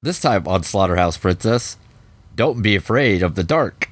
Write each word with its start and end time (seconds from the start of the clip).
This 0.00 0.20
time 0.20 0.46
on 0.46 0.62
Slaughterhouse 0.62 1.16
Princess, 1.16 1.76
don't 2.36 2.62
be 2.62 2.76
afraid 2.76 3.20
of 3.20 3.34
the 3.34 3.42
dark. 3.42 3.90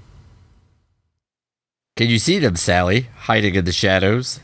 Can 1.97 2.09
you 2.09 2.21
see 2.21 2.39
them, 2.39 2.55
Sally, 2.55 3.09
hiding 3.17 3.57
in 3.57 3.65
the 3.65 3.73
shadows? 3.73 4.39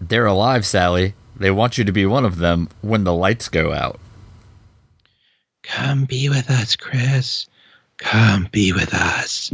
They're 0.00 0.24
alive, 0.24 0.64
Sally. 0.64 1.12
They 1.36 1.50
want 1.50 1.76
you 1.76 1.84
to 1.84 1.92
be 1.92 2.06
one 2.06 2.24
of 2.24 2.38
them 2.38 2.70
when 2.80 3.04
the 3.04 3.12
lights 3.12 3.50
go 3.50 3.74
out. 3.74 4.00
Come 5.62 6.06
be 6.06 6.30
with 6.30 6.48
us, 6.48 6.74
Chris. 6.74 7.48
Come 7.98 8.48
be 8.50 8.72
with 8.72 8.94
us. 8.94 9.52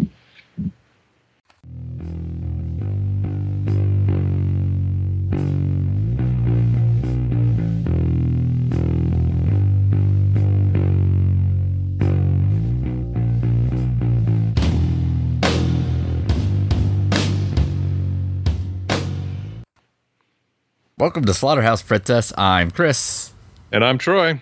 Welcome 21.00 21.24
to 21.24 21.32
Slaughterhouse 21.32 21.80
Princess. 21.80 22.30
I'm 22.36 22.70
Chris. 22.70 23.32
And 23.72 23.82
I'm 23.82 23.96
Troy. 23.96 24.38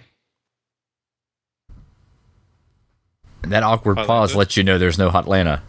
And 3.45 3.53
that 3.53 3.62
awkward 3.62 3.98
Hotlanta. 3.98 4.07
pause 4.09 4.34
lets 4.34 4.57
you 4.57 4.65
know 4.65 4.77
there's 4.77 4.98
no 4.98 5.09
Hotlanta. 5.09 5.61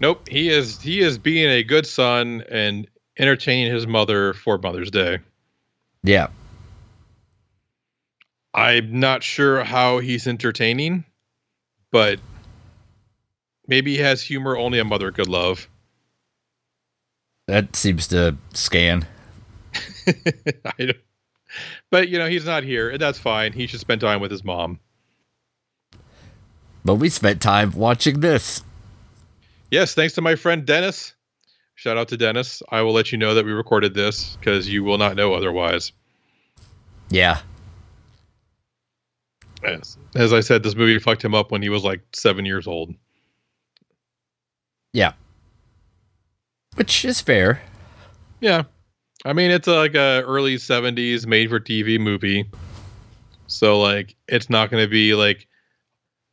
Nope, 0.00 0.26
he 0.26 0.48
is 0.48 0.80
he 0.80 1.00
is 1.00 1.18
being 1.18 1.50
a 1.50 1.62
good 1.62 1.86
son 1.86 2.42
and 2.50 2.88
entertaining 3.18 3.70
his 3.70 3.86
mother 3.86 4.32
for 4.32 4.56
Mother's 4.56 4.90
Day. 4.90 5.18
Yeah. 6.02 6.28
I'm 8.54 8.98
not 8.98 9.22
sure 9.22 9.62
how 9.62 9.98
he's 9.98 10.26
entertaining, 10.26 11.04
but 11.90 12.18
maybe 13.68 13.96
he 13.96 14.00
has 14.00 14.22
humor 14.22 14.56
only 14.56 14.78
a 14.78 14.84
mother 14.86 15.12
could 15.12 15.28
love. 15.28 15.68
That 17.46 17.76
seems 17.76 18.08
to 18.08 18.38
scan. 18.54 19.06
I 20.64 20.86
don't, 20.86 20.96
but 21.90 22.08
you 22.08 22.18
know 22.18 22.28
he's 22.28 22.46
not 22.46 22.62
here, 22.62 22.90
and 22.90 23.00
that's 23.00 23.18
fine. 23.18 23.52
He 23.52 23.66
should 23.66 23.80
spend 23.80 24.00
time 24.00 24.20
with 24.20 24.30
his 24.30 24.44
mom. 24.44 24.80
But 26.84 26.96
we 26.96 27.08
spent 27.08 27.40
time 27.40 27.72
watching 27.72 28.20
this. 28.20 28.62
Yes, 29.70 29.94
thanks 29.94 30.14
to 30.14 30.20
my 30.20 30.36
friend 30.36 30.64
Dennis. 30.66 31.14
Shout 31.76 31.96
out 31.96 32.08
to 32.08 32.16
Dennis. 32.16 32.62
I 32.70 32.82
will 32.82 32.92
let 32.92 33.10
you 33.10 33.18
know 33.18 33.34
that 33.34 33.44
we 33.44 33.52
recorded 33.52 33.94
this 33.94 34.36
because 34.36 34.68
you 34.68 34.84
will 34.84 34.98
not 34.98 35.16
know 35.16 35.34
otherwise. 35.34 35.92
Yeah. 37.10 37.40
As, 39.64 39.96
as 40.14 40.32
I 40.32 40.40
said, 40.40 40.62
this 40.62 40.76
movie 40.76 40.98
fucked 40.98 41.24
him 41.24 41.34
up 41.34 41.50
when 41.50 41.62
he 41.62 41.68
was 41.68 41.82
like 41.84 42.02
seven 42.12 42.44
years 42.44 42.66
old. 42.66 42.94
Yeah. 44.92 45.14
Which 46.76 47.04
is 47.04 47.20
fair. 47.20 47.62
Yeah, 48.40 48.64
I 49.24 49.32
mean 49.32 49.50
it's 49.50 49.66
like 49.66 49.94
a 49.94 50.22
early 50.22 50.56
'70s 50.56 51.26
made-for-TV 51.26 51.98
movie, 52.00 52.50
so 53.46 53.80
like 53.80 54.14
it's 54.28 54.50
not 54.50 54.70
going 54.70 54.84
to 54.84 54.90
be 54.90 55.14
like 55.14 55.46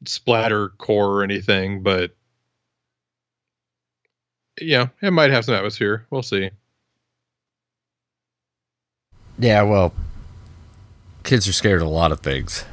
splatter 0.06 0.70
core 0.78 1.09
or 1.09 1.24
anything, 1.24 1.84
but 1.84 2.16
yeah, 4.59 4.88
it 5.02 5.12
might 5.12 5.32
have 5.32 5.46
some 5.46 5.56
atmosphere. 5.56 6.06
We'll 6.09 6.24
see. 6.24 6.50
Yeah, 9.40 9.64
well, 9.64 9.94
kids 11.24 11.48
are 11.48 11.54
scared 11.54 11.82
of 11.82 11.88
a 11.88 11.92
lot 11.92 12.12
of 12.12 12.20
things. 12.20 12.66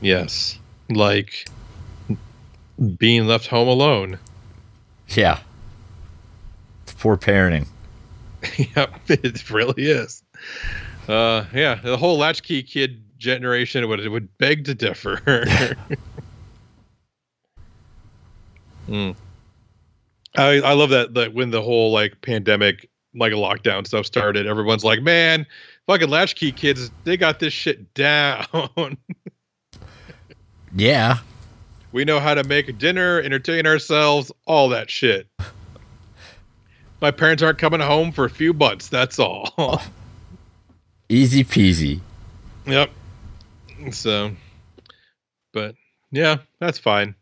Yes, 0.00 0.58
like 0.88 1.48
being 2.98 3.26
left 3.26 3.46
home 3.46 3.68
alone. 3.68 4.18
Yeah. 5.08 5.40
Poor 6.98 7.16
parenting. 7.16 7.66
yep, 8.76 9.00
it 9.08 9.50
really 9.50 9.90
is. 9.90 10.22
Uh, 11.08 11.44
yeah, 11.54 11.74
the 11.76 11.96
whole 11.96 12.18
latchkey 12.18 12.62
kid 12.62 13.02
generation 13.18 13.88
would 13.88 14.06
would 14.08 14.38
beg 14.38 14.64
to 14.64 14.74
differ. 14.74 15.16
mm. 18.88 19.16
I 20.36 20.60
I 20.60 20.72
love 20.72 20.90
that 20.90 21.14
that 21.14 21.34
when 21.34 21.50
the 21.50 21.62
whole 21.62 21.92
like 21.92 22.20
pandemic 22.22 22.88
like 23.14 23.32
lockdown 23.32 23.86
stuff 23.86 24.06
started, 24.06 24.46
everyone's 24.46 24.84
like, 24.84 25.02
man, 25.02 25.46
fucking 25.86 26.10
latchkey 26.10 26.52
kids, 26.52 26.90
they 27.04 27.16
got 27.16 27.38
this 27.40 27.52
shit 27.52 27.94
down. 27.94 28.46
Yeah. 30.76 31.18
we 31.92 32.04
know 32.04 32.18
how 32.18 32.34
to 32.34 32.42
make 32.42 32.78
dinner, 32.78 33.20
entertain 33.20 33.64
ourselves, 33.64 34.32
all 34.44 34.70
that 34.70 34.90
shit. 34.90 35.28
My 37.04 37.10
parents 37.10 37.42
aren't 37.42 37.58
coming 37.58 37.80
home 37.80 38.12
for 38.12 38.24
a 38.24 38.30
few 38.30 38.54
months. 38.54 38.88
That's 38.88 39.18
all. 39.18 39.82
Easy 41.10 41.44
peasy. 41.44 42.00
Yep. 42.64 42.88
So, 43.90 44.30
but 45.52 45.74
yeah, 46.10 46.38
that's 46.60 46.78
fine. 46.78 47.14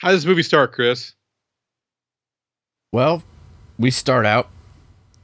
How 0.00 0.10
does 0.10 0.24
this 0.24 0.28
movie 0.28 0.42
start, 0.42 0.74
Chris? 0.74 1.14
Well, 2.92 3.22
we 3.78 3.90
start 3.90 4.26
out 4.26 4.50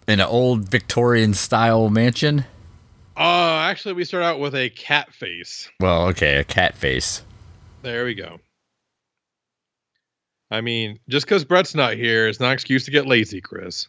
in 0.08 0.18
an 0.18 0.26
old 0.26 0.70
Victorian 0.70 1.34
style 1.34 1.90
mansion. 1.90 2.46
Uh, 3.18 3.58
actually, 3.68 3.92
we 3.92 4.06
start 4.06 4.24
out 4.24 4.40
with 4.40 4.54
a 4.54 4.70
cat 4.70 5.12
face. 5.12 5.68
Well, 5.78 6.06
okay, 6.06 6.38
a 6.38 6.44
cat 6.44 6.74
face. 6.74 7.22
There 7.82 8.06
we 8.06 8.14
go. 8.14 8.40
I 10.54 10.60
mean, 10.60 11.00
just 11.08 11.26
because 11.26 11.44
Brett's 11.44 11.74
not 11.74 11.94
here 11.94 12.28
is 12.28 12.38
not 12.38 12.48
an 12.48 12.52
excuse 12.52 12.84
to 12.84 12.90
get 12.90 13.06
lazy, 13.06 13.40
Chris. 13.40 13.88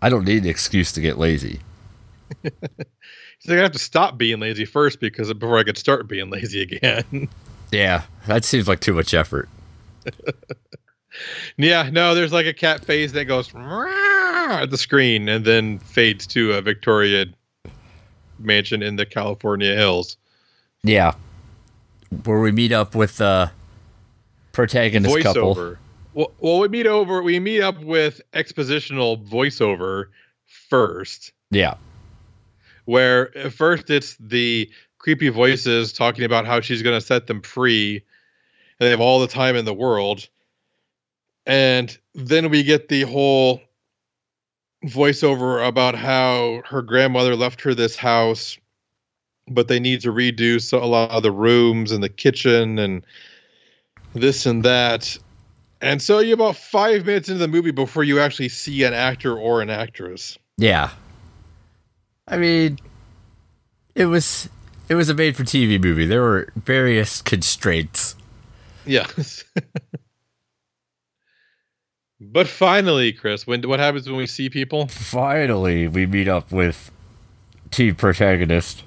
I 0.00 0.08
don't 0.08 0.24
need 0.24 0.44
an 0.44 0.48
excuse 0.48 0.92
to 0.92 1.00
get 1.00 1.18
lazy. 1.18 1.60
He's 2.42 2.52
gonna 3.48 3.62
have 3.62 3.72
to 3.72 3.78
stop 3.78 4.16
being 4.16 4.38
lazy 4.40 4.64
first 4.64 5.00
because 5.00 5.32
before 5.32 5.58
I 5.58 5.64
could 5.64 5.76
start 5.76 6.08
being 6.08 6.30
lazy 6.30 6.62
again. 6.62 7.28
Yeah, 7.72 8.02
that 8.28 8.44
seems 8.44 8.68
like 8.68 8.78
too 8.78 8.94
much 8.94 9.14
effort. 9.14 9.48
yeah, 11.56 11.90
no, 11.90 12.14
there's 12.14 12.32
like 12.32 12.46
a 12.46 12.52
cat 12.52 12.84
face 12.84 13.10
that 13.12 13.24
goes 13.24 13.52
at 13.52 14.70
the 14.70 14.78
screen 14.78 15.28
and 15.28 15.44
then 15.44 15.80
fades 15.80 16.24
to 16.28 16.52
a 16.52 16.62
Victorian 16.62 17.34
mansion 18.38 18.80
in 18.80 18.94
the 18.94 19.04
California 19.04 19.74
hills. 19.74 20.16
Yeah. 20.84 21.14
Where 22.24 22.38
we 22.38 22.52
meet 22.52 22.70
up 22.70 22.94
with 22.94 23.16
the 23.16 23.50
protagonist 24.54 25.20
couple. 25.20 25.54
voiceover. 25.54 25.76
Well, 26.14 26.32
well, 26.38 26.58
we 26.60 26.68
meet 26.68 26.86
over. 26.86 27.22
We 27.22 27.38
meet 27.40 27.60
up 27.60 27.80
with 27.82 28.22
expositional 28.32 29.26
voiceover 29.28 30.06
first, 30.70 31.32
Yeah. 31.50 31.74
where 32.84 33.36
at 33.36 33.52
first 33.52 33.90
it's 33.90 34.16
the 34.18 34.70
creepy 34.98 35.28
voices 35.28 35.92
talking 35.92 36.24
about 36.24 36.46
how 36.46 36.60
she's 36.60 36.82
going 36.82 36.98
to 36.98 37.04
set 37.04 37.26
them 37.26 37.42
free, 37.42 37.96
and 37.96 38.86
they 38.86 38.90
have 38.90 39.00
all 39.00 39.20
the 39.20 39.26
time 39.26 39.56
in 39.56 39.64
the 39.64 39.74
world, 39.74 40.28
and 41.46 41.98
then 42.14 42.48
we 42.48 42.62
get 42.62 42.88
the 42.88 43.02
whole 43.02 43.60
voiceover 44.86 45.66
about 45.66 45.94
how 45.94 46.62
her 46.66 46.82
grandmother 46.82 47.34
left 47.36 47.60
her 47.62 47.74
this 47.74 47.96
house, 47.96 48.56
but 49.48 49.66
they 49.68 49.80
need 49.80 50.00
to 50.02 50.12
redo 50.12 50.60
so 50.60 50.82
a 50.82 50.86
lot 50.86 51.10
of 51.10 51.22
the 51.22 51.32
rooms 51.32 51.90
and 51.90 52.02
the 52.02 52.08
kitchen 52.08 52.78
and 52.78 53.04
this 54.14 54.46
and 54.46 54.62
that. 54.64 55.16
And 55.80 56.00
so 56.00 56.20
you're 56.20 56.34
about 56.34 56.56
five 56.56 57.04
minutes 57.04 57.28
into 57.28 57.40
the 57.40 57.48
movie 57.48 57.70
before 57.70 58.04
you 58.04 58.20
actually 58.20 58.48
see 58.48 58.84
an 58.84 58.94
actor 58.94 59.36
or 59.36 59.60
an 59.60 59.70
actress. 59.70 60.38
Yeah. 60.56 60.90
I 62.26 62.38
mean, 62.38 62.78
it 63.94 64.06
was 64.06 64.48
it 64.88 64.94
was 64.94 65.08
a 65.10 65.14
made 65.14 65.36
for 65.36 65.42
TV 65.42 65.82
movie. 65.82 66.06
There 66.06 66.22
were 66.22 66.48
various 66.56 67.20
constraints. 67.20 68.16
Yes. 68.86 69.44
but 72.20 72.48
finally, 72.48 73.12
Chris, 73.12 73.46
when 73.46 73.62
what 73.68 73.80
happens 73.80 74.08
when 74.08 74.16
we 74.16 74.26
see 74.26 74.48
people? 74.48 74.86
Finally, 74.86 75.88
we 75.88 76.06
meet 76.06 76.28
up 76.28 76.50
with 76.50 76.90
two 77.70 77.94
protagonist. 77.94 78.84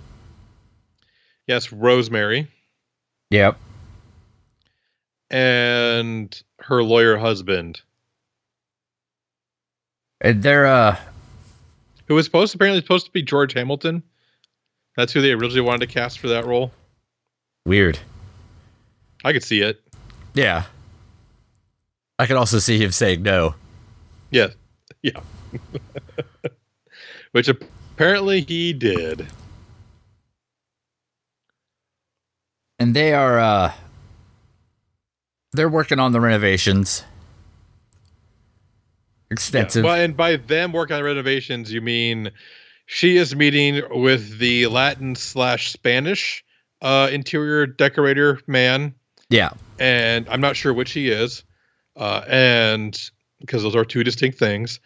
Yes, 1.45 1.71
Rosemary 1.71 2.47
Yep. 3.29 3.57
And 5.29 6.41
her 6.59 6.83
lawyer 6.83 7.17
husband, 7.17 7.81
And 10.21 10.41
they're 10.43 10.65
uh 10.65 10.97
who 12.07 12.15
was 12.15 12.25
supposed 12.25 12.55
apparently 12.55 12.81
supposed 12.81 13.05
to 13.05 13.11
be 13.11 13.21
George 13.21 13.53
Hamilton. 13.53 14.01
That's 14.95 15.11
who 15.13 15.21
they 15.21 15.31
originally 15.33 15.61
wanted 15.61 15.87
to 15.87 15.93
cast 15.93 16.19
for 16.19 16.27
that 16.29 16.45
role. 16.45 16.71
weird. 17.65 17.99
I 19.25 19.33
could 19.33 19.43
see 19.43 19.61
it. 19.61 19.81
Yeah. 20.33 20.63
I 22.19 22.25
could 22.25 22.37
also 22.37 22.59
see 22.59 22.77
him 22.81 22.91
saying 22.91 23.21
no. 23.23 23.55
Yeah. 24.31 24.47
Yeah. 25.03 25.19
Which 27.31 27.47
apparently 27.49 28.41
he 28.41 28.73
did. 28.73 29.27
and 32.79 32.95
they 32.95 33.13
are 33.13 33.39
uh 33.39 33.73
they're 35.57 35.67
working 35.67 35.99
on 35.99 36.13
the 36.13 36.21
renovations. 36.21 37.03
Extensive. 39.29 39.83
Well, 39.83 39.99
and 39.99 40.15
by 40.15 40.37
them 40.37 40.71
working 40.71 40.95
on 40.95 41.03
renovations, 41.03 41.71
you 41.73 41.81
mean 41.81 42.31
she 42.85 43.17
is 43.17 43.35
meeting 43.35 43.81
with 43.89 44.39
the 44.39 44.67
Latin 44.67 45.15
slash 45.15 45.71
Spanish 45.71 46.45
uh, 46.81 47.09
interior 47.11 47.65
decorator 47.65 48.39
man, 48.47 48.95
yeah. 49.29 49.49
and 49.79 50.27
I'm 50.29 50.39
not 50.39 50.55
sure 50.55 50.73
which 50.73 50.91
he 50.91 51.09
is, 51.09 51.43
uh, 51.97 52.23
and 52.27 52.97
because 53.39 53.63
those 53.63 53.75
are 53.75 53.83
two 53.83 54.03
distinct 54.03 54.39
things, 54.39 54.79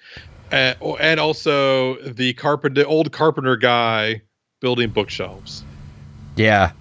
and, 0.52 0.76
and 1.00 1.20
also 1.20 1.96
the 2.02 2.34
carpenter, 2.34 2.86
old 2.88 3.12
carpenter 3.12 3.58
guy 3.58 4.22
building 4.60 4.90
bookshelves. 4.90 5.64
Yeah. 6.36 6.72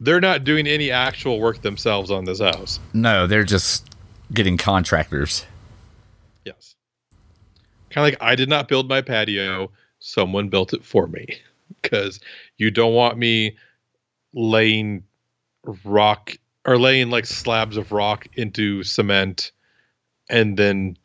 They're 0.00 0.20
not 0.20 0.44
doing 0.44 0.66
any 0.66 0.90
actual 0.90 1.38
work 1.40 1.60
themselves 1.60 2.10
on 2.10 2.24
this 2.24 2.40
house. 2.40 2.80
No, 2.94 3.26
they're 3.26 3.44
just 3.44 3.94
getting 4.32 4.56
contractors. 4.56 5.44
Yes. 6.44 6.74
Kind 7.90 8.06
of 8.06 8.12
like 8.12 8.22
I 8.22 8.34
did 8.34 8.48
not 8.48 8.66
build 8.66 8.88
my 8.88 9.02
patio, 9.02 9.70
someone 9.98 10.48
built 10.48 10.72
it 10.72 10.84
for 10.84 11.06
me. 11.06 11.26
Because 11.82 12.18
you 12.58 12.72
don't 12.72 12.94
want 12.94 13.16
me 13.16 13.56
laying 14.34 15.04
rock 15.84 16.36
or 16.66 16.76
laying 16.76 17.10
like 17.10 17.24
slabs 17.24 17.76
of 17.76 17.92
rock 17.92 18.26
into 18.34 18.82
cement 18.82 19.52
and 20.28 20.56
then 20.56 20.98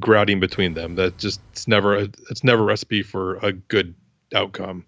grouting 0.00 0.40
between 0.40 0.72
them. 0.72 0.94
That 0.94 1.18
just 1.18 1.40
it's 1.52 1.68
never 1.68 1.96
a, 1.96 2.08
it's 2.30 2.42
never 2.42 2.62
a 2.62 2.64
recipe 2.64 3.02
for 3.02 3.36
a 3.36 3.52
good 3.52 3.94
outcome. 4.34 4.86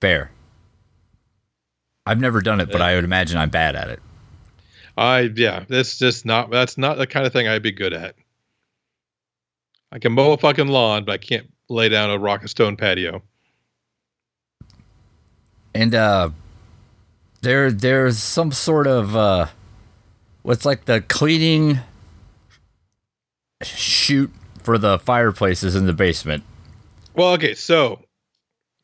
Fair. 0.00 0.30
I've 2.06 2.20
never 2.20 2.40
done 2.40 2.60
it, 2.60 2.70
but 2.72 2.80
I 2.80 2.94
would 2.94 3.04
imagine 3.04 3.38
I'm 3.38 3.50
bad 3.50 3.76
at 3.76 3.88
it. 3.88 4.00
I 4.96 5.30
yeah, 5.34 5.64
that's 5.68 5.98
just 5.98 6.26
not 6.26 6.50
that's 6.50 6.76
not 6.76 6.98
the 6.98 7.06
kind 7.06 7.26
of 7.26 7.32
thing 7.32 7.48
I'd 7.48 7.62
be 7.62 7.72
good 7.72 7.92
at. 7.92 8.14
I 9.92 9.98
can 9.98 10.12
mow 10.12 10.32
a 10.32 10.36
fucking 10.36 10.68
lawn, 10.68 11.04
but 11.04 11.12
I 11.12 11.18
can't 11.18 11.50
lay 11.68 11.88
down 11.88 12.10
a 12.10 12.18
rock 12.18 12.40
and 12.40 12.50
stone 12.50 12.76
patio. 12.76 13.22
And 15.74 15.94
uh 15.94 16.30
there 17.42 17.70
there's 17.70 18.18
some 18.18 18.52
sort 18.52 18.86
of 18.86 19.16
uh 19.16 19.46
what's 20.42 20.64
like 20.64 20.86
the 20.86 21.00
cleaning 21.02 21.78
chute 23.62 24.32
for 24.62 24.78
the 24.78 24.98
fireplaces 24.98 25.74
in 25.74 25.86
the 25.86 25.92
basement. 25.92 26.44
Well, 27.14 27.32
okay, 27.34 27.54
so 27.54 28.04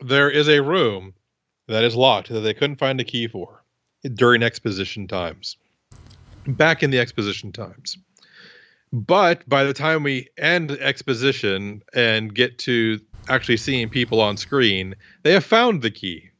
there 0.01 0.31
is 0.31 0.49
a 0.49 0.63
room 0.63 1.15
that 1.69 1.85
is 1.85 1.97
locked 1.97 2.29
that 2.29 2.41
they 2.41 2.55
couldn't 2.55 2.77
find 2.77 3.01
a 3.01 3.05
key 3.05 3.29
for 3.29 3.63
during 4.15 4.43
exposition 4.43 5.07
times. 5.07 5.57
Back 6.47 6.83
in 6.83 6.91
the 6.91 7.01
exposition 7.01 7.53
times. 7.53 7.99
But 8.93 9.49
by 9.49 9.65
the 9.65 9.75
time 9.75 10.03
we 10.03 10.29
end 10.39 10.71
exposition 10.71 11.83
and 11.93 12.35
get 12.35 12.59
to 12.61 13.01
actually 13.29 13.57
seeing 13.57 13.89
people 13.89 14.21
on 14.21 14.37
screen, 14.37 14.95
they 15.23 15.33
have 15.33 15.45
found 15.45 15.83
the 15.83 15.91
key. 15.91 16.31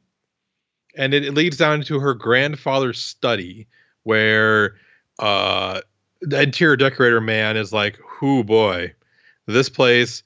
And 0.95 1.13
it, 1.13 1.25
it 1.25 1.33
leads 1.33 1.57
down 1.57 1.81
to 1.83 1.99
her 1.99 2.13
grandfather's 2.13 2.99
study 3.03 3.67
where 4.03 4.75
uh 5.19 5.81
the 6.21 6.41
interior 6.41 6.77
decorator 6.77 7.21
man 7.21 7.57
is 7.57 7.71
like, 7.71 7.99
"Whoo 8.21 8.43
boy, 8.43 8.93
this 9.45 9.69
place 9.69 10.23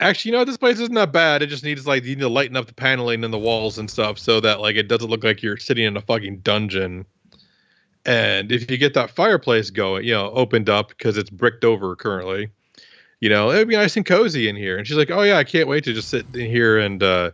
Actually, 0.00 0.32
you 0.32 0.38
know? 0.38 0.44
This 0.44 0.56
place 0.56 0.78
isn't 0.78 0.94
that 0.94 1.12
bad. 1.12 1.42
It 1.42 1.46
just 1.46 1.64
needs 1.64 1.86
like 1.86 2.04
you 2.04 2.16
need 2.16 2.22
to 2.22 2.28
lighten 2.28 2.56
up 2.56 2.66
the 2.66 2.74
paneling 2.74 3.24
and 3.24 3.32
the 3.32 3.38
walls 3.38 3.78
and 3.78 3.90
stuff 3.90 4.18
so 4.18 4.40
that 4.40 4.60
like 4.60 4.76
it 4.76 4.88
doesn't 4.88 5.08
look 5.08 5.24
like 5.24 5.42
you're 5.42 5.56
sitting 5.56 5.84
in 5.84 5.96
a 5.96 6.00
fucking 6.00 6.38
dungeon. 6.38 7.06
And 8.04 8.52
if 8.52 8.70
you 8.70 8.76
get 8.76 8.94
that 8.94 9.10
fireplace 9.10 9.70
going, 9.70 10.04
you 10.04 10.12
know, 10.12 10.30
opened 10.30 10.68
up 10.68 10.90
because 10.90 11.16
it's 11.16 11.30
bricked 11.30 11.64
over 11.64 11.96
currently, 11.96 12.50
you 13.20 13.28
know, 13.28 13.50
it'd 13.50 13.66
be 13.66 13.74
nice 13.74 13.96
and 13.96 14.06
cozy 14.06 14.48
in 14.48 14.54
here. 14.54 14.78
And 14.78 14.86
she's 14.86 14.96
like, 14.96 15.10
"Oh 15.10 15.22
yeah, 15.22 15.38
I 15.38 15.44
can't 15.44 15.68
wait 15.68 15.84
to 15.84 15.92
just 15.92 16.08
sit 16.08 16.24
in 16.34 16.48
here 16.48 16.78
and 16.78 17.02
uh, 17.02 17.32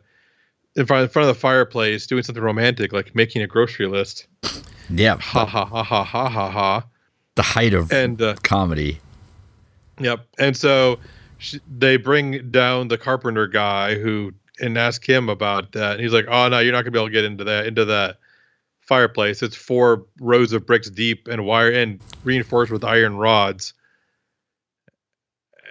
in 0.74 0.86
front 0.86 1.02
in 1.02 1.08
front 1.10 1.28
of 1.28 1.34
the 1.34 1.40
fireplace 1.40 2.06
doing 2.06 2.22
something 2.22 2.42
romantic, 2.42 2.92
like 2.92 3.14
making 3.14 3.42
a 3.42 3.46
grocery 3.46 3.86
list." 3.86 4.26
Yeah. 4.88 5.16
Ha 5.18 5.44
ha 5.44 5.64
ha 5.64 5.82
ha 5.82 6.04
ha 6.04 6.28
ha 6.28 6.50
ha. 6.50 6.84
The 7.34 7.42
height 7.42 7.74
of 7.74 7.92
And 7.92 8.20
uh, 8.20 8.34
comedy. 8.42 9.00
Yep. 9.98 10.26
And 10.38 10.56
so 10.56 10.98
sh- 11.42 11.58
they 11.68 11.96
bring 11.96 12.50
down 12.50 12.88
the 12.88 12.98
carpenter 12.98 13.46
guy 13.46 13.96
who 13.96 14.32
and 14.60 14.78
ask 14.78 15.06
him 15.06 15.28
about 15.28 15.72
that. 15.72 15.92
And 15.92 16.00
he's 16.00 16.12
like, 16.12 16.26
"Oh 16.28 16.48
no, 16.48 16.60
you're 16.60 16.72
not 16.72 16.82
gonna 16.82 16.92
be 16.92 16.98
able 16.98 17.08
to 17.08 17.12
get 17.12 17.24
into 17.24 17.44
that 17.44 17.66
into 17.66 17.84
that 17.86 18.18
fireplace. 18.80 19.42
It's 19.42 19.56
four 19.56 20.06
rows 20.20 20.52
of 20.52 20.66
bricks 20.66 20.88
deep 20.88 21.28
and 21.28 21.44
wire 21.44 21.70
and 21.70 22.00
reinforced 22.24 22.72
with 22.72 22.84
iron 22.84 23.16
rods." 23.16 23.74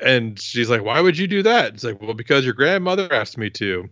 And 0.02 0.40
she's 0.40 0.70
like, 0.70 0.84
"Why 0.84 1.00
would 1.00 1.18
you 1.18 1.28
do 1.28 1.44
that?" 1.44 1.74
It's 1.74 1.84
like, 1.84 2.02
"Well, 2.02 2.14
because 2.14 2.44
your 2.44 2.54
grandmother 2.54 3.12
asked 3.12 3.38
me 3.38 3.50
to." 3.52 3.90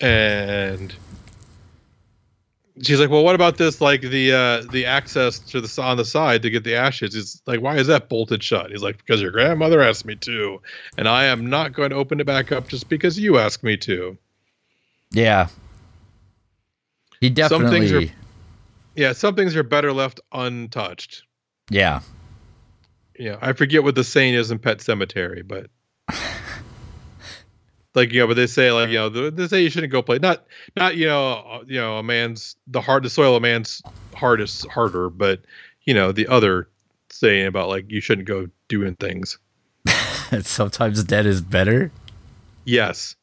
And 0.00 0.94
she's 2.80 3.00
like, 3.00 3.10
"Well, 3.10 3.24
what 3.24 3.34
about 3.34 3.58
this? 3.58 3.80
Like 3.80 4.00
the 4.02 4.32
uh 4.32 4.62
the 4.72 4.86
access 4.86 5.38
to 5.40 5.60
the 5.60 5.82
on 5.82 5.96
the 5.96 6.04
side 6.04 6.42
to 6.42 6.50
get 6.50 6.64
the 6.64 6.74
ashes? 6.76 7.14
It's 7.14 7.42
like, 7.46 7.60
why 7.60 7.76
is 7.76 7.88
that 7.88 8.08
bolted 8.08 8.42
shut?" 8.42 8.70
He's 8.70 8.82
like, 8.82 8.98
"Because 8.98 9.20
your 9.20 9.30
grandmother 9.30 9.80
asked 9.82 10.04
me 10.06 10.14
to, 10.16 10.60
and 10.96 11.08
I 11.08 11.24
am 11.26 11.48
not 11.50 11.72
going 11.72 11.90
to 11.90 11.96
open 11.96 12.20
it 12.20 12.26
back 12.26 12.52
up 12.52 12.68
just 12.68 12.88
because 12.88 13.18
you 13.18 13.38
asked 13.38 13.62
me 13.62 13.76
to." 13.78 14.16
Yeah. 15.10 15.48
He 17.20 17.30
definitely. 17.30 17.66
Some 17.66 17.72
things 17.72 17.92
are- 17.92 18.14
Yeah, 18.96 19.12
some 19.12 19.34
things 19.34 19.54
are 19.56 19.62
better 19.62 19.92
left 19.92 20.20
untouched. 20.32 21.22
Yeah. 21.70 22.00
Yeah, 23.18 23.36
I 23.40 23.52
forget 23.52 23.84
what 23.84 23.94
the 23.94 24.04
saying 24.04 24.34
is 24.34 24.50
in 24.50 24.58
Pet 24.58 24.78
Sematary, 24.78 25.46
but 25.46 25.66
like 27.94 28.12
you 28.12 28.20
know, 28.20 28.26
but 28.26 28.34
they 28.34 28.46
say 28.46 28.72
like 28.72 28.88
you 28.88 28.96
know 28.96 29.08
they- 29.08 29.46
say 29.48 29.62
you 29.62 29.70
shouldn't 29.70 29.92
go 29.92 30.02
play 30.02 30.18
not 30.18 30.44
not 30.76 30.96
you 30.96 31.06
know 31.06 31.32
uh, 31.32 31.62
you 31.66 31.78
know 31.78 31.98
a 31.98 32.02
man's 32.02 32.56
the 32.66 32.80
hard 32.80 33.02
the 33.02 33.10
soil 33.10 33.36
a 33.36 33.40
man's 33.40 33.82
heart 34.14 34.40
is 34.40 34.64
harder, 34.70 35.10
but 35.10 35.40
you 35.84 35.94
know 35.94 36.12
the 36.12 36.26
other 36.28 36.68
saying 37.10 37.46
about 37.46 37.68
like 37.68 37.90
you 37.90 38.00
shouldn't 38.00 38.26
go 38.26 38.48
doing 38.68 38.94
things. 38.96 39.38
Sometimes 40.42 41.04
dead 41.04 41.26
is 41.26 41.40
better. 41.42 41.90
Yes, 42.64 43.16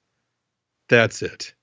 that's 0.90 1.22
it. 1.22 1.54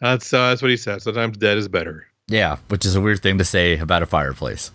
That's 0.00 0.32
uh, 0.32 0.48
that's 0.50 0.62
what 0.62 0.70
he 0.70 0.76
said. 0.76 1.02
Sometimes 1.02 1.36
dead 1.36 1.58
is 1.58 1.68
better. 1.68 2.06
Yeah, 2.28 2.56
which 2.68 2.84
is 2.84 2.96
a 2.96 3.00
weird 3.00 3.22
thing 3.22 3.38
to 3.38 3.44
say 3.44 3.78
about 3.78 4.02
a 4.02 4.06
fireplace. 4.06 4.72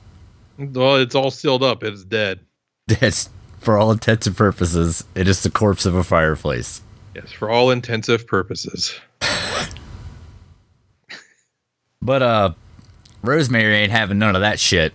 Well, 0.57 0.95
it's 0.97 1.15
all 1.15 1.31
sealed 1.31 1.63
up. 1.63 1.83
It's 1.83 2.03
dead. 2.03 2.39
It's 2.87 3.29
for 3.59 3.77
all 3.77 3.91
intents 3.91 4.25
and 4.27 4.35
purposes, 4.35 5.05
it 5.15 5.27
is 5.27 5.43
the 5.43 5.51
corpse 5.51 5.85
of 5.85 5.93
a 5.95 6.03
fireplace. 6.03 6.81
Yes, 7.15 7.31
for 7.31 7.49
all 7.49 7.71
intensive 7.71 8.27
purposes. 8.27 8.99
But 12.01 12.23
uh 12.23 12.53
Rosemary 13.23 13.75
ain't 13.75 13.91
having 13.91 14.17
none 14.17 14.35
of 14.35 14.41
that 14.41 14.59
shit. 14.59 14.93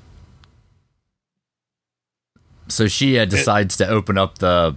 So 2.68 2.88
she 2.88 3.18
uh, 3.18 3.24
decides 3.24 3.76
to 3.76 3.88
open 3.88 4.18
up 4.18 4.38
the 4.38 4.76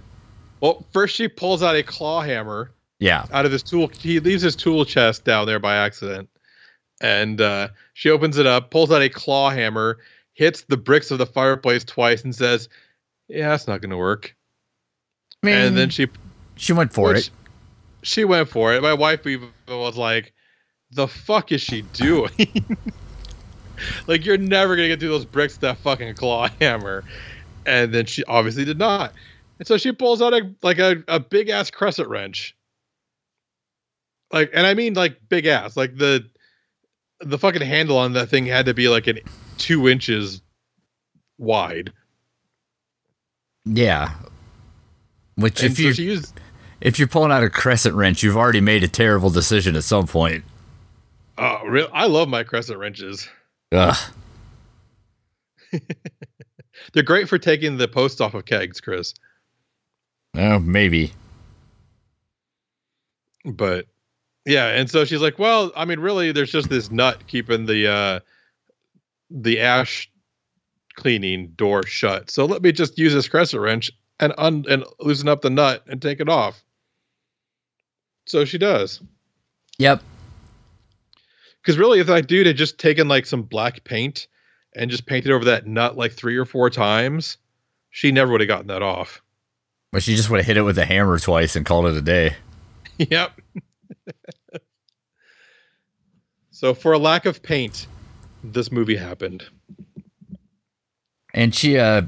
Well, 0.60 0.86
first 0.92 1.16
she 1.16 1.26
pulls 1.26 1.62
out 1.62 1.74
a 1.74 1.82
claw 1.82 2.20
hammer 2.20 2.70
yeah, 3.00 3.24
out 3.32 3.46
of 3.46 3.52
his 3.52 3.62
tool. 3.62 3.88
He 3.88 4.20
leaves 4.20 4.42
his 4.42 4.54
tool 4.54 4.84
chest 4.84 5.24
down 5.24 5.46
there 5.46 5.58
by 5.58 5.74
accident, 5.74 6.28
and 7.00 7.40
uh, 7.40 7.68
she 7.94 8.10
opens 8.10 8.36
it 8.36 8.46
up, 8.46 8.70
pulls 8.70 8.92
out 8.92 9.00
a 9.00 9.08
claw 9.08 9.48
hammer, 9.48 9.98
hits 10.34 10.62
the 10.62 10.76
bricks 10.76 11.10
of 11.10 11.16
the 11.16 11.24
fireplace 11.24 11.82
twice, 11.82 12.22
and 12.22 12.34
says, 12.34 12.68
"Yeah, 13.26 13.48
that's 13.48 13.66
not 13.66 13.80
going 13.80 13.90
to 13.90 13.96
work." 13.96 14.36
I 15.42 15.46
mean, 15.46 15.56
and 15.56 15.76
then 15.78 15.88
she 15.88 16.08
she 16.60 16.72
went 16.72 16.92
for 16.92 17.08
which- 17.14 17.28
it. 17.28 17.30
she 18.02 18.24
went 18.24 18.48
for 18.48 18.72
it. 18.74 18.82
My 18.82 18.94
wife 18.94 19.26
even 19.26 19.50
was 19.68 19.96
like, 19.96 20.32
"The 20.92 21.08
fuck 21.08 21.50
is 21.52 21.60
she 21.60 21.82
doing?" 21.82 22.30
like 24.06 24.24
you're 24.24 24.36
never 24.38 24.76
gonna 24.76 24.88
get 24.88 25.00
through 25.00 25.08
those 25.08 25.24
bricks 25.24 25.54
with 25.54 25.62
that 25.62 25.78
fucking 25.78 26.14
claw 26.14 26.48
hammer. 26.60 27.04
And 27.66 27.92
then 27.92 28.06
she 28.06 28.24
obviously 28.24 28.64
did 28.64 28.78
not. 28.78 29.12
And 29.58 29.66
so 29.68 29.76
she 29.76 29.92
pulls 29.92 30.22
out 30.22 30.32
a 30.32 30.50
like 30.62 30.78
a, 30.78 31.02
a 31.08 31.20
big 31.20 31.48
ass 31.50 31.70
crescent 31.70 32.08
wrench. 32.08 32.56
Like, 34.32 34.50
and 34.54 34.66
I 34.66 34.74
mean 34.74 34.94
like 34.94 35.18
big 35.28 35.46
ass. 35.46 35.76
Like 35.76 35.96
the 35.96 36.24
the 37.20 37.36
fucking 37.38 37.60
handle 37.62 37.98
on 37.98 38.14
that 38.14 38.28
thing 38.28 38.46
had 38.46 38.66
to 38.66 38.74
be 38.74 38.88
like 38.88 39.06
an 39.06 39.18
two 39.58 39.88
inches 39.88 40.40
wide. 41.38 41.92
Yeah. 43.66 44.14
Which 45.36 45.62
And 45.62 45.72
if 45.72 45.76
so 45.76 45.82
you 45.82 45.92
she 45.92 46.04
used 46.04 46.39
if 46.80 46.98
you're 46.98 47.08
pulling 47.08 47.32
out 47.32 47.42
a 47.42 47.50
crescent 47.50 47.94
wrench, 47.94 48.22
you've 48.22 48.36
already 48.36 48.60
made 48.60 48.82
a 48.82 48.88
terrible 48.88 49.30
decision 49.30 49.76
at 49.76 49.84
some 49.84 50.06
point. 50.06 50.44
oh 51.38 51.62
real 51.66 51.88
I 51.92 52.06
love 52.06 52.28
my 52.28 52.42
crescent 52.42 52.78
wrenches. 52.78 53.28
Ugh. 53.72 53.96
They're 56.92 57.02
great 57.02 57.28
for 57.28 57.38
taking 57.38 57.76
the 57.76 57.88
post 57.88 58.20
off 58.20 58.34
of 58.34 58.44
kegs, 58.44 58.80
Chris. 58.80 59.14
Oh, 60.36 60.58
maybe. 60.58 61.12
but 63.44 63.86
Yeah, 64.46 64.68
and 64.68 64.88
so 64.90 65.04
she's 65.04 65.20
like, 65.20 65.38
"Well, 65.38 65.72
I 65.76 65.84
mean, 65.84 66.00
really, 66.00 66.32
there's 66.32 66.52
just 66.52 66.68
this 66.68 66.90
nut 66.90 67.26
keeping 67.26 67.66
the 67.66 67.88
uh 67.88 68.20
the 69.30 69.60
ash 69.60 70.10
cleaning 70.94 71.48
door 71.56 71.84
shut. 71.84 72.30
So 72.30 72.44
let 72.46 72.62
me 72.62 72.72
just 72.72 72.98
use 72.98 73.12
this 73.12 73.28
crescent 73.28 73.62
wrench 73.62 73.90
and 74.18 74.32
un 74.38 74.64
and 74.68 74.84
loosen 74.98 75.28
up 75.28 75.42
the 75.42 75.50
nut 75.50 75.84
and 75.86 76.00
take 76.00 76.20
it 76.20 76.28
off." 76.28 76.62
So 78.26 78.44
she 78.44 78.58
does. 78.58 79.00
Yep. 79.78 80.02
Because 81.62 81.78
really, 81.78 82.00
if 82.00 82.06
that 82.06 82.26
dude 82.26 82.46
had 82.46 82.56
just 82.56 82.78
taken 82.78 83.08
like 83.08 83.26
some 83.26 83.42
black 83.42 83.84
paint 83.84 84.26
and 84.74 84.90
just 84.90 85.06
painted 85.06 85.32
over 85.32 85.44
that 85.46 85.66
nut 85.66 85.96
like 85.96 86.12
three 86.12 86.36
or 86.36 86.44
four 86.44 86.70
times, 86.70 87.36
she 87.90 88.12
never 88.12 88.32
would 88.32 88.40
have 88.40 88.48
gotten 88.48 88.68
that 88.68 88.82
off. 88.82 89.20
But 89.92 90.02
she 90.02 90.14
just 90.14 90.30
would 90.30 90.38
have 90.38 90.46
hit 90.46 90.56
it 90.56 90.62
with 90.62 90.78
a 90.78 90.84
hammer 90.84 91.18
twice 91.18 91.56
and 91.56 91.66
called 91.66 91.86
it 91.86 91.96
a 91.96 92.02
day. 92.02 92.36
yep. 92.98 93.32
so 96.50 96.74
for 96.74 96.92
a 96.92 96.98
lack 96.98 97.26
of 97.26 97.42
paint, 97.42 97.86
this 98.44 98.70
movie 98.70 98.96
happened. 98.96 99.44
And 101.34 101.54
she 101.54 101.78
uh 101.78 102.02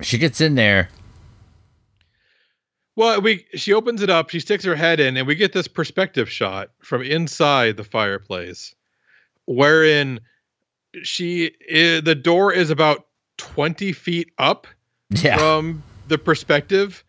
she 0.00 0.18
gets 0.18 0.40
in 0.40 0.54
there. 0.54 0.88
Well, 2.96 3.20
we 3.20 3.46
she 3.54 3.72
opens 3.72 4.02
it 4.02 4.10
up, 4.10 4.30
she 4.30 4.40
sticks 4.40 4.64
her 4.64 4.74
head 4.74 5.00
in, 5.00 5.16
and 5.16 5.26
we 5.26 5.34
get 5.34 5.52
this 5.52 5.68
perspective 5.68 6.28
shot 6.30 6.70
from 6.82 7.02
inside 7.02 7.76
the 7.76 7.84
fireplace, 7.84 8.74
wherein 9.46 10.20
she 11.02 11.52
i 11.72 12.00
the 12.00 12.14
door 12.14 12.52
is 12.52 12.70
about 12.70 13.06
twenty 13.38 13.92
feet 13.92 14.30
up 14.38 14.66
Yeah. 15.10 15.36
from 15.38 15.82
the 16.08 16.18
perspective, 16.18 17.04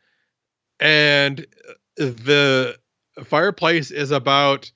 and 0.80 1.46
the 1.98 2.78
fireplace 3.26 3.90
is 3.92 4.12
about 4.12 4.72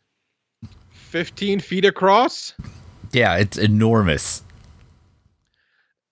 fifteen 0.90 1.60
feet 1.60 1.86
across. 1.86 2.54
yeah, 3.14 3.38
it's 3.38 3.58
enormous. 3.58 4.42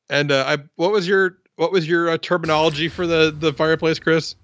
And 0.10 0.32
uh, 0.32 0.44
I, 0.48 0.58
what 0.76 0.92
was 0.92 1.08
your 1.08 1.38
what 1.56 1.72
was 1.72 1.88
your 1.90 2.10
uh, 2.10 2.18
terminology 2.20 2.88
for 2.90 3.08
the 3.08 3.36
the 3.38 3.52
fireplace, 3.54 4.00
Chris? 4.00 4.36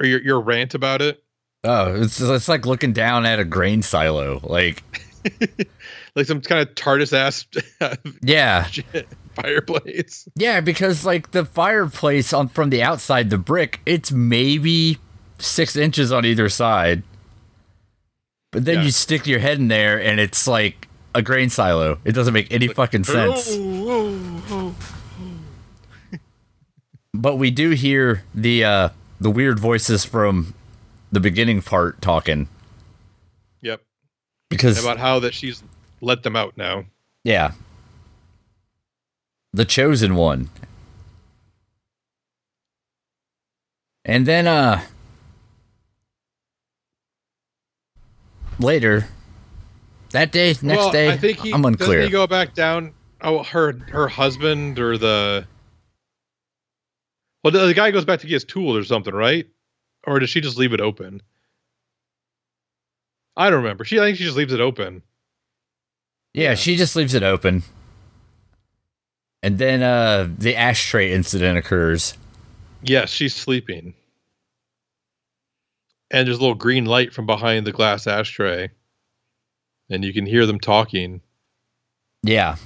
Or 0.00 0.06
your 0.06 0.20
your 0.22 0.40
rant 0.40 0.74
about 0.74 1.00
it? 1.02 1.22
Oh, 1.62 1.94
it's 2.02 2.20
it's 2.20 2.48
like 2.48 2.66
looking 2.66 2.92
down 2.92 3.24
at 3.26 3.38
a 3.38 3.44
grain 3.44 3.82
silo. 3.82 4.40
Like, 4.42 4.82
like 6.14 6.26
some 6.26 6.40
kind 6.40 6.60
of 6.68 6.74
TARDIS 6.74 7.12
ass 7.12 7.46
yeah. 8.22 8.66
fireplace. 9.34 10.28
Yeah, 10.36 10.60
because 10.60 11.06
like 11.06 11.30
the 11.30 11.44
fireplace 11.44 12.32
on 12.32 12.48
from 12.48 12.70
the 12.70 12.82
outside, 12.82 13.30
the 13.30 13.38
brick, 13.38 13.80
it's 13.86 14.12
maybe 14.12 14.98
six 15.38 15.76
inches 15.76 16.12
on 16.12 16.24
either 16.24 16.48
side. 16.48 17.02
But 18.50 18.64
then 18.66 18.76
Yeah. 18.76 18.82
you 18.84 18.90
stick 18.90 19.26
your 19.26 19.38
head 19.40 19.58
in 19.58 19.68
there 19.68 20.00
and 20.00 20.20
it's 20.20 20.46
like 20.46 20.86
a 21.14 21.22
grain 21.22 21.50
silo. 21.50 21.98
It 22.04 22.12
doesn't 22.12 22.34
make 22.34 22.52
any 22.52 22.68
fucking 22.68 23.04
sense. 23.04 23.56
But 27.16 27.36
we 27.36 27.50
do 27.52 27.70
hear 27.70 28.24
the 28.34 28.64
uh 28.64 28.88
the 29.20 29.30
weird 29.30 29.58
voices 29.58 30.04
from 30.04 30.54
the 31.12 31.20
beginning 31.20 31.62
part 31.62 32.00
talking. 32.02 32.48
Yep. 33.62 33.82
Because 34.50 34.82
About 34.82 34.98
how 34.98 35.18
that 35.20 35.34
she's 35.34 35.62
let 36.00 36.22
them 36.22 36.36
out 36.36 36.56
now. 36.56 36.84
yeah. 37.22 37.52
The 39.52 39.64
chosen 39.64 40.16
one. 40.16 40.50
And 44.04 44.26
then 44.26 44.46
uh 44.46 44.82
later 48.58 49.06
that 50.10 50.30
day, 50.32 50.54
next 50.62 50.78
well, 50.78 50.92
day, 50.92 51.10
I 51.10 51.16
think 51.16 51.38
he, 51.38 51.52
I'm 51.52 51.62
Doesn't 51.62 51.80
unclear. 51.80 52.02
he 52.04 52.10
go 52.10 52.26
back 52.26 52.54
down? 52.54 52.92
Oh, 53.20 53.42
her 53.42 53.72
her 53.90 54.06
husband 54.08 54.78
or 54.78 54.96
the 54.98 55.46
well, 57.44 57.52
the, 57.52 57.66
the 57.66 57.74
guy 57.74 57.90
goes 57.90 58.06
back 58.06 58.20
to 58.20 58.26
get 58.26 58.34
his 58.34 58.44
tools 58.44 58.76
or 58.76 58.84
something, 58.84 59.14
right? 59.14 59.46
Or 60.06 60.18
does 60.18 60.30
she 60.30 60.40
just 60.40 60.56
leave 60.56 60.72
it 60.72 60.80
open? 60.80 61.20
I 63.36 63.50
don't 63.50 63.62
remember. 63.62 63.84
She 63.84 63.98
I 63.98 64.04
think 64.04 64.16
she 64.16 64.24
just 64.24 64.36
leaves 64.36 64.52
it 64.52 64.60
open. 64.60 65.02
yeah, 66.32 66.50
yeah. 66.50 66.54
she 66.54 66.76
just 66.76 66.96
leaves 66.96 67.14
it 67.14 67.22
open. 67.22 67.62
And 69.42 69.58
then 69.58 69.82
uh 69.82 70.28
the 70.38 70.56
ashtray 70.56 71.12
incident 71.12 71.58
occurs. 71.58 72.14
Yes, 72.82 73.10
she's 73.10 73.34
sleeping. 73.34 73.94
And 76.10 76.26
there's 76.26 76.38
a 76.38 76.40
little 76.40 76.54
green 76.54 76.84
light 76.86 77.12
from 77.12 77.26
behind 77.26 77.66
the 77.66 77.72
glass 77.72 78.06
ashtray. 78.06 78.70
And 79.90 80.04
you 80.04 80.12
can 80.12 80.26
hear 80.26 80.46
them 80.46 80.60
talking. 80.60 81.20
Yeah. 82.22 82.56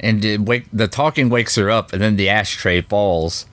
And 0.00 0.24
it 0.24 0.40
wake 0.40 0.66
the 0.72 0.86
talking 0.88 1.28
wakes 1.28 1.56
her 1.56 1.70
up 1.70 1.92
and 1.92 2.00
then 2.00 2.16
the 2.16 2.28
ashtray 2.28 2.80
falls. 2.82 3.46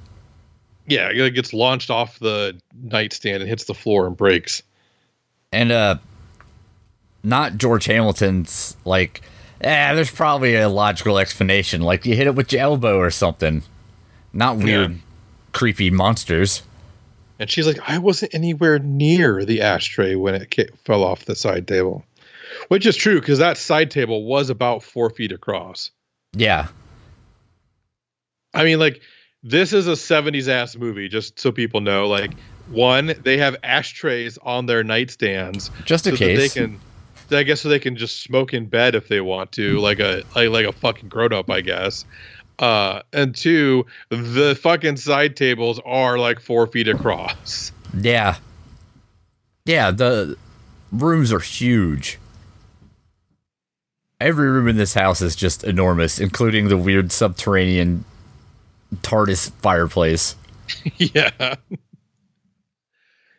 Yeah, 0.88 1.10
it 1.12 1.32
gets 1.32 1.54
launched 1.54 1.90
off 1.90 2.20
the 2.20 2.56
nightstand 2.84 3.42
and 3.42 3.50
hits 3.50 3.64
the 3.66 3.74
floor 3.74 4.06
and 4.06 4.16
breaks. 4.16 4.62
And 5.52 5.72
uh 5.72 5.98
not 7.24 7.58
George 7.58 7.86
Hamilton's 7.86 8.78
like 8.86 9.22
eh, 9.62 9.94
there's 9.96 10.12
probably 10.12 10.56
a 10.56 10.70
logical 10.70 11.18
explanation. 11.18 11.82
Like 11.82 12.06
you 12.06 12.16
hit 12.16 12.28
it 12.28 12.36
with 12.36 12.52
your 12.54 12.62
elbow 12.62 12.98
or 13.00 13.10
something. 13.10 13.64
Not 14.34 14.58
weird 14.58 14.92
Yeah. 14.92 14.98
creepy 15.54 15.90
monsters. 15.90 16.62
And 17.40 17.50
she's 17.50 17.66
like, 17.68 17.80
I 17.90 17.98
wasn't 17.98 18.34
anywhere 18.36 18.80
near 18.80 19.44
the 19.44 19.62
ashtray 19.62 20.16
when 20.16 20.36
it 20.36 20.72
fell 20.86 21.04
off 21.04 21.25
the 21.25 21.36
side 21.36 21.68
table. 21.68 22.06
Which 22.70 22.86
is 22.86 22.96
true 22.96 23.20
because 23.20 23.40
that 23.40 23.58
side 23.58 23.92
table 23.92 24.24
was 24.24 24.50
about 24.50 24.84
four 24.84 25.10
feet 25.10 25.32
across. 25.34 25.92
Yeah. 26.36 26.68
I 28.54 28.63
mean, 28.63 28.80
like, 28.80 29.01
this 29.44 29.74
is 29.74 29.88
a 29.88 29.92
70s 29.92 30.48
ass 30.48 30.75
movie, 30.75 31.08
just 31.08 31.39
so 31.39 31.51
people 31.51 31.82
know. 31.82 32.08
Like, 32.08 32.34
one, 32.70 33.13
they 33.24 33.38
have 33.38 33.56
ashtrays 33.63 34.38
on 34.39 34.65
their 34.65 34.84
nightstands 34.84 35.70
Just 35.86 36.08
a 36.08 36.12
so 36.12 36.15
that 36.15 36.25
they 36.25 36.36
case. 36.36 36.54
can 36.54 36.80
I 37.32 37.44
guess 37.44 37.62
so 37.62 37.70
they 37.70 37.80
can 37.80 37.96
just 37.96 38.22
smoke 38.22 38.54
in 38.54 38.68
bed 38.68 38.94
if 38.96 39.08
they 39.08 39.20
want 39.20 39.51
to, 39.54 39.80
like 39.80 40.00
a 40.00 40.24
like, 40.36 40.50
like 40.50 40.65
a 40.65 40.72
fucking 40.72 41.10
grown 41.10 41.34
up, 41.34 41.50
I 41.50 41.62
guess. 41.62 42.06
Uh, 42.60 43.01
and 43.12 43.36
two, 43.36 43.86
the 44.10 44.58
fucking 44.62 44.98
side 44.98 45.36
tables 45.36 45.80
are 45.86 46.18
like 46.18 46.39
four 46.39 46.68
feet 46.68 46.88
across. 46.88 47.72
Yeah. 48.00 48.38
Yeah, 49.65 49.92
the 49.92 50.38
rooms 50.92 51.34
are 51.34 51.39
huge. 51.39 52.20
Every 54.25 54.50
room 54.50 54.67
in 54.67 54.75
this 54.75 54.96
house 54.96 55.22
is 55.22 55.36
just 55.36 55.63
enormous, 55.63 56.20
including 56.20 56.67
the 56.67 56.77
weird 56.77 57.12
subterranean 57.12 58.05
TARDIS 59.03 59.51
fireplace. 59.62 60.36
yeah. 60.98 61.53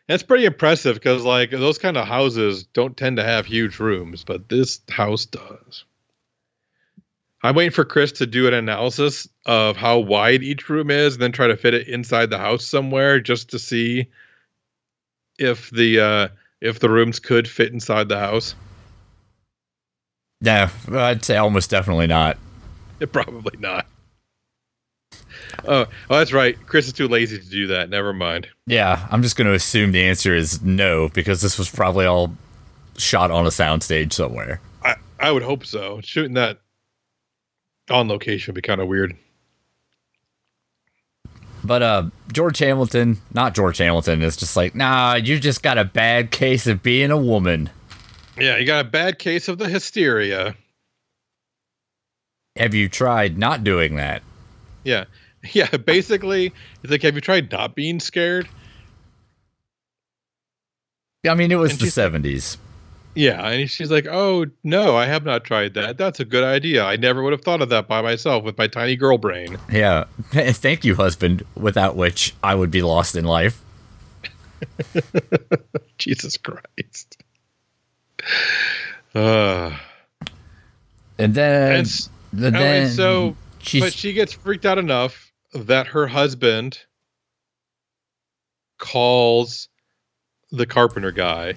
That's 0.06 0.22
pretty 0.22 0.44
impressive 0.44 0.94
because 0.94 1.24
like 1.24 1.50
those 1.50 1.78
kind 1.78 1.96
of 1.96 2.06
houses 2.06 2.62
don't 2.66 2.96
tend 2.96 3.16
to 3.16 3.24
have 3.24 3.46
huge 3.46 3.80
rooms, 3.80 4.22
but 4.22 4.48
this 4.48 4.80
house 4.88 5.26
does. 5.26 5.84
I'm 7.42 7.56
waiting 7.56 7.72
for 7.72 7.84
Chris 7.84 8.12
to 8.12 8.26
do 8.26 8.46
an 8.46 8.54
analysis 8.54 9.28
of 9.44 9.76
how 9.76 9.98
wide 9.98 10.44
each 10.44 10.68
room 10.68 10.92
is 10.92 11.14
and 11.14 11.22
then 11.22 11.32
try 11.32 11.48
to 11.48 11.56
fit 11.56 11.74
it 11.74 11.88
inside 11.88 12.30
the 12.30 12.38
house 12.38 12.64
somewhere 12.64 13.18
just 13.18 13.50
to 13.50 13.58
see 13.58 14.06
if 15.36 15.68
the 15.70 15.98
uh 15.98 16.28
if 16.60 16.78
the 16.78 16.88
rooms 16.88 17.18
could 17.18 17.48
fit 17.48 17.72
inside 17.72 18.08
the 18.08 18.20
house. 18.20 18.54
No, 20.40 20.68
I'd 20.92 21.24
say 21.24 21.36
almost 21.36 21.70
definitely 21.70 22.06
not. 22.06 22.36
Probably 23.12 23.56
not. 23.58 23.86
Oh, 25.66 25.86
oh, 26.10 26.18
that's 26.18 26.32
right. 26.32 26.56
Chris 26.66 26.86
is 26.86 26.92
too 26.92 27.08
lazy 27.08 27.38
to 27.38 27.48
do 27.48 27.66
that. 27.68 27.88
Never 27.88 28.12
mind. 28.12 28.48
Yeah, 28.66 29.06
I'm 29.10 29.22
just 29.22 29.36
going 29.36 29.46
to 29.46 29.54
assume 29.54 29.92
the 29.92 30.04
answer 30.04 30.34
is 30.34 30.62
no 30.62 31.08
because 31.08 31.40
this 31.40 31.58
was 31.58 31.70
probably 31.70 32.06
all 32.06 32.34
shot 32.96 33.30
on 33.30 33.46
a 33.46 33.50
soundstage 33.50 34.12
somewhere. 34.12 34.60
I, 34.84 34.96
I 35.18 35.30
would 35.30 35.42
hope 35.42 35.64
so. 35.64 36.00
Shooting 36.02 36.34
that 36.34 36.58
on 37.90 38.08
location 38.08 38.52
would 38.52 38.62
be 38.62 38.66
kind 38.66 38.80
of 38.80 38.88
weird. 38.88 39.16
But 41.64 41.82
uh 41.82 42.04
George 42.32 42.58
Hamilton, 42.58 43.18
not 43.34 43.54
George 43.54 43.78
Hamilton, 43.78 44.22
is 44.22 44.36
just 44.36 44.56
like, 44.56 44.74
nah, 44.74 45.14
you 45.14 45.40
just 45.40 45.62
got 45.62 45.78
a 45.78 45.84
bad 45.84 46.30
case 46.30 46.66
of 46.66 46.82
being 46.82 47.10
a 47.10 47.16
woman. 47.16 47.70
Yeah, 48.38 48.56
you 48.58 48.66
got 48.66 48.84
a 48.84 48.88
bad 48.88 49.18
case 49.18 49.48
of 49.48 49.58
the 49.58 49.68
hysteria. 49.68 50.54
Have 52.56 52.74
you 52.74 52.88
tried 52.88 53.38
not 53.38 53.64
doing 53.64 53.96
that? 53.96 54.22
Yeah. 54.84 55.04
Yeah, 55.52 55.68
basically, 55.76 56.52
it's 56.82 56.90
like, 56.90 57.02
have 57.02 57.14
you 57.14 57.20
tried 57.20 57.52
not 57.52 57.76
being 57.76 58.00
scared? 58.00 58.48
I 61.28 61.34
mean, 61.34 61.52
it 61.52 61.56
was 61.56 61.70
And 61.72 61.80
the 61.80 61.84
she's- 61.84 61.94
70s. 61.96 62.56
Yeah, 63.14 63.48
and 63.48 63.70
she's 63.70 63.90
like, 63.90 64.06
"Oh 64.06 64.44
no, 64.64 64.94
I 64.96 65.06
have 65.06 65.24
not 65.24 65.44
tried 65.44 65.72
that. 65.74 65.96
That's 65.98 66.18
a 66.20 66.24
good 66.24 66.42
idea. 66.44 66.84
I 66.84 66.96
never 66.96 67.22
would 67.22 67.32
have 67.32 67.40
thought 67.42 67.62
of 67.62 67.68
that 67.70 67.86
by 67.88 68.02
myself 68.02 68.42
with 68.44 68.58
my 68.58 68.66
tiny 68.66 68.94
girl 68.96 69.16
brain." 69.18 69.56
Yeah. 69.72 70.04
Thank 70.32 70.84
you, 70.84 70.96
husband, 70.96 71.42
without 71.54 71.94
which 71.96 72.34
I 72.42 72.54
would 72.56 72.70
be 72.72 72.82
lost 72.82 73.14
in 73.16 73.24
life. 73.24 73.62
Jesus 75.98 76.36
Christ. 76.36 77.22
Uh, 79.14 79.76
And 81.18 81.34
then, 81.34 81.78
and, 81.78 82.08
and 82.32 82.56
oh, 82.56 82.58
then 82.58 82.82
and 82.82 82.92
so, 82.92 83.36
she's 83.58 83.82
but 83.82 83.92
she 83.92 84.12
gets 84.12 84.32
freaked 84.32 84.66
out 84.66 84.78
enough 84.78 85.32
that 85.54 85.86
her 85.88 86.06
husband 86.06 86.78
calls 88.78 89.68
the 90.50 90.66
carpenter 90.66 91.12
guy 91.12 91.54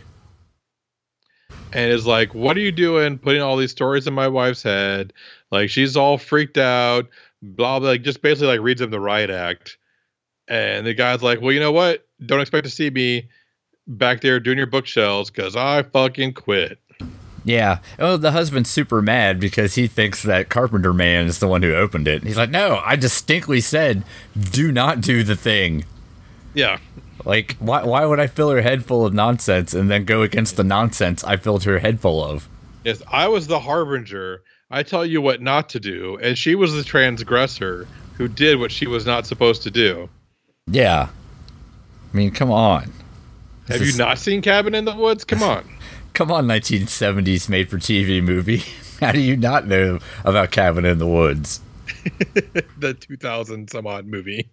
and 1.74 1.92
is 1.92 2.06
like, 2.06 2.34
What 2.34 2.56
are 2.58 2.62
you 2.62 2.72
doing 2.72 3.18
putting 3.18 3.42
all 3.42 3.58
these 3.58 3.72
stories 3.72 4.08
in 4.08 4.14
my 4.14 4.28
wife's 4.28 4.64
head? 4.64 5.14
Like, 5.52 5.70
she's 5.70 5.98
all 5.98 6.18
freaked 6.18 6.58
out, 6.58 7.08
blah, 7.42 7.80
blah, 7.80 7.90
like, 7.90 8.04
just 8.04 8.22
basically 8.22 8.48
like 8.48 8.62
reads 8.62 8.82
him 8.82 8.92
the 8.92 9.00
riot 9.00 9.30
act. 9.30 9.78
And 10.48 10.86
the 10.86 10.94
guy's 10.94 11.22
like, 11.22 11.42
Well, 11.42 11.52
you 11.52 11.60
know 11.60 11.72
what? 11.72 12.08
Don't 12.26 12.42
expect 12.42 12.64
to 12.66 12.72
see 12.72 12.90
me 12.90 13.28
back 13.90 14.22
there 14.22 14.40
doing 14.40 14.58
your 14.58 14.68
bookshelves 14.68 15.30
because 15.30 15.56
I 15.56 15.84
fucking 15.84 16.34
quit. 16.34 16.80
yeah. 17.44 17.80
Oh, 17.98 18.16
the 18.18 18.32
husband's 18.32 18.70
super 18.70 19.02
mad 19.02 19.40
because 19.40 19.76
he 19.76 19.88
thinks 19.88 20.24
that 20.24 20.50
Carpenter 20.50 20.94
Man 20.94 21.26
is 21.28 21.40
the 21.40 21.48
one 21.48 21.64
who 21.64 21.74
opened 21.74 22.08
it. 22.08 22.24
He's 22.24 22.38
like, 22.38 22.50
no, 22.52 22.82
I 22.86 22.96
distinctly 22.96 23.60
said, 23.62 24.04
do 24.40 24.72
not 24.72 25.02
do 25.02 25.24
the 25.24 25.36
thing. 25.36 25.86
Yeah. 26.54 26.78
Like, 27.26 27.58
why? 27.60 27.84
Why 27.84 28.06
would 28.06 28.20
I 28.20 28.28
fill 28.28 28.50
her 28.52 28.62
head 28.62 28.86
full 28.86 29.06
of 29.06 29.14
nonsense 29.14 29.74
and 29.74 29.92
then 29.92 30.06
go 30.06 30.22
against 30.22 30.56
the 30.56 30.64
nonsense 30.64 31.24
I 31.24 31.36
filled 31.36 31.66
her 31.66 31.80
head 31.80 32.00
full 32.00 32.24
of? 32.24 32.48
Yes, 32.86 33.04
I 33.12 33.28
was 33.28 33.48
the 33.48 33.60
harbinger. 33.60 34.42
I 34.72 34.84
tell 34.84 35.06
you 35.06 35.20
what 35.22 35.42
not 35.42 35.68
to 35.70 35.80
do, 35.80 36.18
and 36.22 36.38
she 36.38 36.56
was 36.56 36.74
the 36.74 36.84
transgressor 36.84 37.88
who 38.14 38.28
did 38.28 38.60
what 38.60 38.72
she 38.72 38.88
was 38.88 39.06
not 39.06 39.26
supposed 39.26 39.64
to 39.64 39.72
do. 39.72 40.08
Yeah. 40.68 41.10
I 42.14 42.18
mean, 42.18 42.32
come 42.32 42.52
on. 42.52 42.92
Have 43.70 43.82
you 43.82 43.96
not 43.98 44.18
seen 44.18 44.42
Cabin 44.42 44.76
in 44.76 44.86
the 44.86 44.96
Woods? 44.96 45.24
Come 45.24 45.44
on. 45.44 45.68
Come 46.14 46.32
on, 46.32 46.48
1970s 46.48 47.48
made 47.50 47.70
for 47.70 47.78
TV 47.78 48.22
movie. 48.22 48.64
How 49.00 49.12
do 49.12 49.22
you 49.22 49.38
not 49.38 49.68
know 49.68 50.00
about 50.26 50.52
Cabin 50.52 50.84
in 50.86 50.98
the 50.98 51.08
Woods? 51.08 51.62
the 52.78 52.94
2000 53.00 53.70
some 53.70 53.88
odd 53.88 54.06
movie. 54.06 54.50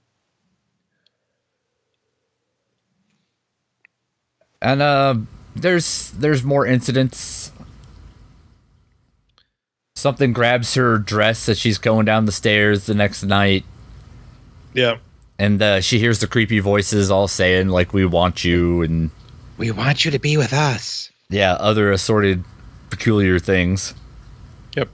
And 4.63 4.81
uh, 4.83 5.17
there's 5.55 6.11
there's 6.13 6.43
more 6.43 6.67
incidents. 6.67 7.53
Something 9.95 10.33
grabs 10.33 10.75
her 10.75 10.99
dress 10.99 11.49
as 11.49 11.59
she's 11.59 11.79
going 11.79 12.05
down 12.05 12.27
the 12.27 12.33
stairs 12.33 12.87
the 12.87 12.95
next 12.95 13.23
night, 13.23 13.65
Yeah. 14.75 14.99
And 15.39 15.61
uh, 15.63 15.81
she 15.81 15.99
hears 15.99 16.19
the 16.21 16.27
creepy 16.27 16.59
voices 16.61 17.11
all 17.11 17.29
saying 17.29 17.69
like, 17.69 17.93
"We 17.93 18.05
want 18.07 18.45
you," 18.45 18.83
and 18.83 19.11
We 19.59 19.71
want 19.71 20.05
you 20.05 20.11
to 20.11 20.19
be 20.19 20.37
with 20.37 20.53
us. 20.53 21.11
yeah, 21.29 21.53
other 21.55 21.91
assorted 21.93 22.45
peculiar 22.91 23.39
things. 23.39 23.95
Yep. 24.77 24.89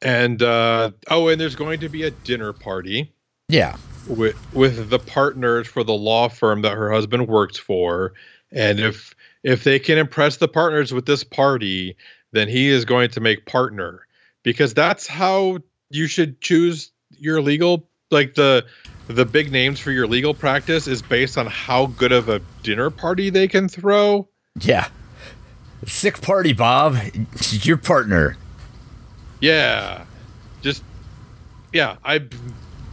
And 0.00 0.42
uh 0.42 0.90
oh, 1.10 1.28
and 1.28 1.40
there's 1.40 1.56
going 1.56 1.80
to 1.80 1.88
be 1.88 2.02
a 2.04 2.10
dinner 2.10 2.52
party 2.52 3.12
Yeah, 3.48 3.76
with 4.06 4.36
with 4.54 4.90
the 4.90 4.98
partners 4.98 5.66
for 5.68 5.84
the 5.84 5.92
law 5.94 6.28
firm 6.28 6.62
that 6.62 6.72
her 6.76 6.90
husband 6.90 7.28
works 7.28 7.56
for, 7.56 8.12
and 8.50 8.80
if 8.80 9.14
if 9.42 9.64
they 9.64 9.78
can 9.78 9.98
impress 9.98 10.36
the 10.36 10.48
partners 10.48 10.92
with 10.92 11.06
this 11.06 11.24
party, 11.24 11.96
then 12.32 12.48
he 12.48 12.68
is 12.68 12.84
going 12.84 13.10
to 13.10 13.20
make 13.20 13.46
partner 13.46 14.06
because 14.44 14.72
that's 14.74 15.06
how 15.08 15.58
you 15.90 16.06
should 16.06 16.40
choose 16.40 16.91
your 17.22 17.40
legal 17.40 17.88
like 18.10 18.34
the 18.34 18.64
the 19.06 19.24
big 19.24 19.50
names 19.50 19.78
for 19.78 19.90
your 19.90 20.06
legal 20.06 20.34
practice 20.34 20.86
is 20.86 21.02
based 21.02 21.38
on 21.38 21.46
how 21.46 21.86
good 21.86 22.12
of 22.12 22.28
a 22.28 22.40
dinner 22.62 22.90
party 22.90 23.30
they 23.30 23.48
can 23.48 23.68
throw. 23.68 24.28
yeah. 24.60 24.88
Sick 25.84 26.20
party, 26.20 26.52
Bob. 26.52 26.96
Your 27.50 27.76
partner. 27.76 28.36
Yeah. 29.40 30.04
Just 30.60 30.84
yeah, 31.72 31.96
I 32.04 32.20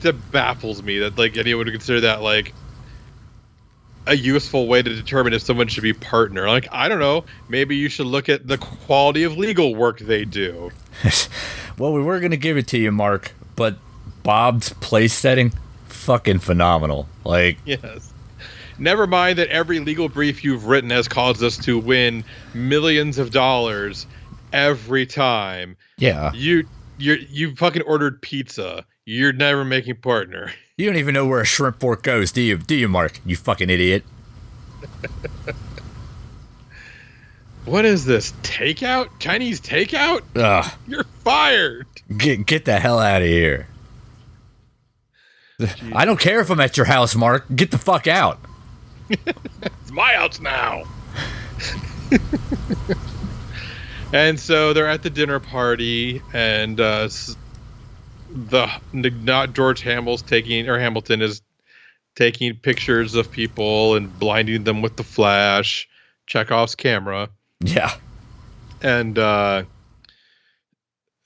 that 0.01 0.31
baffles 0.31 0.81
me 0.81 0.99
that 0.99 1.17
like 1.17 1.37
anyone 1.37 1.65
would 1.65 1.71
consider 1.71 2.01
that 2.01 2.21
like 2.21 2.53
a 4.07 4.15
useful 4.15 4.65
way 4.67 4.81
to 4.81 4.95
determine 4.95 5.33
if 5.33 5.43
someone 5.43 5.67
should 5.67 5.83
be 5.83 5.93
partner. 5.93 6.47
Like, 6.47 6.67
I 6.71 6.87
don't 6.87 6.99
know, 6.99 7.25
maybe 7.47 7.75
you 7.75 7.89
should 7.89 8.07
look 8.07 8.27
at 8.27 8.47
the 8.47 8.57
quality 8.57 9.23
of 9.23 9.37
legal 9.37 9.75
work 9.75 9.99
they 9.99 10.25
do. 10.25 10.71
Well, 11.77 11.93
we 11.93 12.01
were 12.01 12.19
gonna 12.19 12.35
give 12.35 12.57
it 12.57 12.67
to 12.67 12.77
you, 12.77 12.91
Mark, 12.91 13.31
but 13.55 13.77
Bob's 14.23 14.73
place 14.73 15.13
setting, 15.13 15.51
fucking 15.88 16.39
phenomenal. 16.39 17.08
Like, 17.23 17.58
Yes. 17.65 18.13
Never 18.77 19.05
mind 19.08 19.38
that 19.39 19.49
every 19.49 19.79
legal 19.79 20.08
brief 20.08 20.41
you've 20.43 20.65
written 20.65 20.89
has 20.91 21.08
caused 21.08 21.43
us 21.43 21.58
to 21.65 21.77
win 21.77 22.23
millions 22.53 23.17
of 23.17 23.32
dollars 23.32 24.08
every 24.53 25.05
time. 25.05 25.75
yeah, 25.97 26.32
You 26.34 26.65
you 26.97 27.15
you 27.29 27.55
fucking 27.55 27.82
ordered 27.82 28.21
pizza. 28.21 28.86
You're 29.05 29.34
never 29.34 29.65
making 29.65 29.95
partner. 29.97 30.51
you 30.77 30.86
don't 30.86 30.95
even 30.97 31.13
know 31.13 31.25
where 31.25 31.41
a 31.41 31.45
shrimp 31.45 31.79
fork 31.82 32.03
goes, 32.03 32.32
do 32.32 32.41
you? 32.41 32.58
Do 32.58 32.75
you, 32.75 32.88
Mark? 32.88 33.19
You 33.25 33.36
fucking 33.36 33.69
idiot. 33.69 34.03
What 37.65 37.86
is 37.86 38.05
this? 38.05 38.32
Takeout? 38.43 39.10
Chinese 39.19 39.60
takeout? 39.62 40.21
Ugh, 40.36 40.71
You're 40.88 41.03
fired. 41.23 41.86
get 42.17 42.45
get 42.45 42.65
the 42.65 42.79
hell 42.79 42.99
out 42.99 43.21
of 43.21 43.27
here. 43.27 43.67
I 45.93 46.05
don't 46.05 46.19
care 46.19 46.39
if 46.39 46.49
I'm 46.49 46.59
at 46.59 46.77
your 46.77 46.85
house, 46.85 47.15
Mark. 47.15 47.45
Get 47.55 47.71
the 47.71 47.77
fuck 47.77 48.07
out. 48.07 48.39
It's 49.61 49.91
my 49.91 50.13
house 50.13 50.39
now. 50.39 50.83
and 54.13 54.39
so 54.39 54.71
they're 54.71 54.87
at 54.87 55.01
the 55.01 55.09
dinner 55.09 55.39
party, 55.39 56.21
and 56.31 56.79
uh, 56.79 57.09
the 58.29 58.69
not 58.91 59.53
George 59.53 59.81
Hamill's 59.81 60.21
taking 60.21 60.69
or 60.69 60.77
Hamilton 60.77 61.23
is 61.23 61.41
taking 62.15 62.55
pictures 62.55 63.15
of 63.15 63.31
people 63.31 63.95
and 63.95 64.17
blinding 64.19 64.63
them 64.63 64.83
with 64.83 64.95
the 64.95 65.03
flash, 65.03 65.89
Chekhov's 66.27 66.75
camera, 66.75 67.29
Yeah, 67.61 67.95
and 68.81 69.17
uh, 69.17 69.63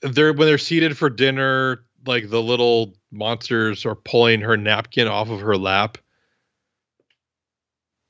they're 0.00 0.32
when 0.32 0.46
they're 0.46 0.58
seated 0.58 0.96
for 0.96 1.10
dinner, 1.10 1.84
like 2.06 2.30
the 2.30 2.42
little 2.42 2.94
monsters 3.14 3.86
are 3.86 3.94
pulling 3.94 4.40
her 4.40 4.56
napkin 4.56 5.08
off 5.08 5.30
of 5.30 5.40
her 5.40 5.56
lap 5.56 5.98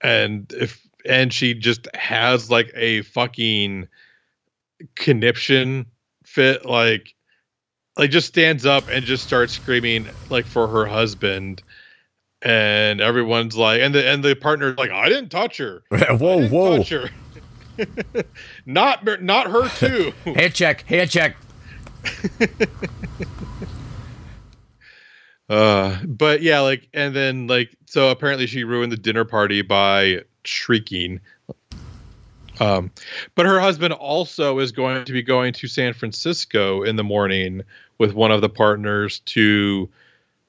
and 0.01 0.53
if 0.57 0.87
and 1.07 1.33
she 1.33 1.55
just 1.55 1.87
has 1.95 2.51
like 2.51 2.73
a 2.75 3.03
fucking 3.03 3.87
conniption 4.95 5.87
fit 6.25 6.65
like 6.65 7.15
like 7.97 8.11
just 8.11 8.27
stands 8.27 8.67
up 8.67 8.85
and 8.91 9.05
just 9.05 9.25
starts 9.25 9.53
screaming 9.53 10.07
like 10.31 10.47
for 10.47 10.67
her 10.67 10.87
husband 10.87 11.63
and 12.43 13.01
everyone's 13.01 13.57
like 13.57 13.81
and 13.81 13.95
the 13.95 14.07
and 14.07 14.23
the 14.23 14.35
partner's 14.35 14.77
like 14.77 14.91
i 14.91 15.09
didn't 15.09 15.31
touch 15.31 15.59
her 15.59 15.83
whoa, 15.91 16.47
whoa. 16.49 16.83
her. 16.83 17.11
not 18.67 19.05
not 19.23 19.51
her 19.51 19.69
too 19.69 20.13
Hand 20.25 20.55
check, 20.55 20.83
hand 20.83 21.11
check. 21.11 21.37
Uh, 25.49 25.99
but 26.05 26.43
yeah, 26.43 26.61
like, 26.61 26.89
and 26.95 27.15
then 27.15 27.47
like, 27.47 27.75
so 27.87 28.11
apparently 28.11 28.47
she 28.47 28.65
ruined 28.65 28.93
the 28.93 28.97
dinner 28.97 29.25
party 29.25 29.63
by 29.63 30.23
shrieking. 30.45 31.21
Um, 32.61 32.91
but 33.35 33.47
her 33.47 33.61
husband 33.61 33.93
also 33.95 34.59
is 34.61 34.73
going 34.73 35.05
to 35.05 35.13
be 35.13 35.23
going 35.23 35.53
to 35.55 35.67
San 35.67 35.93
Francisco 35.93 36.83
in 36.83 36.97
the 36.97 37.05
morning 37.05 37.63
with 37.99 38.15
one 38.15 38.31
of 38.31 38.41
the 38.41 38.49
partners 38.49 39.21
to 39.21 39.89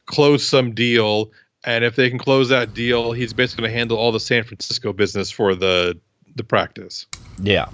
close 0.06 0.46
some 0.46 0.74
deal. 0.74 1.32
And 1.64 1.84
if 1.84 1.96
they 1.96 2.10
can 2.10 2.20
close 2.20 2.50
that 2.50 2.74
deal, 2.74 3.12
he's 3.12 3.34
basically 3.34 3.64
going 3.64 3.72
to 3.72 3.78
handle 3.78 3.98
all 3.98 4.12
the 4.12 4.20
San 4.20 4.44
Francisco 4.44 4.94
business 4.94 5.32
for 5.32 5.56
the 5.56 5.98
the 6.36 6.44
practice. 6.44 7.06
Yeah, 7.42 7.68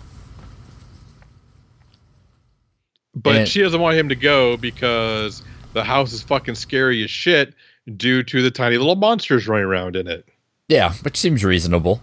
But 3.15 3.35
And- 3.35 3.47
she 3.47 3.61
doesn't 3.61 3.81
want 3.81 3.97
him 3.97 4.09
to 4.09 4.15
go 4.15 4.57
because 4.57 5.43
the 5.73 5.83
house 5.83 6.13
is 6.13 6.21
fucking 6.21 6.55
scary 6.55 7.03
as 7.03 7.09
shit 7.11 7.53
due 7.97 8.23
to 8.23 8.41
the 8.41 8.51
tiny 8.51 8.77
little 8.77 8.95
monsters 8.95 9.47
running 9.47 9.65
around 9.65 9.95
in 9.95 10.07
it. 10.07 10.27
yeah, 10.67 10.93
which 11.03 11.17
seems 11.17 11.43
reasonable. 11.43 12.01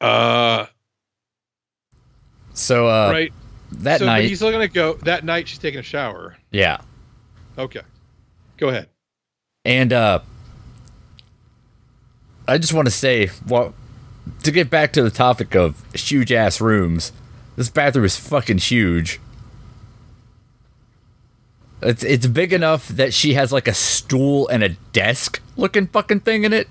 Uh, 0.00 0.66
So, 2.54 2.88
uh, 2.88 3.10
right. 3.12 3.32
that 3.72 3.98
so 4.00 4.06
but 4.06 4.12
night, 4.12 4.24
he's 4.28 4.38
still 4.38 4.50
gonna 4.50 4.68
go. 4.68 4.94
That 5.04 5.24
night, 5.24 5.48
she's 5.48 5.58
taking 5.58 5.80
a 5.80 5.82
shower. 5.84 6.36
yeah, 6.50 6.80
Okay, 7.58 7.80
go 8.56 8.68
ahead. 8.68 8.88
And 9.64 9.92
uh 9.92 10.20
I 12.48 12.58
just 12.58 12.72
want 12.72 12.86
to 12.86 12.90
say, 12.92 13.30
well, 13.46 13.74
to 14.42 14.50
get 14.50 14.70
back 14.70 14.92
to 14.94 15.02
the 15.02 15.10
topic 15.10 15.54
of 15.54 15.84
huge 15.94 16.32
ass 16.32 16.60
rooms, 16.60 17.12
this 17.56 17.68
bathroom 17.70 18.04
is 18.06 18.16
fucking 18.16 18.58
huge. 18.58 19.20
It's 21.82 22.02
it's 22.02 22.26
big 22.26 22.52
enough 22.52 22.88
that 22.88 23.14
she 23.14 23.34
has 23.34 23.52
like 23.52 23.66
a 23.66 23.74
stool 23.74 24.48
and 24.48 24.62
a 24.62 24.70
desk 24.92 25.40
looking 25.56 25.86
fucking 25.86 26.20
thing 26.20 26.44
in 26.44 26.52
it. 26.52 26.68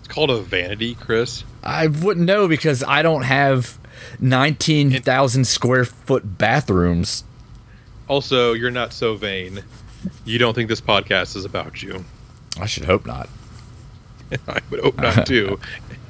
It's 0.00 0.08
called 0.08 0.30
a 0.30 0.40
vanity, 0.40 0.94
Chris. 0.94 1.44
I 1.62 1.86
wouldn't 1.86 2.26
know 2.26 2.48
because 2.48 2.82
I 2.84 3.02
don't 3.02 3.22
have 3.22 3.78
nineteen 4.18 5.02
thousand 5.02 5.46
square 5.46 5.84
foot 5.84 6.38
bathrooms. 6.38 7.24
Also, 8.08 8.52
you're 8.52 8.70
not 8.70 8.92
so 8.92 9.14
vain. 9.14 9.62
You 10.24 10.38
don't 10.38 10.54
think 10.54 10.68
this 10.68 10.80
podcast 10.80 11.36
is 11.36 11.44
about 11.44 11.82
you. 11.82 12.04
I 12.60 12.66
should 12.66 12.84
hope 12.84 13.06
not. 13.06 13.28
I 14.48 14.60
would 14.70 14.80
hope 14.80 14.98
not 14.98 15.26
too. 15.26 15.58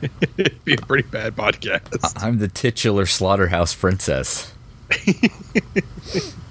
It'd 0.37 0.65
be 0.65 0.75
a 0.75 0.79
pretty 0.79 1.09
bad 1.09 1.37
podcast. 1.37 2.23
I'm 2.23 2.39
the 2.39 2.49
titular 2.49 3.07
slaughterhouse 3.07 3.75
princess. 3.75 4.53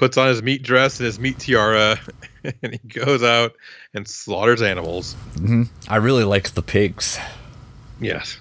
Puts 0.00 0.16
on 0.16 0.28
his 0.28 0.42
meat 0.42 0.62
dress 0.62 0.98
and 0.98 1.04
his 1.04 1.20
meat 1.20 1.38
tiara, 1.38 2.00
and 2.62 2.72
he 2.72 2.78
goes 2.88 3.22
out 3.22 3.52
and 3.92 4.08
slaughters 4.08 4.62
animals. 4.62 5.14
I 5.88 5.96
really 5.96 6.24
like 6.24 6.52
the 6.52 6.62
pigs. 6.62 7.18
Yes. 8.00 8.40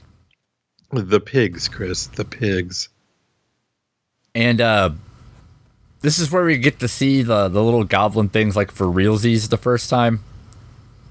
The 0.93 1.19
pigs, 1.19 1.67
Chris. 1.67 2.07
The 2.07 2.23
pigs. 2.23 2.87
And 4.33 4.61
uh 4.61 4.91
this 5.99 6.17
is 6.17 6.31
where 6.31 6.45
we 6.45 6.57
get 6.57 6.79
to 6.79 6.87
see 6.87 7.23
the 7.23 7.49
the 7.49 7.61
little 7.61 7.83
goblin 7.83 8.29
things 8.29 8.55
like 8.55 8.71
for 8.71 8.87
realsies 8.87 9.49
the 9.49 9.57
first 9.57 9.89
time. 9.89 10.23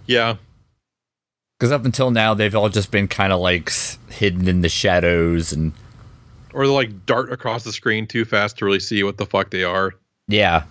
Yeah. 0.06 0.36
Because 1.58 1.72
up 1.72 1.84
until 1.84 2.10
now, 2.10 2.32
they've 2.32 2.56
all 2.56 2.70
just 2.70 2.90
been 2.90 3.06
kind 3.06 3.34
of 3.34 3.40
like 3.40 3.70
hidden 4.08 4.48
in 4.48 4.62
the 4.62 4.70
shadows 4.70 5.52
and 5.52 5.74
Or 6.54 6.64
they'll 6.64 6.72
like 6.72 7.04
dart 7.04 7.30
across 7.32 7.64
the 7.64 7.72
screen 7.72 8.06
too 8.06 8.24
fast 8.24 8.56
to 8.58 8.64
really 8.64 8.80
see 8.80 9.02
what 9.02 9.18
the 9.18 9.26
fuck 9.26 9.50
they 9.50 9.62
are. 9.62 9.92
Yeah, 10.28 10.64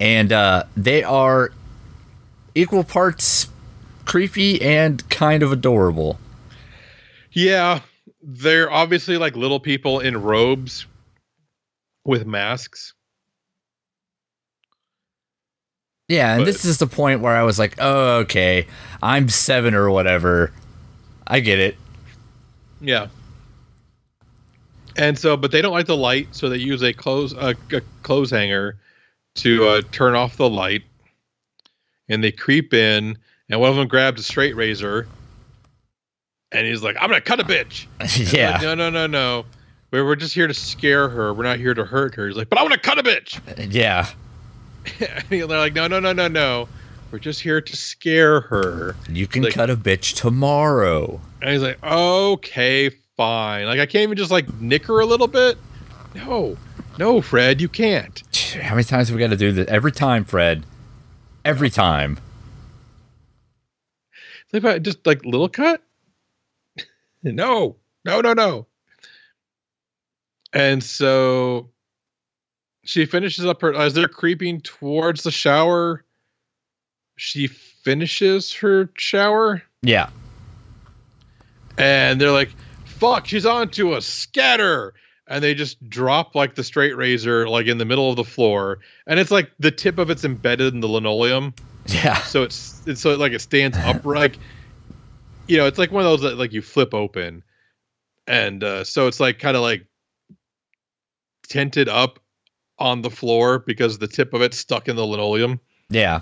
and 0.00 0.32
uh, 0.32 0.64
they 0.76 1.02
are 1.02 1.52
equal 2.54 2.84
parts 2.84 3.48
creepy 4.04 4.60
and 4.62 5.08
kind 5.10 5.42
of 5.42 5.52
adorable. 5.52 6.18
Yeah. 7.32 7.80
They're 8.22 8.70
obviously 8.70 9.16
like 9.16 9.36
little 9.36 9.60
people 9.60 10.00
in 10.00 10.20
robes 10.20 10.86
with 12.04 12.26
masks. 12.26 12.94
Yeah, 16.08 16.32
and 16.34 16.40
But- 16.40 16.46
this 16.46 16.64
is 16.64 16.78
the 16.78 16.86
point 16.86 17.20
where 17.20 17.36
I 17.36 17.42
was 17.42 17.58
like, 17.58 17.74
oh, 17.78 18.18
okay, 18.20 18.66
I'm 19.02 19.28
seven 19.28 19.74
or 19.74 19.90
whatever. 19.90 20.52
I 21.26 21.40
get 21.40 21.58
it. 21.58 21.76
Yeah. 22.80 23.08
And 24.96 25.18
so, 25.18 25.36
but 25.36 25.52
they 25.52 25.60
don't 25.62 25.72
like 25.72 25.86
the 25.86 25.96
light, 25.96 26.28
so 26.32 26.48
they 26.48 26.56
use 26.56 26.82
a 26.82 26.92
clothes 26.92 27.32
a, 27.34 27.54
a 27.72 27.80
clothes 28.02 28.30
hanger 28.30 28.76
to 29.42 29.66
uh, 29.68 29.82
turn 29.92 30.14
off 30.14 30.36
the 30.36 30.48
light. 30.48 30.82
And 32.10 32.24
they 32.24 32.32
creep 32.32 32.72
in, 32.72 33.18
and 33.50 33.60
one 33.60 33.68
of 33.70 33.76
them 33.76 33.86
grabs 33.86 34.20
a 34.20 34.24
straight 34.24 34.56
razor, 34.56 35.06
and 36.52 36.66
he's 36.66 36.82
like, 36.82 36.96
"I'm 36.98 37.10
gonna 37.10 37.20
cut 37.20 37.38
a 37.38 37.44
bitch." 37.44 37.86
They're 37.98 38.52
like, 38.52 38.62
yeah, 38.62 38.66
no, 38.66 38.74
no, 38.74 38.88
no, 38.88 39.06
no. 39.06 39.44
We're 39.90 40.04
we're 40.06 40.16
just 40.16 40.34
here 40.34 40.46
to 40.46 40.54
scare 40.54 41.08
her. 41.10 41.34
We're 41.34 41.44
not 41.44 41.58
here 41.58 41.74
to 41.74 41.84
hurt 41.84 42.14
her. 42.14 42.26
He's 42.26 42.36
like, 42.36 42.48
"But 42.48 42.58
I 42.58 42.62
want 42.62 42.72
to 42.74 42.80
cut 42.80 42.98
a 42.98 43.02
bitch." 43.02 43.38
yeah. 43.72 44.08
and 45.00 45.50
they're 45.50 45.58
like, 45.58 45.74
"No, 45.74 45.86
no, 45.86 46.00
no, 46.00 46.12
no, 46.14 46.28
no. 46.28 46.66
We're 47.10 47.18
just 47.18 47.42
here 47.42 47.60
to 47.60 47.76
scare 47.76 48.40
her." 48.40 48.96
You 49.10 49.26
can 49.26 49.42
Like- 49.42 49.52
cut 49.52 49.68
a 49.68 49.76
bitch 49.76 50.14
tomorrow. 50.16 51.20
And 51.42 51.50
he's 51.52 51.62
like, 51.62 51.78
okay, 51.84 52.90
fine. 53.16 53.66
Like, 53.66 53.80
I 53.80 53.86
can't 53.86 54.02
even 54.02 54.16
just 54.16 54.30
like 54.30 54.50
nick 54.60 54.86
her 54.86 55.00
a 55.00 55.06
little 55.06 55.28
bit. 55.28 55.56
No, 56.14 56.56
no, 56.98 57.20
Fred, 57.20 57.60
you 57.60 57.68
can't. 57.68 58.22
How 58.54 58.74
many 58.74 58.84
times 58.84 59.08
have 59.08 59.16
we 59.16 59.20
got 59.20 59.30
to 59.30 59.36
do 59.36 59.52
this? 59.52 59.66
Every 59.68 59.92
time, 59.92 60.24
Fred. 60.24 60.64
Every 61.44 61.70
time. 61.70 62.18
Think 64.50 64.64
about 64.64 64.82
just 64.82 65.06
like 65.06 65.24
little 65.24 65.48
cut. 65.48 65.82
no, 67.22 67.76
no, 68.04 68.20
no, 68.20 68.32
no. 68.32 68.66
And 70.52 70.82
so 70.82 71.68
she 72.84 73.04
finishes 73.04 73.44
up 73.44 73.60
her 73.60 73.74
as 73.74 73.92
they're 73.94 74.08
creeping 74.08 74.60
towards 74.62 75.22
the 75.22 75.30
shower. 75.30 76.04
She 77.16 77.48
finishes 77.48 78.52
her 78.54 78.88
shower, 78.96 79.62
Yeah. 79.82 80.08
and 81.76 82.20
they're 82.20 82.30
like, 82.30 82.50
"Fuck, 82.84 83.26
she's 83.26 83.44
onto 83.44 83.94
a 83.94 84.00
scatter." 84.00 84.94
And 85.28 85.44
they 85.44 85.54
just 85.54 85.86
drop 85.88 86.34
like 86.34 86.54
the 86.54 86.64
straight 86.64 86.96
razor 86.96 87.48
like 87.48 87.66
in 87.66 87.78
the 87.78 87.84
middle 87.84 88.10
of 88.10 88.16
the 88.16 88.24
floor 88.24 88.78
and 89.06 89.20
it's 89.20 89.30
like 89.30 89.50
the 89.58 89.70
tip 89.70 89.98
of 89.98 90.10
it's 90.10 90.24
embedded 90.24 90.72
in 90.74 90.80
the 90.80 90.88
linoleum 90.88 91.52
Yeah. 91.86 92.18
so 92.22 92.42
it's 92.42 92.82
it's 92.86 93.00
so 93.00 93.14
like 93.16 93.32
it 93.32 93.40
stands 93.40 93.76
upright 93.80 94.36
you 95.46 95.56
know 95.56 95.66
it's 95.66 95.78
like 95.78 95.92
one 95.92 96.02
of 96.04 96.10
those 96.10 96.22
that 96.22 96.38
like 96.38 96.52
you 96.52 96.62
flip 96.62 96.94
open 96.94 97.42
and 98.26 98.62
uh 98.64 98.84
so 98.84 99.06
it's 99.06 99.20
like 99.20 99.38
kind 99.38 99.56
of 99.56 99.62
like 99.62 99.86
tented 101.48 101.88
up 101.88 102.18
on 102.78 103.02
the 103.02 103.10
floor 103.10 103.58
because 103.60 103.98
the 103.98 104.06
tip 104.08 104.32
of 104.34 104.42
it's 104.42 104.56
stuck 104.58 104.88
in 104.88 104.96
the 104.96 105.04
linoleum 105.06 105.60
Yeah. 105.90 106.20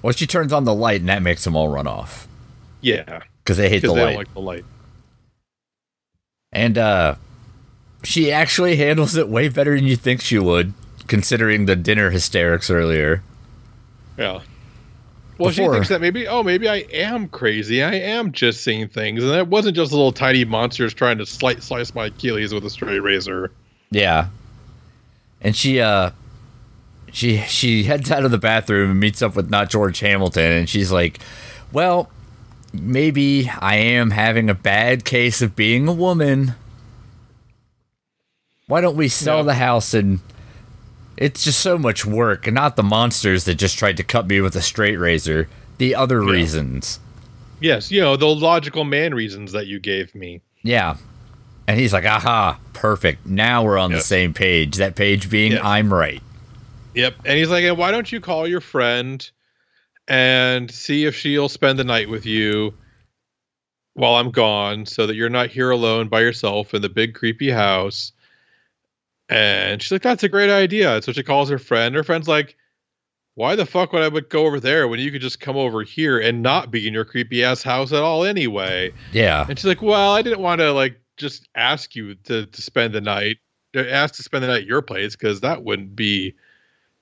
Well, 0.00 0.12
she 0.12 0.26
turns 0.28 0.52
on 0.52 0.62
the 0.64 0.72
light 0.74 1.00
and 1.00 1.08
that 1.08 1.22
makes 1.22 1.42
them 1.44 1.56
all 1.56 1.68
run 1.68 1.86
off 1.86 2.26
yeah 2.80 3.20
because 3.44 3.56
they 3.56 3.68
hate 3.68 3.82
the 3.82 3.88
they 3.88 3.94
light. 4.02 4.06
don't 4.10 4.16
like 4.16 4.34
the 4.34 4.40
light 4.40 4.64
and 6.52 6.78
uh, 6.78 7.16
she 8.04 8.30
actually 8.32 8.76
handles 8.76 9.16
it 9.16 9.28
way 9.28 9.48
better 9.48 9.74
than 9.74 9.86
you 9.86 9.96
think 9.96 10.20
she 10.20 10.38
would, 10.38 10.72
considering 11.06 11.66
the 11.66 11.76
dinner 11.76 12.10
hysterics 12.10 12.70
earlier. 12.70 13.22
Yeah. 14.16 14.40
Well, 15.38 15.52
she 15.52 15.66
thinks 15.68 15.88
that 15.88 16.00
maybe, 16.00 16.26
oh, 16.26 16.42
maybe 16.42 16.68
I 16.68 16.78
am 16.92 17.28
crazy. 17.28 17.80
I 17.80 17.94
am 17.94 18.32
just 18.32 18.64
seeing 18.64 18.88
things, 18.88 19.22
and 19.22 19.32
that 19.32 19.46
wasn't 19.46 19.76
just 19.76 19.92
little 19.92 20.10
tiny 20.10 20.44
monsters 20.44 20.92
trying 20.92 21.18
to 21.18 21.26
slice 21.26 21.64
slice 21.64 21.94
my 21.94 22.06
Achilles 22.06 22.52
with 22.52 22.64
a 22.64 22.70
straight 22.70 22.98
razor. 22.98 23.52
Yeah. 23.90 24.28
And 25.40 25.54
she 25.54 25.80
uh 25.80 26.10
she 27.12 27.38
she 27.42 27.84
heads 27.84 28.10
out 28.10 28.24
of 28.24 28.32
the 28.32 28.38
bathroom 28.38 28.90
and 28.90 29.00
meets 29.00 29.22
up 29.22 29.36
with 29.36 29.48
not 29.48 29.70
George 29.70 30.00
Hamilton 30.00 30.50
and 30.50 30.68
she's 30.68 30.90
like, 30.90 31.20
"Well, 31.72 32.10
maybe 32.72 33.48
I 33.60 33.76
am 33.76 34.10
having 34.10 34.50
a 34.50 34.54
bad 34.54 35.04
case 35.04 35.40
of 35.40 35.54
being 35.54 35.86
a 35.86 35.92
woman. 35.92 36.54
Why 38.68 38.80
don't 38.80 38.96
we 38.96 39.08
sell 39.08 39.38
Yeah. 39.38 39.42
the 39.44 39.54
house 39.54 39.92
and 39.94 40.20
it's 41.16 41.42
just 41.42 41.58
so 41.58 41.76
much 41.76 42.06
work 42.06 42.46
and 42.46 42.54
not 42.54 42.76
the 42.76 42.82
monsters 42.84 43.44
that 43.44 43.56
just 43.56 43.76
tried 43.76 43.96
to 43.96 44.04
cut 44.04 44.28
me 44.28 44.40
with 44.40 44.54
a 44.54 44.62
straight 44.62 44.96
razor, 44.98 45.48
the 45.78 45.94
other 45.96 46.22
Yeah. 46.22 46.30
reasons." 46.30 47.00
Yes, 47.60 47.90
you 47.90 48.00
know 48.00 48.16
the 48.16 48.26
logical 48.26 48.84
man 48.84 49.14
reasons 49.14 49.50
that 49.52 49.66
you 49.66 49.80
gave 49.80 50.14
me. 50.14 50.42
Yeah. 50.62 50.94
And 51.66 51.78
he's 51.80 51.92
like, 51.92 52.04
"Aha, 52.06 52.58
perfect. 52.72 53.26
Now 53.26 53.64
we're 53.64 53.78
on 53.78 53.90
the 53.90 54.00
same 54.00 54.32
page. 54.32 54.76
That 54.76 54.94
page 54.94 55.28
being 55.28 55.52
Yes. 55.52 55.62
I'm 55.64 55.92
right." 55.92 56.22
Yep. 56.94 57.14
And 57.24 57.36
he's 57.38 57.50
like, 57.50 57.76
why 57.76 57.90
don't 57.90 58.10
you 58.10 58.20
call 58.20 58.46
your 58.46 58.60
friend 58.60 59.28
and 60.08 60.70
see 60.70 61.04
if 61.04 61.14
she'll 61.14 61.48
spend 61.48 61.78
the 61.78 61.84
night 61.84 62.08
with 62.08 62.24
you 62.26 62.74
while 63.94 64.14
I'm 64.14 64.30
gone 64.30 64.86
so 64.86 65.06
that 65.06 65.14
you're 65.14 65.28
not 65.28 65.50
here 65.50 65.70
alone 65.70 66.08
by 66.08 66.20
yourself 66.22 66.74
in 66.74 66.82
the 66.82 66.88
big 66.88 67.14
creepy 67.14 67.50
house. 67.50 68.12
And 69.28 69.82
she's 69.82 69.92
like, 69.92 70.02
that's 70.02 70.22
a 70.22 70.28
great 70.28 70.50
idea. 70.50 71.02
So 71.02 71.12
she 71.12 71.22
calls 71.22 71.50
her 71.50 71.58
friend. 71.58 71.94
Her 71.94 72.02
friend's 72.04 72.28
like, 72.28 72.56
why 73.34 73.54
the 73.56 73.66
fuck 73.66 73.92
would 73.92 74.02
I 74.02 74.08
would 74.08 74.30
go 74.30 74.46
over 74.46 74.58
there 74.58 74.88
when 74.88 74.98
you 75.00 75.12
could 75.12 75.20
just 75.20 75.38
come 75.38 75.56
over 75.56 75.82
here 75.82 76.18
and 76.18 76.42
not 76.42 76.70
be 76.70 76.88
in 76.88 76.94
your 76.94 77.04
creepy 77.04 77.44
ass 77.44 77.62
house 77.62 77.92
at 77.92 78.02
all 78.02 78.24
anyway? 78.24 78.90
Yeah. 79.12 79.46
And 79.48 79.58
she's 79.58 79.66
like, 79.66 79.82
well, 79.82 80.12
I 80.12 80.22
didn't 80.22 80.40
want 80.40 80.60
to 80.60 80.72
like 80.72 80.98
just 81.16 81.48
ask 81.54 81.94
you 81.94 82.14
to, 82.24 82.46
to 82.46 82.62
spend 82.62 82.94
the 82.94 83.00
night, 83.00 83.36
uh, 83.76 83.80
ask 83.80 84.14
to 84.16 84.22
spend 84.22 84.42
the 84.44 84.48
night 84.48 84.62
at 84.62 84.66
your 84.66 84.82
place 84.82 85.14
because 85.14 85.40
that 85.42 85.62
wouldn't 85.62 85.94
be, 85.94 86.34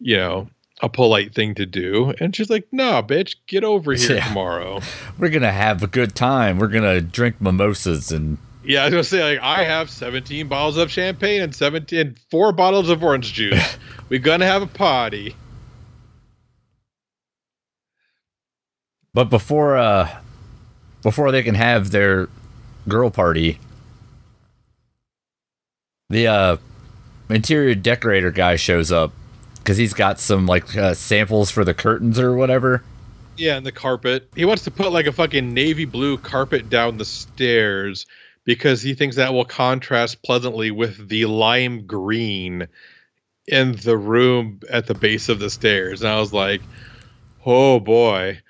you 0.01 0.17
know, 0.17 0.49
a 0.83 0.91
polite 0.91 1.35
thing 1.35 1.55
to 1.55 1.65
do. 1.65 2.13
And 2.21 2.37
she's 2.37 2.51
like, 2.51 2.67
no, 2.71 3.03
bitch, 3.03 3.37
get 3.47 3.65
over 3.65 3.93
here 3.95 4.17
Yeah. 4.17 4.29
tomorrow. 4.29 4.81
we're 5.19 5.31
gonna 5.31 5.53
have 5.53 5.83
a 5.83 5.87
good 5.87 6.15
time. 6.15 6.59
We're 6.59 6.67
gonna 6.69 7.01
drink 7.01 7.41
mimosas 7.41 8.13
and 8.13 8.37
Yeah, 8.67 8.83
I 8.83 8.85
was 8.87 8.93
gonna 8.93 9.05
say 9.05 9.35
like 9.35 9.43
I 9.43 9.65
have 9.65 9.89
17 9.89 10.49
bottles 10.49 10.77
of 10.77 10.91
champagne 10.91 11.43
and 11.43 11.55
17 11.55 12.17
four 12.31 12.53
bottles 12.53 12.89
of 12.89 13.03
orange 13.03 13.33
juice. 13.33 13.77
We're 14.09 14.19
gonna 14.19 14.47
have 14.47 14.63
a 14.63 14.67
party. 14.67 15.37
but 19.17 19.31
before 19.31 19.79
uh 19.79 20.07
before 21.03 21.33
they 21.33 21.43
can 21.43 21.55
have 21.55 21.91
their 21.91 22.29
girl 22.87 23.09
party, 23.09 23.59
the 26.11 26.27
uh 26.27 26.57
interior 27.31 27.75
decorator 27.75 28.31
guy 28.31 28.57
shows 28.57 28.93
up 28.93 29.13
because 29.55 29.79
he's 29.79 29.95
got 29.95 30.21
some 30.21 30.45
like 30.45 30.77
uh, 30.77 30.93
samples 30.93 31.51
for 31.51 31.65
the 31.65 31.73
curtains 31.73 32.19
or 32.19 32.35
whatever. 32.37 32.85
Yeah, 33.39 33.57
and 33.57 33.65
the 33.65 33.73
carpet. 33.73 34.29
He 34.37 34.45
wants 34.45 34.65
to 34.65 34.71
put 34.71 34.93
like 34.93 35.07
a 35.07 35.13
fucking 35.13 35.55
navy 35.55 35.87
blue 35.87 36.19
carpet 36.19 36.69
down 36.69 36.99
the 36.99 37.05
stairs 37.07 38.05
because 38.47 38.81
he 38.81 38.95
thinks 38.95 39.17
that 39.17 39.35
will 39.35 39.45
contrast 39.45 40.23
pleasantly 40.23 40.71
with 40.71 41.09
the 41.09 41.27
lime 41.27 41.87
green 41.87 42.67
in 43.47 43.73
the 43.73 43.99
room 43.99 44.61
at 44.71 44.87
the 44.87 44.95
base 44.95 45.29
of 45.29 45.39
the 45.39 45.51
stairs, 45.51 46.01
and 46.01 46.11
I 46.11 46.19
was 46.19 46.33
like, 46.33 46.63
"Oh 47.45 47.79
boy, 47.79 48.41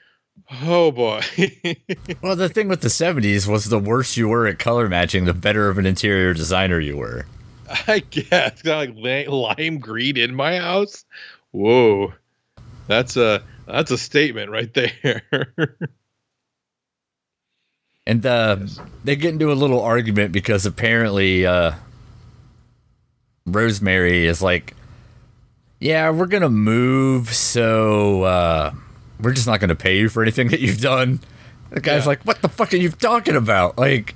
oh 0.63 0.93
boy." 0.93 1.23
Well, 2.23 2.37
the 2.37 2.49
thing 2.49 2.69
with 2.69 2.81
the 2.81 2.89
70s 2.89 3.47
was 3.47 3.67
the 3.67 3.79
worse 3.79 4.17
you 4.17 4.29
were 4.29 4.47
at 4.47 4.59
color 4.59 4.89
matching, 4.89 5.27
the 5.27 5.35
better 5.35 5.69
of 5.69 5.79
an 5.79 5.87
interior 5.87 6.35
designer 6.35 6.81
you 6.81 6.97
were. 6.97 7.27
I 7.89 8.01
guess 8.01 8.63
Got 8.63 8.97
like 8.97 9.29
lime 9.29 9.79
green 9.79 10.17
in 10.17 10.35
my 10.35 10.59
house. 10.59 11.05
Whoa, 11.53 12.13
that's 12.87 13.17
a 13.17 13.43
that's 13.67 13.91
a 13.91 13.99
statement 13.99 14.51
right 14.51 14.73
there. 14.75 15.53
And 18.07 18.25
uh, 18.25 18.59
they 19.05 19.17
get 19.17 19.33
into 19.33 19.51
a 19.51 19.55
little 19.55 19.81
argument 19.83 20.31
because 20.33 20.65
apparently 20.65 21.45
uh, 21.45 21.73
Rosemary 23.47 24.27
is 24.27 24.43
like, 24.43 24.75
"Yeah, 25.81 26.11
we're 26.11 26.27
gonna 26.27 26.49
move, 26.51 27.35
so 27.35 28.23
uh, 28.23 28.73
we're 29.21 29.33
just 29.33 29.47
not 29.47 29.61
gonna 29.61 29.75
pay 29.77 29.99
you 29.99 30.09
for 30.09 30.23
anything 30.23 30.49
that 30.49 30.61
you've 30.61 30.81
done." 30.81 31.21
The 31.71 31.81
guy's 31.81 32.03
Yeah. 32.05 32.09
like, 32.09 32.23
"What 32.23 32.43
the 32.43 32.49
fuck 32.49 32.73
are 32.73 32.77
you 32.77 32.91
talking 32.91 33.37
about?" 33.37 33.77
Like, 33.79 34.15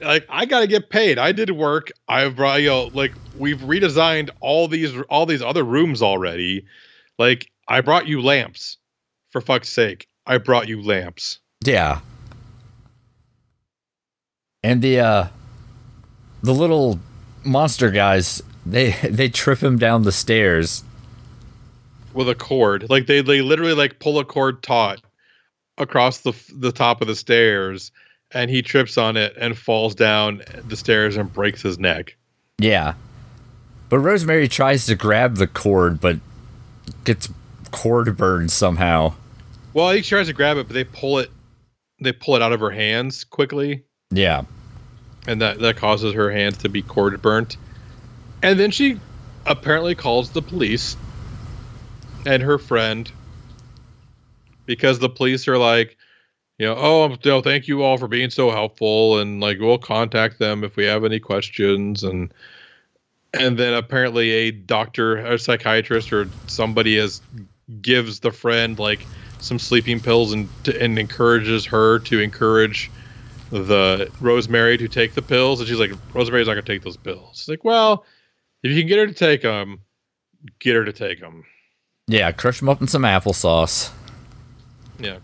like 0.00 0.26
I 0.28 0.46
gotta 0.46 0.66
get 0.66 0.90
paid. 0.90 1.18
I 1.18 1.32
did 1.32 1.50
work. 1.50 1.90
I've 2.08 2.36
brought 2.36 2.60
you 2.62 2.68
know, 2.68 2.90
like 2.94 3.12
we've 3.36 3.58
redesigned 3.60 4.30
all 4.40 4.68
these 4.68 4.92
all 5.08 5.26
these 5.26 5.42
other 5.42 5.64
rooms 5.64 6.02
already. 6.02 6.66
Like 7.18 7.50
I 7.68 7.80
brought 7.80 8.06
you 8.06 8.20
lamps. 8.22 8.78
For 9.30 9.40
fuck's 9.40 9.70
sake, 9.70 10.06
I 10.26 10.38
brought 10.38 10.68
you 10.68 10.82
lamps. 10.82 11.38
yeah. 11.64 12.00
And 14.62 14.80
the 14.82 15.00
uh, 15.00 15.26
the 16.42 16.52
little 16.54 16.98
monster 17.44 17.90
guys, 17.90 18.42
they 18.64 18.90
they 19.10 19.28
trip 19.28 19.62
him 19.62 19.78
down 19.78 20.02
the 20.02 20.12
stairs. 20.12 20.84
with 22.14 22.28
a 22.28 22.34
cord. 22.34 22.88
Like 22.90 23.06
they 23.06 23.22
they 23.22 23.42
literally 23.42 23.74
like 23.74 23.98
pull 23.98 24.18
a 24.18 24.24
cord 24.24 24.62
taut 24.62 25.00
across 25.78 26.18
the 26.20 26.32
the 26.54 26.72
top 26.72 27.00
of 27.00 27.08
the 27.08 27.16
stairs, 27.16 27.90
and 28.32 28.50
he 28.50 28.62
trips 28.62 28.96
on 28.98 29.16
it 29.16 29.34
and 29.36 29.58
falls 29.58 29.94
down 29.94 30.42
the 30.66 30.76
stairs 30.76 31.16
and 31.16 31.32
breaks 31.32 31.62
his 31.62 31.78
neck. 31.78 32.16
Yeah. 32.58 32.94
But 33.88 33.98
Rosemary 33.98 34.48
tries 34.48 34.86
to 34.86 34.94
grab 34.94 35.36
the 35.36 35.46
cord, 35.46 36.00
but 36.00 36.18
gets 37.04 37.28
cord 37.72 38.16
burned 38.16 38.50
somehow. 38.50 39.14
Well, 39.74 39.92
she 39.94 40.02
tries 40.02 40.28
to 40.28 40.32
grab 40.32 40.56
it, 40.56 40.66
but 40.66 40.74
they 40.74 40.84
pull 40.84 41.18
it 41.18 41.30
they 42.00 42.12
pull 42.12 42.36
it 42.36 42.42
out 42.42 42.52
of 42.52 42.60
her 42.60 42.70
hands 42.70 43.24
quickly, 43.24 43.84
Yeah. 44.12 44.44
and 45.26 45.40
that 45.40 45.58
that 45.60 45.76
causes 45.76 46.14
her 46.14 46.30
hands 46.30 46.58
to 46.58 46.68
be 46.68 46.82
cord 46.82 47.20
burnt. 47.22 47.56
And 48.42 48.58
then 48.58 48.70
she 48.70 49.00
apparently 49.46 49.94
calls 49.94 50.30
the 50.30 50.42
police 50.42 50.96
and 52.26 52.42
her 52.42 52.58
friend 52.58 53.10
because 54.66 54.98
the 54.98 55.08
police 55.08 55.48
are 55.48 55.58
like, 55.58 55.96
you 56.58 56.66
know, 56.66 56.76
oh, 56.76 57.16
no, 57.24 57.40
thank 57.40 57.66
you 57.66 57.82
all 57.82 57.98
for 57.98 58.06
being 58.08 58.30
so 58.30 58.50
helpful, 58.50 59.18
and 59.18 59.40
like 59.40 59.58
we'll 59.58 59.78
contact 59.78 60.38
them 60.38 60.62
if 60.62 60.76
we 60.76 60.84
have 60.84 61.04
any 61.04 61.18
questions, 61.18 62.04
and 62.04 62.32
and 63.34 63.58
then 63.58 63.74
apparently 63.74 64.30
a 64.30 64.50
doctor, 64.50 65.16
a 65.16 65.38
psychiatrist, 65.38 66.12
or 66.12 66.28
somebody 66.46 66.96
is 66.96 67.20
gives 67.80 68.20
the 68.20 68.30
friend 68.30 68.78
like 68.78 69.06
some 69.38 69.58
sleeping 69.58 69.98
pills 69.98 70.32
and 70.32 70.48
and 70.78 70.98
encourages 70.98 71.64
her 71.64 71.98
to 72.00 72.20
encourage 72.20 72.90
the 73.52 74.10
Rosemary 74.20 74.78
to 74.78 74.88
take 74.88 75.14
the 75.14 75.22
pills, 75.22 75.60
and 75.60 75.68
she's 75.68 75.78
like, 75.78 75.92
Rosemary's 76.14 76.46
not 76.46 76.54
gonna 76.54 76.62
take 76.62 76.82
those 76.82 76.96
pills. 76.96 77.40
It's 77.40 77.48
like, 77.48 77.64
well, 77.64 78.04
if 78.62 78.72
you 78.72 78.80
can 78.80 78.88
get 78.88 78.98
her 78.98 79.06
to 79.06 79.12
take 79.12 79.42
them, 79.42 79.80
get 80.58 80.74
her 80.74 80.84
to 80.84 80.92
take 80.92 81.20
them. 81.20 81.44
Yeah, 82.08 82.32
crush 82.32 82.60
them 82.60 82.70
up 82.70 82.80
in 82.80 82.88
some 82.88 83.02
applesauce. 83.02 83.90
Yeah. 84.98 85.18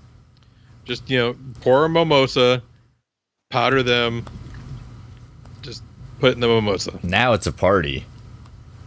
Just, 0.84 1.08
you 1.08 1.18
know, 1.18 1.36
pour 1.60 1.86
a 1.86 1.88
mimosa, 1.88 2.62
powder 3.50 3.82
them, 3.82 4.26
just 5.62 5.82
put 6.20 6.34
in 6.34 6.40
the 6.40 6.48
mimosa. 6.48 6.98
Now 7.02 7.32
it's 7.32 7.46
a 7.46 7.52
party. 7.52 8.04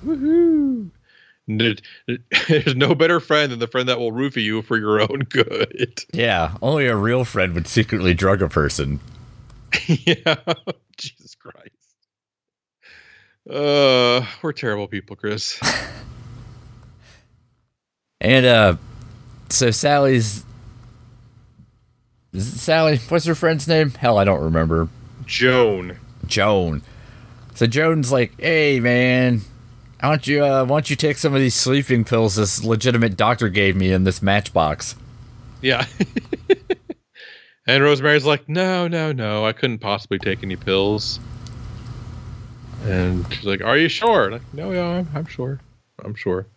Woohoo! 0.06 0.90
There's 1.48 2.76
no 2.76 2.96
better 2.96 3.20
friend 3.20 3.52
than 3.52 3.60
the 3.60 3.68
friend 3.68 3.90
that 3.90 4.00
will 4.00 4.12
roofie 4.12 4.44
you 4.44 4.62
for 4.62 4.78
your 4.78 5.02
own 5.02 5.26
good. 5.30 6.00
Yeah, 6.14 6.56
only 6.62 6.88
a 6.88 6.96
real 6.96 7.26
friend 7.26 7.54
would 7.54 7.68
secretly 7.68 8.14
drug 8.14 8.42
a 8.42 8.48
person. 8.48 9.00
yeah. 9.88 10.36
Jesus 10.98 11.36
Christ. 11.36 11.70
Uh, 13.50 14.26
we're 14.42 14.54
terrible 14.54 14.88
people, 14.88 15.16
Chris. 15.16 15.60
And 18.22 18.46
uh 18.46 18.76
so 19.50 19.72
Sally's 19.72 20.46
Is 22.34 22.54
it 22.54 22.60
Sally? 22.60 22.98
What's 23.10 23.26
her 23.26 23.36
friend's 23.36 23.68
name? 23.68 23.90
Hell, 23.90 24.18
I 24.18 24.24
don't 24.24 24.44
remember. 24.44 24.88
Joan. 25.26 25.98
Joan. 26.28 26.84
So 27.56 27.66
Joan's 27.68 28.12
like, 28.12 28.40
"Hey 28.40 28.80
man, 28.80 29.42
why 30.00 30.10
don't 30.10 30.28
you 30.28 30.46
uh, 30.46 30.64
why 30.66 30.76
don't 30.78 30.90
you 30.90 30.96
take 30.96 31.18
some 31.18 31.34
of 31.34 31.42
these 31.42 31.56
sleeping 31.56 32.06
pills 32.06 32.36
this 32.36 32.64
legitimate 32.64 33.18
doctor 33.18 33.50
gave 33.50 33.76
me 33.76 33.92
in 33.92 34.04
this 34.04 34.22
matchbox?" 34.22 34.96
Yeah. 35.62 35.86
and 37.72 37.84
Rosemary's 37.84 38.26
like, 38.26 38.50
no, 38.50 38.90
no, 38.90 39.14
no, 39.14 39.46
I 39.46 39.54
couldn't 39.54 39.80
possibly 39.80 40.20
take 40.20 40.44
any 40.44 40.58
pills. 40.58 41.22
And 42.84 43.26
she's 43.34 43.46
like, 43.46 43.62
are 43.62 43.78
you 43.78 43.88
sure? 43.88 44.30
Like, 44.30 44.42
no, 44.54 44.72
yeah, 44.72 44.88
I'm, 44.88 45.10
I'm 45.16 45.26
sure. 45.26 45.60
I'm 46.04 46.14
sure. 46.14 46.48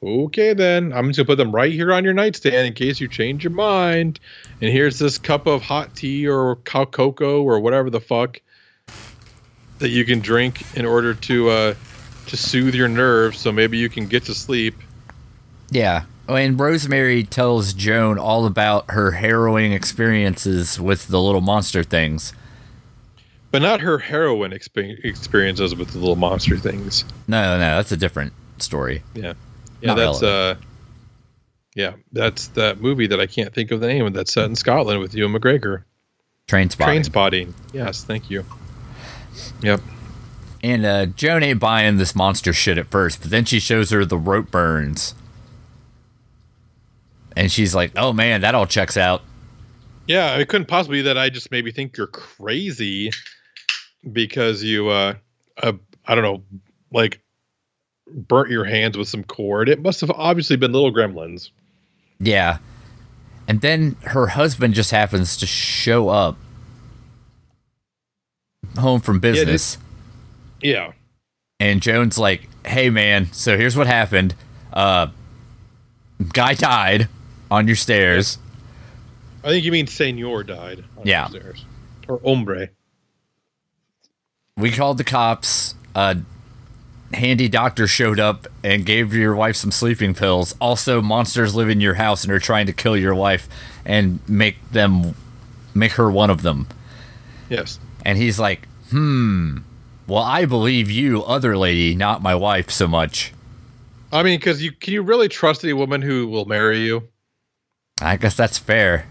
Okay, 0.00 0.54
then. 0.54 0.92
I'm 0.92 1.08
just 1.08 1.16
going 1.16 1.24
to 1.26 1.32
put 1.32 1.36
them 1.36 1.52
right 1.52 1.72
here 1.72 1.92
on 1.92 2.04
your 2.04 2.12
nightstand 2.12 2.66
in 2.66 2.74
case 2.74 3.00
you 3.00 3.08
change 3.08 3.42
your 3.42 3.52
mind. 3.52 4.20
And 4.60 4.70
here's 4.70 5.00
this 5.00 5.18
cup 5.18 5.48
of 5.48 5.62
hot 5.62 5.96
tea 5.96 6.28
or 6.28 6.56
co- 6.56 6.86
cocoa 6.86 7.42
or 7.42 7.58
whatever 7.58 7.90
the 7.90 8.00
fuck 8.00 8.40
that 9.78 9.88
you 9.88 10.04
can 10.04 10.20
drink 10.20 10.62
in 10.76 10.84
order 10.84 11.14
to 11.14 11.48
uh, 11.48 11.74
to 12.26 12.36
soothe 12.36 12.74
your 12.74 12.88
nerves 12.88 13.38
so 13.38 13.50
maybe 13.50 13.78
you 13.78 13.88
can 13.88 14.06
get 14.06 14.26
to 14.26 14.34
sleep. 14.34 14.76
Yeah. 15.70 16.04
And 16.28 16.58
Rosemary 16.58 17.22
tells 17.24 17.72
Joan 17.74 18.18
all 18.18 18.46
about 18.46 18.90
her 18.90 19.10
harrowing 19.12 19.72
experiences 19.72 20.80
with 20.80 21.08
the 21.08 21.20
little 21.20 21.40
monster 21.42 21.82
things. 21.82 22.32
But 23.50 23.62
not 23.62 23.80
her 23.82 23.98
heroin 23.98 24.50
expe- 24.52 25.04
experiences 25.04 25.76
with 25.76 25.92
the 25.92 25.98
little 25.98 26.16
monster 26.16 26.56
things. 26.56 27.04
No, 27.28 27.56
no, 27.58 27.76
that's 27.76 27.92
a 27.92 27.96
different 27.96 28.32
story. 28.58 29.02
Yeah. 29.14 29.34
Yeah, 29.80 29.88
Not 29.88 29.96
that's 29.96 30.22
relevant. 30.22 30.58
uh 30.58 30.64
Yeah, 31.76 31.92
that's 32.12 32.48
that 32.48 32.80
movie 32.80 33.06
that 33.06 33.20
I 33.20 33.26
can't 33.26 33.52
think 33.54 33.70
of 33.70 33.80
the 33.80 33.86
name 33.86 34.06
of 34.06 34.14
that's 34.14 34.32
set 34.32 34.46
in 34.46 34.56
Scotland 34.56 35.00
with 35.00 35.14
Ewan 35.14 35.32
McGregor. 35.32 35.84
Trainspotting. 36.48 36.84
Train 36.84 37.04
spotting. 37.04 37.54
Yes, 37.72 38.02
thank 38.04 38.30
you. 38.30 38.44
Yep. 39.62 39.80
And 40.62 40.86
uh, 40.86 41.06
Joan 41.06 41.42
ain't 41.42 41.60
buying 41.60 41.98
this 41.98 42.14
monster 42.14 42.52
shit 42.54 42.78
at 42.78 42.86
first, 42.86 43.20
but 43.20 43.30
then 43.30 43.44
she 43.44 43.60
shows 43.60 43.90
her 43.90 44.04
the 44.04 44.16
rope 44.18 44.50
burns. 44.50 45.14
And 47.36 47.50
she's 47.50 47.74
like, 47.74 47.92
oh 47.96 48.12
man, 48.12 48.42
that 48.42 48.54
all 48.54 48.66
checks 48.66 48.96
out. 48.96 49.22
Yeah, 50.06 50.36
it 50.36 50.48
couldn't 50.48 50.66
possibly 50.66 50.98
be 50.98 51.02
that 51.02 51.18
I 51.18 51.30
just 51.30 51.50
maybe 51.50 51.72
think 51.72 51.96
you're 51.96 52.06
crazy 52.06 53.10
because 54.12 54.62
you 54.62 54.88
uh, 54.88 55.14
uh 55.62 55.72
I 56.06 56.14
don't 56.14 56.24
know, 56.24 56.42
like 56.92 57.20
burnt 58.06 58.50
your 58.50 58.64
hands 58.64 58.98
with 58.98 59.08
some 59.08 59.24
cord. 59.24 59.68
It 59.68 59.80
must 59.80 60.00
have 60.02 60.10
obviously 60.10 60.56
been 60.56 60.72
little 60.72 60.92
gremlins. 60.92 61.50
Yeah. 62.20 62.58
And 63.48 63.60
then 63.60 63.96
her 64.04 64.28
husband 64.28 64.74
just 64.74 64.90
happens 64.90 65.36
to 65.38 65.46
show 65.46 66.08
up 66.08 66.36
home 68.78 69.00
from 69.00 69.20
business. 69.20 69.78
Yeah. 70.60 70.92
and 71.60 71.82
Joan's 71.82 72.18
like, 72.18 72.48
hey 72.66 72.90
man, 72.90 73.32
so 73.32 73.56
here's 73.56 73.76
what 73.76 73.86
happened. 73.86 74.34
Uh, 74.72 75.08
guy 76.32 76.54
died 76.54 77.08
on 77.50 77.66
your 77.66 77.76
stairs. 77.76 78.38
I 79.42 79.48
think 79.48 79.64
you 79.64 79.72
mean 79.72 79.86
Senor 79.86 80.44
died 80.44 80.84
on 80.96 81.06
Yeah. 81.06 81.28
Or 82.08 82.18
hombre. 82.18 82.70
We 84.56 84.70
called 84.70 84.98
the 84.98 85.04
cops. 85.04 85.74
A 85.94 86.18
handy 87.12 87.48
doctor 87.48 87.86
showed 87.86 88.18
up 88.18 88.46
and 88.62 88.84
gave 88.84 89.14
your 89.14 89.34
wife 89.34 89.56
some 89.56 89.70
sleeping 89.70 90.14
pills. 90.14 90.54
Also, 90.60 91.00
monsters 91.00 91.54
live 91.54 91.68
in 91.68 91.80
your 91.80 91.94
house 91.94 92.24
and 92.24 92.32
are 92.32 92.38
trying 92.38 92.66
to 92.66 92.72
kill 92.72 92.96
your 92.96 93.14
wife 93.14 93.48
and 93.84 94.18
make 94.28 94.56
them 94.70 95.14
make 95.74 95.92
her 95.92 96.10
one 96.10 96.30
of 96.30 96.42
them. 96.42 96.68
Yes. 97.48 97.78
And 98.04 98.18
he's 98.18 98.38
like, 98.38 98.66
hmm. 98.90 99.58
Well, 100.06 100.22
I 100.22 100.44
believe 100.44 100.90
you, 100.90 101.24
other 101.24 101.56
lady, 101.56 101.94
not 101.94 102.22
my 102.22 102.34
wife 102.34 102.70
so 102.70 102.86
much. 102.86 103.32
I 104.12 104.22
mean, 104.22 104.38
because 104.38 104.62
you 104.62 104.70
can 104.72 104.92
you 104.92 105.02
really 105.02 105.28
trust 105.28 105.64
a 105.64 105.72
woman 105.72 106.02
who 106.02 106.28
will 106.28 106.44
marry 106.44 106.80
you? 106.80 107.08
I 108.00 108.16
guess 108.16 108.36
that's 108.36 108.58
fair. 108.58 109.06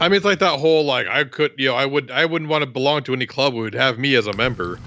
I 0.00 0.08
mean, 0.08 0.16
it's 0.16 0.24
like 0.24 0.40
that 0.40 0.58
whole 0.58 0.84
like 0.84 1.06
I 1.06 1.24
could, 1.24 1.52
you 1.56 1.68
know, 1.68 1.76
I 1.76 1.86
would, 1.86 2.10
I 2.10 2.24
wouldn't 2.24 2.50
want 2.50 2.62
to 2.62 2.66
belong 2.66 3.04
to 3.04 3.12
any 3.12 3.26
club 3.26 3.52
who 3.52 3.60
would 3.60 3.74
have 3.74 3.98
me 3.98 4.14
as 4.14 4.26
a 4.26 4.32
member. 4.32 4.80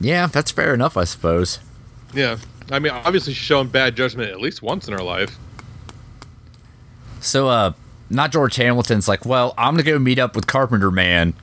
Yeah, 0.00 0.26
that's 0.26 0.50
fair 0.50 0.72
enough, 0.72 0.96
I 0.96 1.04
suppose. 1.04 1.58
Yeah. 2.14 2.38
I 2.70 2.78
mean, 2.78 2.92
obviously 2.92 3.32
she's 3.34 3.44
shown 3.44 3.68
bad 3.68 3.96
judgment 3.96 4.30
at 4.30 4.40
least 4.40 4.62
once 4.62 4.88
in 4.88 4.94
her 4.94 5.02
life. 5.02 5.36
So, 7.20 7.48
uh, 7.48 7.72
not 8.08 8.32
George 8.32 8.56
Hamilton's 8.56 9.08
like, 9.08 9.26
well, 9.26 9.52
I'm 9.58 9.74
gonna 9.74 9.82
go 9.82 9.98
meet 9.98 10.18
up 10.18 10.36
with 10.36 10.46
Carpenter 10.46 10.90
Man 10.90 11.34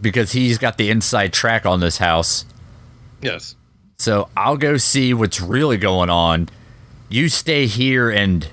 because 0.00 0.32
he's 0.32 0.58
got 0.58 0.76
the 0.76 0.90
inside 0.90 1.32
track 1.32 1.64
on 1.64 1.80
this 1.80 1.98
house. 1.98 2.44
Yes. 3.22 3.54
So 3.98 4.28
I'll 4.36 4.56
go 4.56 4.76
see 4.76 5.14
what's 5.14 5.40
really 5.40 5.78
going 5.78 6.10
on. 6.10 6.48
You 7.08 7.28
stay 7.28 7.66
here 7.66 8.10
and 8.10 8.48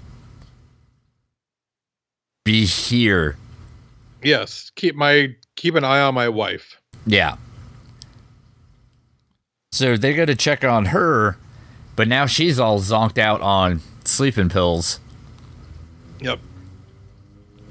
be 2.46 2.66
here. 2.66 3.38
Yes. 4.22 4.72
Keep 4.76 4.96
my 4.96 5.36
keep 5.56 5.76
an 5.76 5.84
eye 5.84 6.02
on 6.02 6.14
my 6.14 6.30
wife. 6.30 6.80
Yeah. 7.06 7.38
So 9.72 9.98
they 9.98 10.14
go 10.14 10.26
to 10.26 10.36
check 10.36 10.64
on 10.64 10.86
her, 10.86 11.38
but 11.96 12.08
now 12.08 12.26
she's 12.26 12.60
all 12.60 12.80
zonked 12.80 13.18
out 13.18 13.42
on 13.42 13.82
sleeping 14.06 14.50
pills. 14.50 15.00
Yep. 16.20 16.40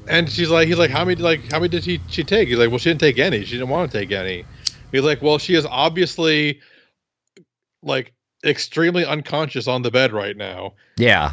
And 0.09 0.29
she's 0.29 0.51
like, 0.51 0.67
he's 0.67 0.79
like, 0.79 0.91
how 0.91 1.05
many 1.05 1.23
like 1.23 1.51
how 1.51 1.59
many 1.59 1.69
did 1.69 1.85
she 1.85 2.01
she 2.09 2.25
take? 2.25 2.49
He's 2.49 2.59
like, 2.59 2.71
well, 2.71 2.79
she 2.79 2.91
didn't 2.91 3.01
take 3.01 3.19
any. 3.19 3.45
She 3.45 3.53
didn't 3.53 3.69
want 3.69 3.91
to 3.91 3.99
take 3.99 4.11
any. 4.11 4.45
He's 4.91 5.03
like, 5.03 5.23
well, 5.23 5.39
she 5.39 5.55
is 5.55 5.65
obviously 5.65 6.61
like 7.83 8.13
extremely 8.45 9.05
unconscious 9.05 9.69
on 9.69 9.83
the 9.83 9.91
bed 9.91 10.13
right 10.13 10.37
now. 10.37 10.73
Yeah. 10.97 11.33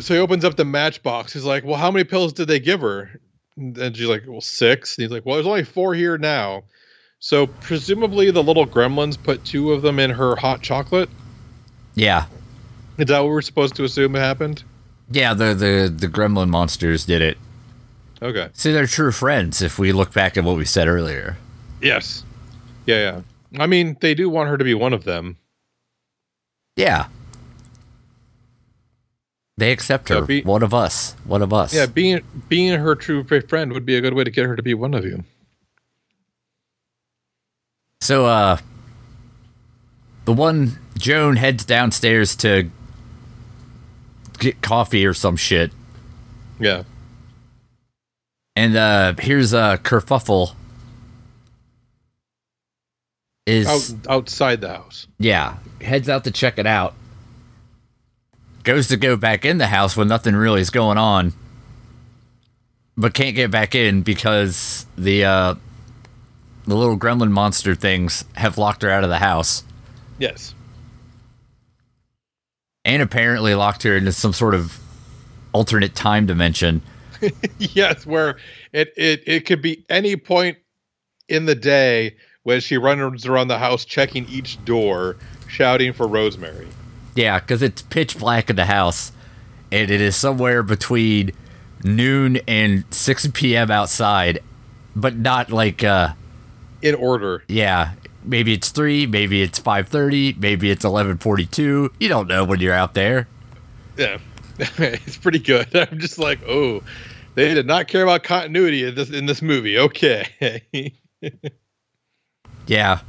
So 0.00 0.14
he 0.14 0.20
opens 0.20 0.44
up 0.44 0.56
the 0.56 0.64
matchbox. 0.64 1.32
He's 1.32 1.44
like, 1.44 1.64
well, 1.64 1.76
how 1.76 1.90
many 1.90 2.04
pills 2.04 2.32
did 2.32 2.48
they 2.48 2.60
give 2.60 2.80
her? 2.80 3.20
And 3.56 3.96
she's 3.96 4.08
like, 4.08 4.24
well, 4.26 4.40
six. 4.40 4.96
And 4.96 5.02
he's 5.02 5.12
like, 5.12 5.26
well, 5.26 5.36
there's 5.36 5.46
only 5.46 5.64
four 5.64 5.94
here 5.94 6.16
now. 6.16 6.64
So 7.18 7.46
presumably 7.46 8.30
the 8.30 8.42
little 8.42 8.66
gremlins 8.66 9.22
put 9.22 9.44
two 9.44 9.72
of 9.72 9.82
them 9.82 9.98
in 9.98 10.10
her 10.10 10.34
hot 10.34 10.62
chocolate. 10.62 11.08
Yeah. 11.94 12.26
Is 12.98 13.06
that 13.06 13.20
what 13.20 13.28
we're 13.28 13.42
supposed 13.42 13.76
to 13.76 13.84
assume 13.84 14.14
happened? 14.14 14.64
Yeah, 15.10 15.34
the 15.34 15.54
the 15.54 15.94
the 15.94 16.08
gremlin 16.08 16.48
monsters 16.48 17.04
did 17.04 17.20
it. 17.20 17.38
Okay. 18.22 18.48
So 18.54 18.72
they're 18.72 18.86
true 18.86 19.12
friends 19.12 19.60
if 19.60 19.78
we 19.78 19.92
look 19.92 20.12
back 20.12 20.36
at 20.36 20.44
what 20.44 20.56
we 20.56 20.64
said 20.64 20.88
earlier. 20.88 21.36
Yes. 21.82 22.24
Yeah, 22.86 22.96
yeah. 22.96 23.60
I 23.60 23.66
mean, 23.66 23.96
they 24.00 24.14
do 24.14 24.30
want 24.30 24.48
her 24.48 24.56
to 24.56 24.64
be 24.64 24.74
one 24.74 24.92
of 24.92 25.04
them. 25.04 25.36
Yeah. 26.76 27.06
They 29.58 29.70
accept 29.72 30.08
her. 30.08 30.16
Yeah, 30.16 30.20
be- 30.22 30.42
one 30.42 30.62
of 30.62 30.72
us. 30.74 31.14
One 31.24 31.42
of 31.42 31.52
us. 31.52 31.74
Yeah, 31.74 31.86
being 31.86 32.20
being 32.48 32.78
her 32.78 32.94
true 32.94 33.22
friend 33.24 33.72
would 33.72 33.84
be 33.86 33.96
a 33.96 34.00
good 34.00 34.14
way 34.14 34.24
to 34.24 34.30
get 34.30 34.46
her 34.46 34.56
to 34.56 34.62
be 34.62 34.74
one 34.74 34.94
of 34.94 35.04
you. 35.04 35.22
So 38.00 38.26
uh 38.26 38.58
the 40.24 40.32
one 40.32 40.78
Joan 40.98 41.36
heads 41.36 41.64
downstairs 41.64 42.34
to 42.36 42.70
get 44.38 44.62
coffee 44.62 45.04
or 45.06 45.14
some 45.14 45.36
shit. 45.36 45.70
Yeah. 46.58 46.84
And 48.56 48.74
uh 48.76 49.14
here's 49.18 49.52
a 49.52 49.78
kerfuffle. 49.82 50.54
Is 53.46 53.66
Out 53.94 54.06
outside 54.08 54.60
the 54.60 54.68
house. 54.68 55.06
yeah, 55.18 55.56
heads 55.82 56.08
out 56.08 56.24
to 56.24 56.30
check 56.30 56.58
it 56.58 56.66
out. 56.66 56.94
Goes 58.64 58.88
to 58.88 58.96
go 58.96 59.16
back 59.16 59.44
in 59.44 59.58
the 59.58 59.66
house 59.66 59.96
when 59.96 60.08
nothing 60.08 60.36
really 60.36 60.60
is 60.60 60.70
going 60.70 60.98
on. 60.98 61.32
But 62.96 63.14
can't 63.14 63.34
get 63.34 63.50
back 63.50 63.74
in 63.74 64.02
because 64.02 64.86
the 64.96 65.24
uh 65.24 65.54
the 66.66 66.76
little 66.76 66.98
gremlin 66.98 67.30
monster 67.30 67.74
things 67.74 68.24
have 68.34 68.58
locked 68.58 68.82
her 68.82 68.90
out 68.90 69.02
of 69.02 69.10
the 69.10 69.18
house. 69.18 69.64
Yes. 70.18 70.54
And 72.84 73.02
apparently 73.02 73.54
locked 73.54 73.82
her 73.82 73.96
into 73.96 74.12
some 74.12 74.32
sort 74.32 74.54
of 74.54 74.78
alternate 75.52 75.94
time 75.94 76.26
dimension. 76.26 76.82
yes, 77.58 78.06
where 78.06 78.36
it, 78.72 78.92
it 78.96 79.22
it 79.26 79.46
could 79.46 79.62
be 79.62 79.84
any 79.88 80.16
point 80.16 80.58
in 81.28 81.46
the 81.46 81.54
day 81.54 82.16
when 82.42 82.60
she 82.60 82.76
runs 82.76 83.26
around 83.26 83.48
the 83.48 83.58
house 83.58 83.84
checking 83.84 84.26
each 84.28 84.62
door, 84.64 85.16
shouting 85.52 85.92
for 85.92 86.08
Rosemary. 86.08 86.66
Yeah, 87.14 87.38
because 87.38 87.62
it's 87.62 87.82
pitch 87.82 88.18
black 88.18 88.48
in 88.50 88.56
the 88.56 88.64
house, 88.64 89.12
and 89.70 89.90
it 89.90 90.00
is 90.00 90.16
somewhere 90.16 90.62
between 90.62 91.32
noon 91.84 92.38
and 92.48 92.84
6 92.90 93.28
p.m. 93.34 93.70
outside, 93.70 94.40
but 94.96 95.16
not 95.16 95.50
like, 95.52 95.84
uh, 95.84 96.14
In 96.80 96.94
order. 96.94 97.44
yeah, 97.48 97.92
maybe 98.24 98.54
it's 98.54 98.70
3, 98.70 99.06
maybe 99.06 99.42
it's 99.42 99.60
5.30, 99.60 100.38
maybe 100.38 100.70
it's 100.70 100.84
11.42. 100.84 101.90
You 102.00 102.08
don't 102.08 102.28
know 102.28 102.44
when 102.44 102.60
you're 102.60 102.72
out 102.74 102.94
there. 102.94 103.28
Yeah. 103.98 104.18
it's 104.58 105.16
pretty 105.18 105.38
good. 105.38 105.74
I'm 105.76 105.98
just 105.98 106.18
like, 106.18 106.40
oh, 106.48 106.82
they 107.34 107.52
did 107.52 107.66
not 107.66 107.88
care 107.88 108.02
about 108.04 108.22
continuity 108.22 108.84
in 108.86 108.94
this 108.94 109.10
in 109.10 109.26
this 109.26 109.42
movie. 109.42 109.78
Okay. 109.78 110.62
Yeah. 112.66 113.00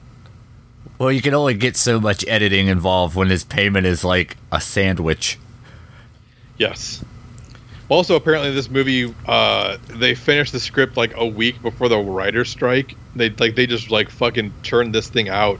Well, 0.98 1.12
you 1.12 1.22
can 1.22 1.34
only 1.34 1.54
get 1.54 1.76
so 1.76 2.00
much 2.00 2.24
editing 2.28 2.67
involved 2.67 3.15
when 3.15 3.30
his 3.30 3.43
payment 3.43 3.86
is 3.86 4.04
like 4.04 4.38
a 4.52 4.62
sandwich. 4.62 5.38
yes. 6.58 7.04
Also, 7.89 8.15
apparently, 8.15 8.52
this 8.52 8.69
movie 8.69 9.13
uh, 9.28 9.78
they 9.88 10.15
finished 10.15 10.54
the 10.54 10.60
script 10.60 10.96
like 10.96 11.13
a 11.17 11.26
week 11.26 11.62
before 11.62 11.89
the 11.89 11.98
writer's 11.98 12.50
strike. 12.50 12.96
They 13.15 13.30
like 13.30 13.56
they 13.56 13.67
just 13.67 13.91
like 13.91 14.10
fucking 14.10 14.54
turned 14.63 14.96
this 14.96 15.10
thing 15.10 15.30
out 15.30 15.60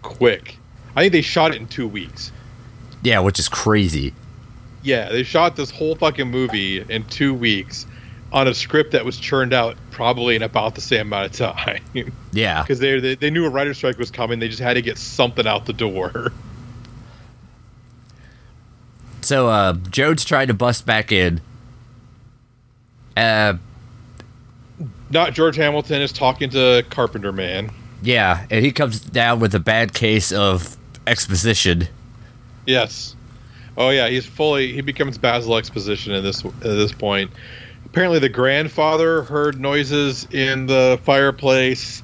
quick. 0.00 0.56
I 0.96 1.02
think 1.02 1.12
they 1.12 1.22
shot 1.22 1.54
it 1.54 1.58
in 1.58 1.68
two 1.68 1.86
weeks. 1.86 2.32
Yeah, 3.02 3.20
which 3.20 3.38
is 3.38 3.48
crazy. 3.48 4.14
Yeah, 4.82 5.10
they 5.10 5.22
shot 5.22 5.56
this 5.56 5.70
whole 5.70 5.94
fucking 5.94 6.30
movie 6.30 6.80
in 6.80 7.04
two 7.04 7.34
weeks 7.34 7.86
on 8.32 8.48
a 8.48 8.54
script 8.54 8.92
that 8.92 9.04
was 9.04 9.18
churned 9.18 9.52
out 9.52 9.76
probably 9.90 10.34
in 10.34 10.42
about 10.42 10.74
the 10.74 10.80
same 10.80 11.02
amount 11.08 11.26
of 11.26 11.54
time. 11.54 11.82
Yeah. 12.32 12.62
Because 12.62 12.78
they, 12.78 12.98
they 12.98 13.14
they 13.14 13.28
knew 13.30 13.44
a 13.44 13.50
writer 13.50 13.74
strike 13.74 13.98
was 13.98 14.10
coming. 14.10 14.38
They 14.38 14.48
just 14.48 14.62
had 14.62 14.74
to 14.74 14.82
get 14.82 14.96
something 14.96 15.46
out 15.46 15.66
the 15.66 15.72
door. 15.74 16.32
So 19.20 19.48
uh 19.48 19.74
Jodes 19.74 20.24
tried 20.26 20.46
to 20.46 20.54
bust 20.54 20.84
back 20.84 21.12
in. 21.12 21.40
Uh 23.16 23.54
Not 25.10 25.32
George 25.34 25.56
Hamilton 25.56 26.02
is 26.02 26.12
talking 26.12 26.50
to 26.50 26.84
Carpenter 26.90 27.32
Man. 27.32 27.70
yeah, 28.02 28.46
and 28.50 28.64
he 28.64 28.72
comes 28.72 29.00
down 29.00 29.38
with 29.40 29.54
a 29.54 29.60
bad 29.60 29.94
case 29.94 30.32
of 30.32 30.76
exposition. 31.06 31.86
Yes. 32.66 33.14
Oh 33.76 33.90
yeah, 33.90 34.08
he's 34.08 34.26
fully 34.26 34.72
he 34.72 34.80
becomes 34.80 35.18
Basil 35.18 35.56
Exposition 35.56 36.12
at 36.14 36.22
this 36.22 36.44
at 36.44 36.60
this 36.60 36.92
point. 36.92 37.30
Apparently, 37.92 38.18
the 38.20 38.30
grandfather 38.30 39.20
heard 39.20 39.60
noises 39.60 40.26
in 40.30 40.64
the 40.64 40.98
fireplace 41.04 42.02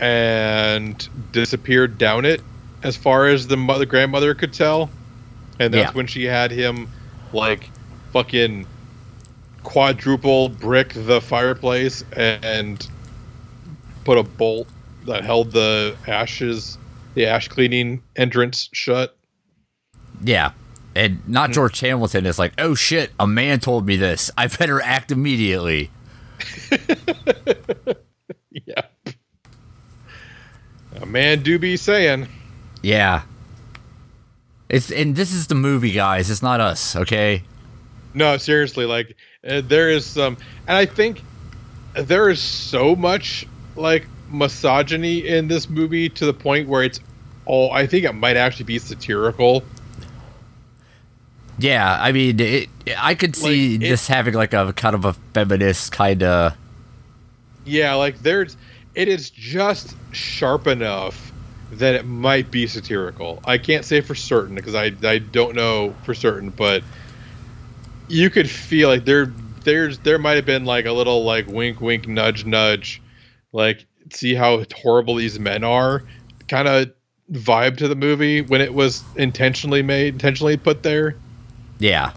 and 0.00 1.08
disappeared 1.30 1.98
down 1.98 2.24
it, 2.24 2.42
as 2.82 2.96
far 2.96 3.28
as 3.28 3.46
the 3.46 3.56
mother 3.56 3.86
grandmother 3.86 4.34
could 4.34 4.52
tell, 4.52 4.90
and 5.60 5.72
that's 5.72 5.92
Yeah. 5.92 5.96
when 5.96 6.08
she 6.08 6.24
had 6.24 6.50
him 6.50 6.88
like 7.32 7.70
fucking 8.12 8.66
quadruple 9.62 10.48
brick 10.48 10.94
the 10.94 11.20
fireplace 11.20 12.02
and 12.16 12.84
put 14.02 14.18
a 14.18 14.24
bolt 14.24 14.66
that 15.06 15.24
held 15.24 15.52
the 15.52 15.94
ashes, 16.08 16.76
the 17.14 17.26
ash 17.26 17.46
cleaning 17.46 18.02
entrance 18.16 18.68
shut. 18.72 19.16
Yeah. 20.24 20.50
And 20.94 21.26
not 21.28 21.52
George 21.52 21.78
Hamilton 21.80 22.26
is 22.26 22.38
like, 22.38 22.52
oh 22.58 22.74
shit, 22.74 23.12
a 23.18 23.26
man 23.26 23.60
told 23.60 23.86
me 23.86 23.96
this. 23.96 24.30
I 24.36 24.48
better 24.48 24.80
act 24.80 25.12
immediately. 25.12 25.90
Yeah. 28.50 28.82
A 31.00 31.06
man 31.06 31.42
do 31.42 31.58
be 31.58 31.76
saying. 31.76 32.28
Yeah. 32.82 33.22
It's 34.68 34.90
and 34.90 35.16
this 35.16 35.32
is 35.32 35.46
the 35.46 35.54
movie, 35.54 35.92
guys. 35.92 36.30
It's 36.30 36.42
not 36.42 36.60
us, 36.60 36.96
okay? 36.96 37.42
No, 38.14 38.36
seriously, 38.36 38.86
like 38.86 39.16
uh, 39.48 39.62
there 39.64 39.90
is 39.90 40.04
some, 40.04 40.36
and 40.66 40.76
I 40.76 40.86
think 40.86 41.22
there 41.94 42.28
is 42.28 42.40
so 42.40 42.94
much 42.94 43.46
like 43.76 44.06
misogyny 44.30 45.26
in 45.26 45.48
this 45.48 45.68
movie 45.68 46.08
to 46.08 46.26
the 46.26 46.34
point 46.34 46.68
where 46.68 46.82
it's 46.82 47.00
all. 47.46 47.72
I 47.72 47.86
think 47.86 48.04
it 48.04 48.12
might 48.12 48.36
actually 48.36 48.66
be 48.66 48.78
satirical. 48.78 49.62
Yeah, 51.60 51.98
I 52.00 52.12
mean, 52.12 52.40
it, 52.40 52.68
I 52.98 53.14
could 53.14 53.36
see 53.36 53.74
Like, 53.78 53.86
it- 53.86 53.88
this 53.90 54.06
having 54.06 54.34
like 54.34 54.54
a 54.54 54.72
kind 54.72 54.94
of 54.94 55.04
a 55.04 55.12
feminist 55.34 55.92
kind 55.92 56.22
of. 56.22 56.54
Yeah, 57.64 57.94
like 57.94 58.18
there's, 58.20 58.56
it 58.94 59.08
is 59.08 59.30
just 59.30 59.94
sharp 60.12 60.66
enough 60.66 61.32
that 61.72 61.94
it 61.94 62.04
might 62.04 62.50
be 62.50 62.66
satirical. 62.66 63.40
I 63.44 63.58
can't 63.58 63.84
say 63.84 64.00
for 64.00 64.14
certain 64.14 64.54
because 64.56 64.74
I 64.74 64.92
I 65.02 65.18
don't 65.18 65.54
know 65.54 65.94
for 66.04 66.14
certain, 66.14 66.50
but 66.50 66.82
you 68.08 68.28
could 68.30 68.50
feel 68.50 68.88
like 68.88 69.04
there 69.04 69.32
there's 69.64 69.98
there 70.00 70.18
might 70.18 70.34
have 70.36 70.46
been 70.46 70.64
like 70.64 70.86
a 70.86 70.92
little 70.92 71.22
like 71.24 71.46
wink 71.46 71.80
wink 71.80 72.08
nudge 72.08 72.44
nudge 72.44 73.00
like 73.52 73.86
see 74.12 74.34
how 74.34 74.64
horrible 74.74 75.14
these 75.14 75.38
men 75.38 75.62
are 75.62 76.02
kind 76.48 76.66
of 76.66 76.90
vibe 77.32 77.76
to 77.76 77.86
the 77.86 77.94
movie 77.94 78.40
when 78.40 78.60
it 78.60 78.74
was 78.74 79.04
intentionally 79.16 79.82
made, 79.82 80.14
intentionally 80.14 80.56
put 80.56 80.82
there. 80.82 81.14
Yeah. 81.80 82.12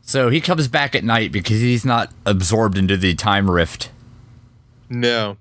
So 0.00 0.28
he 0.30 0.40
comes 0.40 0.66
back 0.66 0.94
at 0.96 1.04
night 1.04 1.30
because 1.30 1.60
he's 1.60 1.84
not 1.84 2.12
absorbed 2.26 2.76
into 2.76 2.96
the 2.96 3.14
time 3.14 3.48
rift. 3.50 3.90
No. 4.90 5.36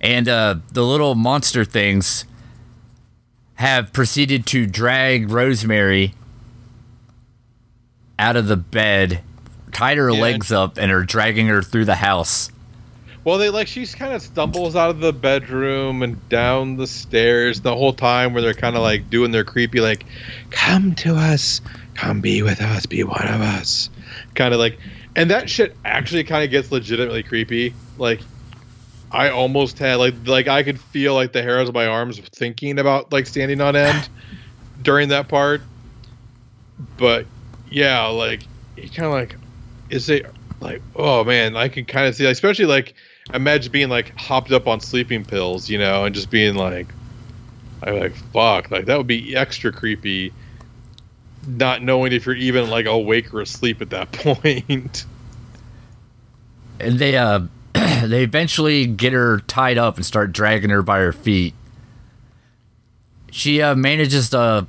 And 0.00 0.28
uh, 0.28 0.56
the 0.72 0.82
little 0.82 1.14
monster 1.14 1.64
things 1.64 2.24
have 3.54 3.92
proceeded 3.92 4.46
to 4.46 4.66
drag 4.66 5.30
Rosemary 5.30 6.14
out 8.18 8.36
of 8.36 8.46
the 8.48 8.56
bed, 8.56 9.22
tied 9.72 9.96
her 9.98 10.10
Yeah. 10.10 10.20
legs 10.20 10.50
up, 10.52 10.76
and 10.78 10.90
are 10.92 11.04
dragging 11.04 11.46
her 11.48 11.62
through 11.62 11.84
the 11.84 11.96
house. 11.96 12.50
Well, 13.28 13.36
they 13.36 13.50
like 13.50 13.68
she 13.68 13.86
kind 13.86 14.14
of 14.14 14.22
stumbles 14.22 14.74
out 14.74 14.88
of 14.88 15.00
the 15.00 15.12
bedroom 15.12 16.02
and 16.02 16.26
down 16.30 16.78
the 16.78 16.86
stairs 16.86 17.60
the 17.60 17.76
whole 17.76 17.92
time 17.92 18.32
where 18.32 18.40
they're 18.40 18.54
kind 18.54 18.74
of 18.74 18.80
like 18.80 19.10
doing 19.10 19.32
their 19.32 19.44
creepy 19.44 19.80
like 19.80 20.06
Come 20.50 20.94
to 20.94 21.14
us. 21.14 21.60
Come 21.92 22.22
be 22.22 22.40
with 22.40 22.62
us. 22.62 22.86
Be 22.86 23.04
one 23.04 23.28
of 23.28 23.42
us. 23.42 23.90
kind 24.34 24.54
of 24.54 24.60
like 24.60 24.78
and 25.14 25.30
that 25.30 25.50
shit 25.50 25.76
actually 25.84 26.24
kind 26.24 26.42
of 26.42 26.50
gets 26.50 26.72
legitimately 26.72 27.22
creepy. 27.22 27.74
Like 27.98 28.22
I 29.12 29.28
almost 29.28 29.78
had 29.78 29.96
like 29.96 30.14
like 30.24 30.48
I 30.48 30.62
could 30.62 30.80
feel 30.80 31.12
like 31.12 31.34
the 31.34 31.42
hairs 31.42 31.68
on 31.68 31.74
my 31.74 31.86
arms 31.86 32.18
thinking 32.18 32.78
about 32.78 33.12
like 33.12 33.26
standing 33.26 33.60
on 33.60 33.76
end 33.76 34.08
during 34.82 35.10
that 35.10 35.28
part. 35.28 35.60
But 36.96 37.26
yeah, 37.70 38.06
like 38.06 38.44
you 38.78 38.88
kind 38.88 39.04
of 39.04 39.12
like 39.12 39.36
is 39.90 40.08
it 40.08 40.24
like 40.60 40.80
oh 40.96 41.24
man, 41.24 41.58
I 41.58 41.68
can 41.68 41.84
kind 41.84 42.06
of 42.06 42.14
see 42.14 42.24
especially 42.24 42.64
like 42.64 42.94
imagine 43.34 43.72
being 43.72 43.88
like 43.88 44.16
hopped 44.18 44.52
up 44.52 44.66
on 44.66 44.80
sleeping 44.80 45.24
pills, 45.24 45.68
you 45.68 45.78
know, 45.78 46.04
and 46.04 46.14
just 46.14 46.30
being 46.30 46.54
like 46.54 46.88
I'm 47.82 47.98
like 47.98 48.14
fuck, 48.32 48.70
like 48.70 48.86
that 48.86 48.96
would 48.96 49.06
be 49.06 49.36
extra 49.36 49.72
creepy 49.72 50.32
not 51.46 51.82
knowing 51.82 52.12
if 52.12 52.26
you're 52.26 52.34
even 52.34 52.68
like 52.68 52.86
awake 52.86 53.32
or 53.32 53.40
asleep 53.40 53.80
at 53.80 53.90
that 53.90 54.12
point. 54.12 55.04
And 56.80 56.98
they 56.98 57.16
uh 57.16 57.40
they 57.74 58.22
eventually 58.22 58.86
get 58.86 59.12
her 59.12 59.40
tied 59.40 59.78
up 59.78 59.96
and 59.96 60.04
start 60.04 60.32
dragging 60.32 60.70
her 60.70 60.82
by 60.82 60.98
her 60.98 61.12
feet. 61.12 61.54
She 63.30 63.62
uh 63.62 63.74
manages 63.74 64.30
to 64.30 64.66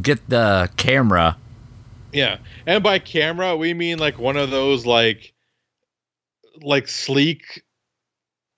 get 0.00 0.28
the 0.28 0.70
camera. 0.76 1.36
Yeah, 2.12 2.38
and 2.66 2.82
by 2.82 2.98
camera 2.98 3.56
we 3.56 3.74
mean 3.74 3.98
like 3.98 4.18
one 4.18 4.36
of 4.36 4.50
those 4.50 4.86
like 4.86 5.32
like 6.62 6.88
sleek, 6.88 7.62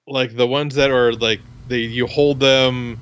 like 0.06 0.36
the 0.36 0.46
ones 0.46 0.74
that 0.76 0.90
are 0.90 1.12
like 1.14 1.40
they 1.68 1.78
you 1.80 2.06
hold 2.06 2.40
them 2.40 2.98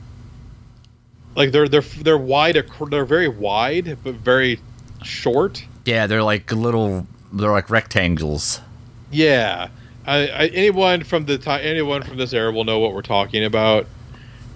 like 1.36 1.53
they're 1.53 1.68
they're 1.68 1.80
they're 1.80 2.18
wide 2.18 2.62
they're 2.90 3.05
very 3.05 3.28
wide 3.28 3.99
but 4.03 4.14
very 4.16 4.61
short. 5.03 5.64
Yeah, 5.84 6.07
they're 6.07 6.22
like 6.22 6.51
little 6.53 7.07
they're 7.32 7.51
like 7.51 7.70
rectangles. 7.70 8.61
Yeah, 9.11 9.68
I, 10.07 10.28
I, 10.28 10.46
anyone 10.49 11.03
from 11.05 11.24
the 11.24 11.38
time 11.38 11.61
anyone 11.62 12.03
from 12.03 12.16
this 12.18 12.32
era 12.32 12.53
will 12.53 12.64
know 12.64 12.78
what 12.78 12.92
we're 12.94 13.03
talking 13.03 13.44
about. 13.44 13.86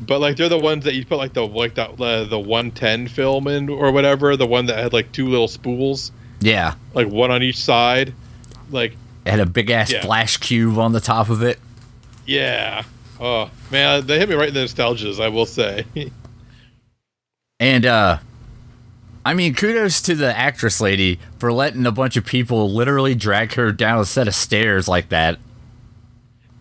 But 0.01 0.21
like 0.21 0.37
they're 0.37 0.49
the 0.49 0.59
ones 0.59 0.85
that 0.85 0.95
you 0.95 1.07
put 1.07 1.19
like 1.19 1.33
the 1.33 1.47
like 1.47 1.75
the 1.75 1.89
uh, 1.89 2.25
the 2.25 2.39
110 2.39 3.07
film 3.09 3.47
in 3.47 3.69
or 3.69 3.93
whatever, 3.93 4.37
the 4.37 4.47
one 4.47 4.67
that 4.67 4.79
had 4.79 4.93
like 4.93 5.13
two 5.13 5.29
little 5.29 5.47
spools, 5.49 6.11
Yeah. 6.41 6.75
like 6.93 7.07
one 7.07 7.31
on 7.31 7.43
each 7.43 7.59
side. 7.59 8.13
Like 8.71 8.97
It 9.25 9.31
had 9.31 9.41
a 9.41 9.47
big 9.47 9.71
ass 9.71 9.93
Yeah. 9.93 10.03
flash 10.03 10.37
cube 10.39 10.79
on 10.79 10.93
the 10.93 11.01
top 11.01 11.29
of 11.29 11.43
it. 11.43 11.59
yeah. 12.27 12.83
Oh 13.21 13.51
man, 13.71 14.05
they 14.07 14.19
hit 14.19 14.29
me 14.29 14.35
right 14.35 14.49
in 14.49 14.55
the 14.55 14.61
nostalgias, 14.65 15.21
I 15.21 15.29
will 15.29 15.47
say. 15.47 15.85
And 17.61 17.87
uh 17.87 18.19
I 19.25 19.35
mean 19.35 19.55
kudos 19.55 20.03
to 20.03 20.15
the 20.17 20.37
actress 20.37 20.81
lady 20.81 21.21
for 21.39 21.53
letting 21.53 21.87
a 21.87 21.93
bunch 21.93 22.17
of 22.17 22.25
people 22.27 22.73
literally 22.73 23.15
drag 23.15 23.53
her 23.55 23.71
down 23.71 24.01
a 24.01 24.05
set 24.05 24.27
of 24.27 24.35
stairs 24.35 24.89
like 24.89 25.11
that. 25.11 25.39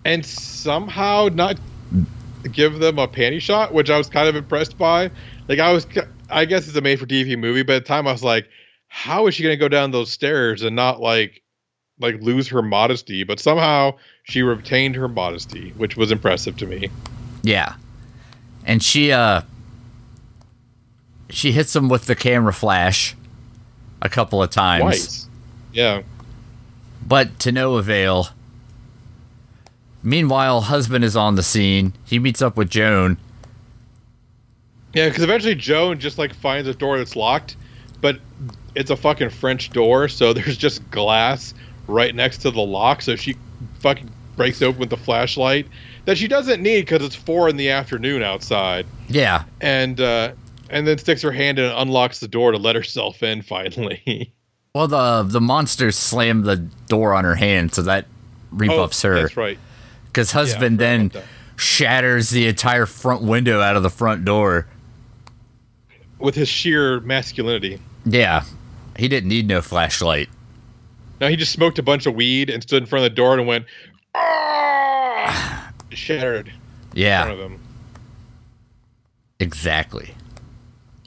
and 0.06 0.24
somehow 0.26 1.30
not 1.34 1.60
give 2.52 2.80
them 2.80 3.00
a 3.00 3.08
panty 3.08 3.40
shot, 3.42 3.74
which 3.74 3.90
I 3.90 3.98
was 3.98 4.10
kind 4.10 4.28
of 4.30 4.36
impressed 4.36 4.78
by. 4.78 5.10
Like 5.48 5.60
I 5.60 5.72
was, 5.72 5.88
I 6.30 6.46
guess 6.46 6.68
it's 6.68 6.76
a 6.78 6.82
made-for-TV 6.82 7.38
movie, 7.38 7.62
but 7.64 7.76
at 7.78 7.84
the 7.84 7.88
time 7.88 8.08
I 8.08 8.12
was 8.12 8.24
like, 8.24 8.48
how 8.88 9.28
is 9.28 9.36
she 9.36 9.44
going 9.44 9.54
to 9.54 9.58
go 9.60 9.68
down 9.68 9.92
those 9.92 10.12
stairs 10.12 10.62
and 10.64 10.76
not 10.76 11.00
like, 11.02 11.41
like 12.02 12.22
lose 12.22 12.48
her 12.50 12.62
modesty? 12.62 13.24
But 13.24 13.40
somehow 13.40 13.98
she 14.24 14.42
retained 14.42 14.96
her 14.96 15.08
modesty, 15.08 15.72
which 15.78 15.96
was 15.96 16.12
impressive 16.12 16.58
to 16.58 16.68
me. 16.68 16.90
Yeah. 17.44 17.76
And 18.66 18.84
she 18.84 19.12
uh 19.12 19.42
she 21.30 21.52
hits 21.52 21.76
him 21.76 21.90
with 21.90 22.06
the 22.06 22.16
camera 22.16 22.54
flash 22.54 23.16
a 24.02 24.10
couple 24.10 24.42
of 24.44 24.50
times. 24.50 24.82
Twice, 24.82 25.28
yeah. 25.72 26.02
But 27.06 27.40
to 27.40 27.52
no 27.52 27.76
avail. 27.76 28.28
Meanwhile, 30.04 30.62
husband 30.62 31.04
is 31.06 31.16
on 31.16 31.36
the 31.36 31.44
scene. 31.44 31.94
He 32.06 32.18
meets 32.18 32.42
up 32.42 32.58
with 32.58 32.70
Joan. 32.70 33.18
Yeah, 34.94 35.08
because 35.08 35.24
eventually 35.24 35.56
Joan 35.56 36.00
just 36.00 36.18
like 36.18 36.34
finds 36.34 36.68
a 36.68 36.74
door 36.74 36.98
that's 36.98 37.16
locked, 37.16 37.56
but 38.02 38.20
it's 38.76 38.90
a 38.90 38.96
fucking 38.98 39.30
French 39.30 39.70
door, 39.70 40.08
so 40.08 40.34
there's 40.34 40.58
just 40.58 40.90
glass 40.92 41.54
right 41.88 42.14
next 42.16 42.40
to 42.40 42.52
the 42.52 42.62
lock. 42.62 43.02
So 43.02 43.16
she 43.16 43.36
fucking 43.80 44.10
breaks 44.36 44.62
open 44.62 44.80
with 44.80 44.90
the 44.90 44.98
flashlight 44.98 45.68
that 46.06 46.18
she 46.18 46.28
doesn't 46.28 46.62
need 46.64 46.82
because 46.82 47.06
it's 47.06 47.16
four 47.16 47.48
in 47.50 47.58
the 47.58 47.70
afternoon 47.70 48.24
outside, 48.24 48.86
Yeah. 49.08 49.44
and 49.60 50.00
uh, 50.02 50.32
and 50.70 50.88
then 50.88 50.98
sticks 50.98 51.22
her 51.22 51.32
hand 51.32 51.60
in 51.60 51.66
and 51.66 51.74
unlocks 51.78 52.20
the 52.20 52.28
door 52.28 52.52
to 52.52 52.58
let 52.58 52.76
herself 52.76 53.22
in 53.24 53.42
finally. 53.44 54.32
Well, 54.74 54.88
the 54.88 55.24
the 55.24 55.42
monster 55.42 55.92
slammed 55.92 56.46
the 56.46 56.58
door 56.88 57.14
on 57.14 57.24
her 57.26 57.36
hand, 57.36 57.74
so 57.74 57.82
that 57.84 58.06
rebuffs 58.52 59.02
her. 59.02 59.14
Oh, 59.18 59.22
That's 59.24 59.38
right. 59.38 59.60
Because 60.06 60.32
husband 60.32 60.78
forgot 60.80 61.12
then 61.14 61.24
shatters 61.58 62.30
the 62.32 62.48
entire 62.48 62.86
front 62.86 63.22
window 63.22 63.62
out 63.62 63.76
of 63.76 63.84
the 63.84 63.90
front 63.90 64.26
door. 64.26 64.68
With 66.20 66.36
his 66.36 66.50
sheer 66.50 67.00
masculinity. 67.02 67.80
Yeah. 68.06 68.44
He 68.98 69.08
didn't 69.08 69.30
need 69.30 69.48
no 69.48 69.62
flashlight. 69.62 70.30
Now 71.22 71.28
he 71.28 71.36
just 71.36 71.52
smoked 71.52 71.78
a 71.80 71.84
bunch 71.84 72.08
of 72.08 72.16
weed 72.16 72.50
and 72.50 72.62
stood 72.64 72.82
in 72.82 72.88
front 72.88 73.06
of 73.06 73.12
the 73.12 73.16
door 73.16 73.38
and 73.38 73.48
went, 73.48 73.66
ah! 74.16 75.72
shattered 75.92 76.48
in 76.48 76.54
front 76.54 76.98
Yeah, 76.98 77.30
of 77.30 77.40
him. 77.40 77.60
exactly. 79.40 80.16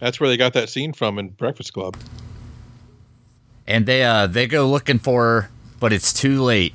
That's 0.00 0.20
where 0.20 0.28
they 0.28 0.36
got 0.36 0.52
that 0.52 0.68
scene 0.68 0.92
from 0.92 1.18
in 1.18 1.28
Breakfast 1.30 1.72
Club. 1.72 1.96
And 3.66 3.86
they 3.86 4.04
uh 4.04 4.26
they 4.26 4.46
go 4.46 4.68
looking 4.68 4.98
for 4.98 5.22
her, 5.42 5.50
but 5.80 5.92
it's 5.92 6.12
too 6.12 6.42
late. 6.42 6.74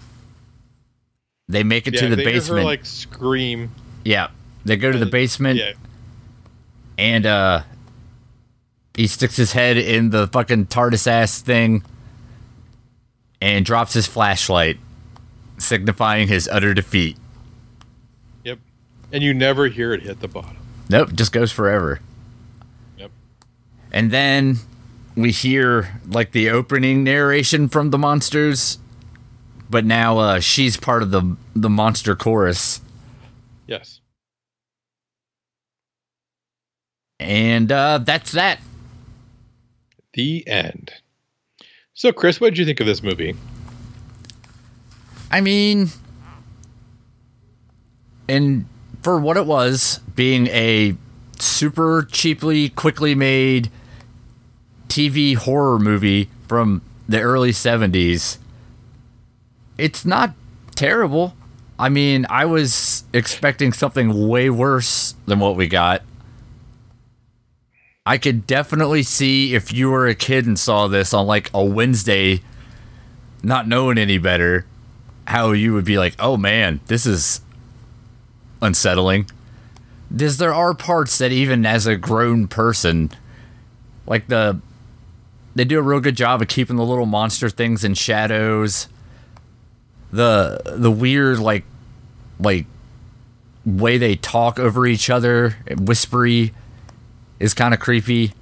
They 1.48 1.64
make 1.64 1.88
it 1.88 1.94
yeah, 1.94 2.02
to 2.02 2.16
the 2.16 2.16
basement. 2.18 2.46
they 2.48 2.54
hear 2.56 2.58
her 2.58 2.64
like 2.64 2.86
scream. 2.86 3.72
yeah. 4.04 4.30
They 4.66 4.76
go 4.76 4.92
to 4.92 4.98
the 4.98 5.06
Uh, 5.06 5.10
basement 5.10 5.60
Yeah, 5.60 5.74
and 6.98 7.26
uh 7.26 7.62
he 8.96 9.06
sticks 9.08 9.38
his 9.38 9.54
head 9.54 9.78
in 9.78 10.10
the 10.10 10.28
fucking 10.28 10.66
TARDIS 10.66 11.06
ass 11.08 11.40
thing 11.42 11.84
and 13.42 13.66
drops 13.66 13.94
his 13.94 14.06
flashlight, 14.08 14.78
signifying 15.58 16.28
his 16.28 16.48
utter 16.48 16.74
defeat. 16.74 17.18
yep. 18.44 18.60
And 19.12 19.24
you 19.24 19.34
never 19.34 19.68
hear 19.68 19.94
it 19.94 20.04
hit 20.04 20.20
the 20.20 20.28
bottom. 20.28 20.58
Nope, 20.90 21.14
just 21.14 21.32
goes 21.32 21.52
forever. 21.52 22.00
Yep. 22.98 23.12
And 23.92 24.12
then 24.12 24.58
we 25.16 25.32
hear 25.32 26.00
like 26.08 26.32
the 26.32 26.50
opening 26.50 27.04
narration 27.04 27.70
from 27.70 27.90
the 27.92 27.98
monsters, 27.98 28.78
but 29.70 29.86
now 29.86 30.18
uh, 30.18 30.40
she's 30.40 30.78
part 30.78 31.02
of 31.04 31.12
the 31.12 31.36
the 31.56 31.70
monster 31.70 32.16
chorus, 32.16 32.82
Yes. 33.68 34.00
and 37.20 37.72
uh, 37.72 38.00
that's 38.00 38.32
that. 38.32 38.60
The 40.14 40.48
end. 40.48 40.94
So, 42.00 42.14
Chris, 42.14 42.40
what 42.40 42.52
did 42.52 42.60
you 42.60 42.66
think 42.66 42.80
of 42.80 42.86
this 42.86 43.04
movie? 43.04 43.36
I 45.30 45.42
mean, 45.42 45.90
and 48.30 48.66
for 49.04 49.20
what 49.20 49.36
it 49.36 49.46
was, 49.46 50.00
being 50.16 50.48
a 50.48 50.96
super 51.40 52.08
cheaply, 52.10 52.70
quickly 52.70 53.16
made 53.16 53.70
TV 54.88 55.36
horror 55.36 55.78
movie 55.78 56.30
from 56.48 56.84
the 57.10 57.20
early 57.20 57.52
70s, 57.52 58.38
it's 59.78 60.06
not 60.06 60.34
terrible. 60.76 61.36
I 61.78 61.90
mean, 61.90 62.26
I 62.30 62.46
was 62.46 63.04
expecting 63.12 63.74
something 63.74 64.30
way 64.30 64.50
worse 64.50 65.16
than 65.26 65.40
what 65.40 65.58
we 65.58 65.68
got. 65.68 66.04
I 68.10 68.18
could 68.18 68.48
definitely 68.48 69.04
see 69.04 69.54
if 69.54 69.72
you 69.72 69.92
were 69.92 70.08
a 70.08 70.16
kid 70.16 70.48
and 70.48 70.58
saw 70.58 70.88
this 70.88 71.14
on 71.14 71.28
like 71.28 71.52
a 71.54 71.64
Wednesday, 71.64 72.42
not 73.44 73.68
knowing 73.68 74.00
any 74.00 74.18
better, 74.18 74.66
how 75.28 75.52
you 75.52 75.76
would 75.76 75.86
be 75.86 76.00
like, 76.00 76.16
oh 76.18 76.36
man, 76.36 76.80
this 76.88 77.06
is 77.06 77.42
unsettling. 78.64 79.30
Because 80.12 80.40
there 80.40 80.56
are 80.56 80.74
parts 80.74 81.20
that 81.20 81.32
even 81.32 81.68
as 81.68 81.86
a 81.86 81.96
grown 81.96 82.48
person, 82.48 83.12
like 84.08 84.26
the 84.26 84.60
they 85.54 85.64
do 85.64 85.78
a 85.78 85.84
real 85.84 86.00
good 86.00 86.18
job 86.18 86.42
of 86.42 86.48
keeping 86.48 86.78
the 86.78 86.86
little 86.86 87.06
monster 87.06 87.48
things 87.48 87.84
in 87.84 87.94
shadows. 87.94 88.88
The 90.12 90.60
the 90.66 90.90
weird 90.90 91.38
like 91.38 91.64
like 92.40 92.66
way 93.68 94.00
they 94.00 94.16
talk 94.16 94.58
over 94.58 94.88
each 94.88 95.12
other, 95.12 95.58
whispery, 95.78 96.54
is 97.40 97.54
kind 97.54 97.74
of 97.74 97.80
creepy. 97.80 98.34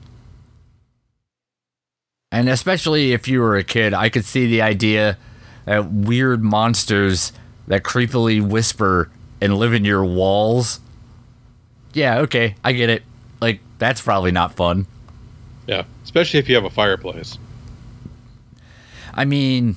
And 2.31 2.49
especially 2.49 3.13
if 3.13 3.27
you 3.27 3.39
were 3.39 3.55
a 3.55 3.63
kid, 3.63 3.93
I 3.93 4.09
could 4.09 4.25
see 4.25 4.47
the 4.47 4.61
idea 4.61 5.17
that 5.65 5.91
weird 5.91 6.43
monsters 6.43 7.31
that 7.67 7.83
creepily 7.83 8.41
whisper 8.41 9.09
and 9.41 9.57
live 9.57 9.73
in 9.73 9.85
your 9.85 10.03
walls. 10.03 10.79
Yeah, 11.93 12.19
okay, 12.19 12.55
I 12.63 12.73
get 12.73 12.89
it. 12.89 13.03
Like, 13.41 13.59
that's 13.77 14.01
probably 14.01 14.31
not 14.31 14.53
fun. 14.55 14.87
Yeah, 15.67 15.83
especially 16.03 16.39
if 16.39 16.49
you 16.49 16.55
have 16.55 16.63
a 16.63 16.69
fireplace. 16.69 17.37
I 19.13 19.25
mean, 19.25 19.75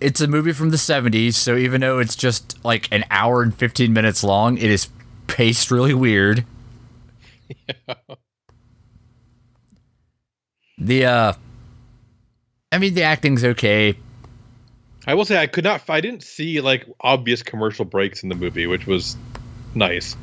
it's 0.00 0.20
a 0.20 0.26
movie 0.28 0.52
from 0.52 0.70
the 0.70 0.76
70s, 0.76 1.34
so 1.34 1.56
even 1.56 1.80
though 1.80 1.98
it's 1.98 2.16
just 2.16 2.62
like 2.64 2.88
an 2.92 3.04
hour 3.10 3.42
and 3.42 3.54
15 3.54 3.92
minutes 3.92 4.22
long, 4.22 4.58
it 4.58 4.70
is 4.70 4.88
paced 5.26 5.70
really 5.70 5.94
weird. 5.94 6.44
Yeah. 7.68 8.14
The 10.78 11.06
uh 11.06 11.32
I 12.72 12.78
mean 12.78 12.94
the 12.94 13.02
acting's 13.02 13.44
okay. 13.44 13.96
I 15.06 15.14
will 15.14 15.24
say 15.24 15.36
I 15.36 15.46
could 15.46 15.64
not 15.64 15.88
I 15.88 16.00
didn't 16.00 16.22
see 16.22 16.60
like 16.60 16.86
obvious 17.00 17.42
commercial 17.42 17.84
breaks 17.84 18.22
in 18.22 18.28
the 18.28 18.34
movie, 18.34 18.66
which 18.66 18.86
was 18.86 19.16
nice. 19.74 20.16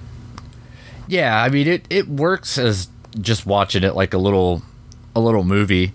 Yeah, 1.07 1.41
I 1.41 1.49
mean 1.49 1.67
it 1.67 1.85
it 1.89 2.07
works 2.07 2.57
as 2.57 2.89
just 3.19 3.45
watching 3.45 3.83
it 3.83 3.95
like 3.95 4.13
a 4.13 4.17
little 4.17 4.61
a 5.15 5.19
little 5.19 5.43
movie. 5.43 5.93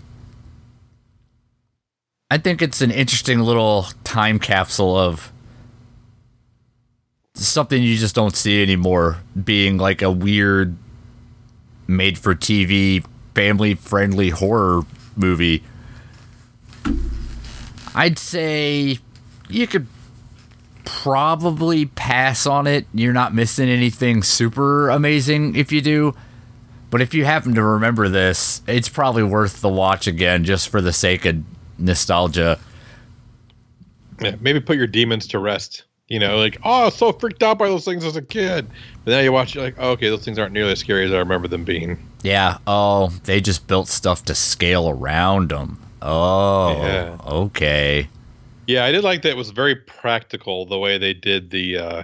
I 2.29 2.37
think 2.37 2.61
it's 2.61 2.81
an 2.81 2.91
interesting 2.91 3.39
little 3.39 3.87
time 4.03 4.37
capsule 4.37 4.97
of 4.97 5.31
something 7.35 7.81
you 7.81 7.95
just 7.95 8.15
don't 8.15 8.35
see 8.35 8.61
anymore 8.61 9.17
being 9.43 9.77
like 9.77 10.01
a 10.01 10.11
weird 10.11 10.75
made 11.87 12.17
for 12.17 12.35
TV 12.35 13.05
family 13.37 13.75
friendly 13.75 14.31
horror 14.31 14.81
movie. 15.15 15.61
I'd 17.93 18.17
say 18.17 18.97
you 19.47 19.67
could 19.67 19.85
probably 20.85 21.85
pass 21.85 22.47
on 22.47 22.65
it. 22.65 22.87
You're 22.95 23.13
not 23.13 23.35
missing 23.35 23.69
anything 23.69 24.23
super 24.23 24.89
amazing 24.89 25.55
if 25.55 25.71
you 25.71 25.81
do. 25.81 26.15
But 26.89 27.01
if 27.01 27.13
you 27.13 27.25
happen 27.25 27.53
to 27.53 27.63
remember 27.63 28.09
this, 28.09 28.63
it's 28.65 28.89
probably 28.89 29.21
worth 29.21 29.61
the 29.61 29.69
watch 29.69 30.07
again 30.07 30.43
just 30.43 30.69
for 30.69 30.81
the 30.81 30.91
sake 30.91 31.23
of 31.25 31.43
nostalgia. 31.77 32.57
Yeah, 34.19 34.35
maybe 34.39 34.59
put 34.59 34.77
your 34.77 34.87
demons 34.87 35.27
to 35.27 35.37
rest. 35.37 35.83
You 36.07 36.19
know, 36.19 36.37
like, 36.37 36.57
oh, 36.63 36.71
I 36.71 36.85
was 36.85 36.95
so 36.95 37.11
freaked 37.11 37.43
out 37.43 37.57
by 37.57 37.67
those 37.67 37.83
things 37.83 38.05
as 38.05 38.15
a 38.15 38.21
kid. 38.21 38.67
But 39.03 39.11
now 39.11 39.19
you 39.19 39.31
watch, 39.33 39.55
you're 39.55 39.63
like, 39.63 39.75
oh, 39.77 39.91
okay, 39.91 40.09
those 40.09 40.23
things 40.23 40.39
aren't 40.39 40.53
nearly 40.53 40.71
as 40.71 40.79
scary 40.79 41.05
as 41.05 41.11
I 41.11 41.17
remember 41.17 41.49
them 41.49 41.65
being. 41.65 41.97
Yeah. 42.23 42.59
Oh, 42.65 43.09
they 43.25 43.41
just 43.41 43.67
built 43.67 43.89
stuff 43.89 44.23
to 44.25 44.35
scale 44.35 44.87
around 44.87 45.49
them. 45.49 45.81
Oh, 46.01 46.81
yeah. 46.81 47.17
okay. 47.25 48.07
Yeah, 48.67 48.85
I 48.85 48.91
did 48.91 49.03
like 49.03 49.21
that. 49.23 49.31
It 49.31 49.37
was 49.37 49.49
very 49.51 49.75
practical 49.75 50.65
the 50.65 50.77
way 50.77 50.97
they 50.97 51.13
did 51.13 51.49
the 51.49 51.77
uh, 51.77 52.03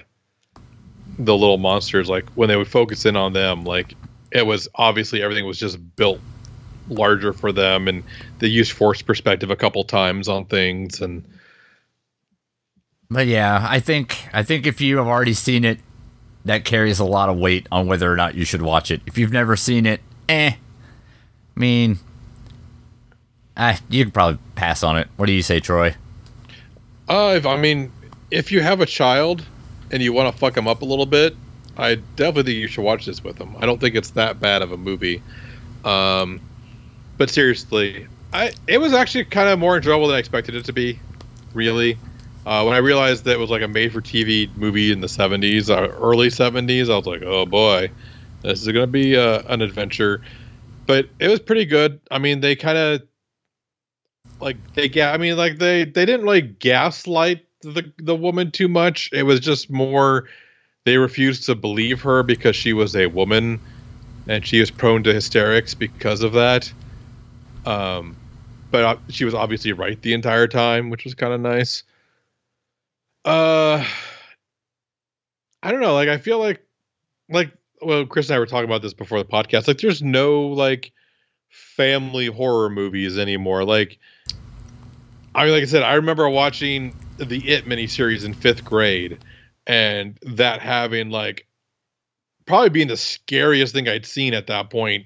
the 1.20 1.36
little 1.36 1.58
monsters. 1.58 2.10
Like 2.10 2.28
when 2.32 2.48
they 2.48 2.56
would 2.56 2.70
focus 2.70 3.06
in 3.06 3.16
on 3.18 3.34
them, 3.34 3.66
like 3.66 3.94
it 4.32 4.46
was 4.46 4.68
obviously 4.76 5.22
everything 5.22 5.46
was 5.46 5.60
just 5.60 5.78
built 5.98 6.20
larger 6.88 7.34
for 7.34 7.52
them, 7.52 7.88
and 7.90 8.04
they 8.40 8.48
used 8.48 8.72
force 8.72 9.02
perspective 9.02 9.52
a 9.52 9.58
couple 9.58 9.84
times 9.84 10.30
on 10.30 10.46
things. 10.46 11.02
And 11.02 11.24
but 13.14 13.28
yeah, 13.28 13.66
I 13.70 13.80
think 13.80 14.28
I 14.34 14.44
think 14.44 14.66
if 14.66 14.82
you 14.82 14.98
have 14.98 15.08
already 15.08 15.34
seen 15.34 15.64
it, 15.64 15.80
that 16.46 16.66
carries 16.66 17.00
a 17.00 17.06
lot 17.06 17.30
of 17.30 17.38
weight 17.38 17.68
on 17.72 17.88
whether 17.88 18.12
or 18.12 18.16
not 18.16 18.36
you 18.36 18.46
should 18.46 18.62
watch 18.62 18.92
it. 18.92 19.02
If 19.06 19.18
you've 19.18 19.32
never 19.32 19.56
seen 19.56 19.86
it, 19.86 20.02
eh. 20.28 20.52
I 21.56 21.60
mean, 21.60 22.00
ah, 23.56 23.80
you 23.90 24.06
could 24.06 24.14
probably 24.14 24.40
pass 24.56 24.84
on 24.84 24.98
it. 24.98 25.08
What 25.16 25.28
do 25.28 25.32
you 25.32 25.44
say, 25.44 25.60
Troy? 25.60 25.96
Uh, 27.08 27.40
I 27.46 27.58
mean, 27.58 27.92
if 28.32 28.52
you 28.52 28.62
have 28.62 28.82
a 28.82 28.86
child 28.86 29.46
and 29.92 30.02
you 30.02 30.12
want 30.14 30.34
to 30.34 30.40
fuck 30.40 30.54
them 30.56 30.68
up 30.68 30.82
a 30.82 30.86
little 30.86 31.06
bit, 31.06 31.36
I 31.78 31.96
definitely 32.16 32.54
think 32.54 32.62
you 32.62 32.68
should 32.68 32.84
watch 32.84 33.06
this 33.06 33.24
with 33.24 33.38
them. 33.38 33.56
I 33.60 33.66
don't 33.66 33.80
think 33.80 33.96
it's 33.96 34.12
that 34.12 34.40
bad 34.40 34.62
of 34.62 34.72
a 34.72 34.78
movie. 34.78 35.22
Um, 35.86 36.42
but 37.18 37.30
seriously, 37.30 38.08
I 38.32 38.52
it 38.68 38.80
was 38.80 38.94
actually 38.94 39.26
kind 39.26 39.50
of 39.50 39.60
more 39.60 39.78
enjoyable 39.78 40.08
than 40.08 40.16
I 40.16 40.20
expected 40.20 40.56
it 40.56 40.66
to 40.66 40.74
be. 40.74 41.00
Really, 41.54 41.98
uh, 42.46 42.64
when 42.64 42.74
I 42.74 42.80
realized 42.80 43.26
that 43.26 43.34
it 43.34 43.40
was 43.40 43.50
like 43.50 43.62
a 43.62 43.68
made-for-TV 43.68 44.56
movie 44.58 44.92
in 44.92 45.02
the 45.02 45.08
'70s, 45.08 45.70
uh, 45.70 45.90
early 46.02 46.28
'70s, 46.28 46.90
I 46.90 46.98
was 46.98 47.06
like, 47.06 47.22
oh 47.24 47.46
boy, 47.46 47.90
this 48.42 48.62
is 48.62 48.68
gonna 48.68 48.88
be 48.88 49.16
uh, 49.18 49.44
an 49.48 49.62
adventure. 49.62 50.22
But 50.86 51.08
it 51.20 51.30
was 51.30 51.40
pretty 51.40 51.66
good. 51.66 52.02
I 52.12 52.20
mean, 52.20 52.42
they 52.42 52.56
kind 52.56 52.78
of 52.78 53.04
like 54.40 54.58
they 54.74 54.90
ga- 54.90 55.12
I 55.14 55.18
mean 55.18 55.38
like 55.38 55.58
they 55.58 55.86
they 55.86 56.06
didn't 56.06 56.26
like 56.26 56.60
gaslight 56.60 57.46
the 57.62 57.92
the 57.98 58.16
woman 58.16 58.52
too 58.52 58.68
much. 58.68 59.10
It 59.14 59.24
was 59.24 59.40
just 59.40 59.70
more 59.70 60.28
they 60.84 60.98
refused 60.98 61.46
to 61.46 61.56
believe 61.56 62.02
her 62.02 62.24
because 62.24 62.56
she 62.56 62.74
was 62.74 62.96
a 62.96 63.08
woman 63.08 63.60
and 64.28 64.46
she 64.46 64.60
was 64.60 64.70
prone 64.70 65.04
to 65.04 65.14
hysterics 65.14 65.74
because 65.74 66.22
of 66.22 66.34
that. 66.34 66.72
Um 67.66 68.16
but 68.72 68.84
uh, 68.84 68.98
she 69.10 69.24
was 69.24 69.34
obviously 69.34 69.72
right 69.72 70.02
the 70.02 70.14
entire 70.14 70.48
time, 70.48 70.90
which 70.90 71.06
was 71.06 71.14
kind 71.14 71.32
of 71.34 71.40
nice. 71.40 71.84
Uh 73.26 73.86
I 75.62 75.72
don't 75.72 75.82
know, 75.82 75.94
like 75.94 76.10
I 76.10 76.18
feel 76.18 76.40
like 76.40 76.62
like 77.30 77.52
well 77.82 78.06
Chris 78.06 78.30
and 78.30 78.36
I 78.36 78.40
were 78.40 78.46
talking 78.46 78.66
about 78.66 78.82
this 78.82 78.94
before 78.94 79.20
the 79.20 79.30
podcast. 79.30 79.68
Like 79.68 79.78
there's 79.80 80.02
no 80.02 80.48
like 80.48 80.92
family 81.50 82.28
horror 82.28 82.70
movies 82.70 83.18
anymore. 83.18 83.64
Like 83.64 83.98
I 85.36 85.46
mean, 85.46 85.54
like 85.54 85.64
I 85.64 85.66
said, 85.66 85.84
I 85.84 85.96
remember 85.96 86.30
watching 86.30 86.96
the 87.18 87.48
It 87.48 87.66
miniseries 87.66 88.26
in 88.26 88.34
fifth 88.34 88.66
grade, 88.66 89.20
and 89.66 90.18
that 90.24 90.62
having 90.62 91.10
like 91.10 91.48
probably 92.46 92.70
being 92.70 92.88
the 92.88 92.98
scariest 92.98 93.74
thing 93.74 93.88
I'd 93.88 94.06
seen 94.06 94.34
at 94.34 94.48
that 94.48 94.70
point, 94.70 95.06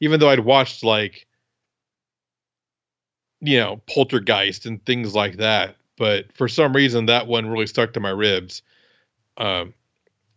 even 0.00 0.20
though 0.20 0.30
I'd 0.30 0.40
watched 0.40 0.84
like 0.84 1.26
you 3.40 3.58
know 3.58 3.82
Poltergeist 3.86 4.66
and 4.66 4.84
things 4.86 5.14
like 5.14 5.38
that. 5.38 5.76
But 5.96 6.32
for 6.36 6.48
some 6.48 6.74
reason, 6.74 7.06
that 7.06 7.26
one 7.26 7.48
really 7.48 7.66
stuck 7.66 7.92
to 7.94 8.00
my 8.00 8.10
ribs. 8.10 8.62
Um, 9.38 9.74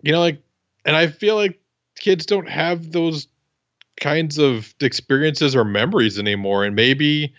you 0.01 0.11
know, 0.11 0.19
like, 0.19 0.41
and 0.85 0.95
I 0.95 1.07
feel 1.07 1.35
like 1.35 1.59
kids 1.99 2.25
don't 2.25 2.49
have 2.49 2.91
those 2.91 3.27
kinds 3.99 4.37
of 4.37 4.73
experiences 4.79 5.55
or 5.55 5.65
memories 5.65 6.17
anymore, 6.17 6.63
and 6.63 6.75
maybe 6.75 7.33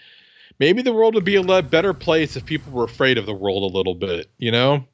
maybe 0.58 0.82
the 0.82 0.92
world 0.92 1.14
would 1.14 1.24
be 1.24 1.36
a 1.36 1.42
lot 1.42 1.70
better 1.70 1.94
place 1.94 2.36
if 2.36 2.44
people 2.44 2.72
were 2.72 2.84
afraid 2.84 3.18
of 3.18 3.26
the 3.26 3.34
world 3.34 3.62
a 3.62 3.76
little 3.76 3.94
bit, 3.94 4.30
you 4.38 4.50
know? 4.50 4.84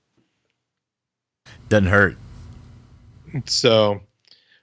Doesn't 1.68 1.88
hurt. 1.88 2.16
So 3.46 4.00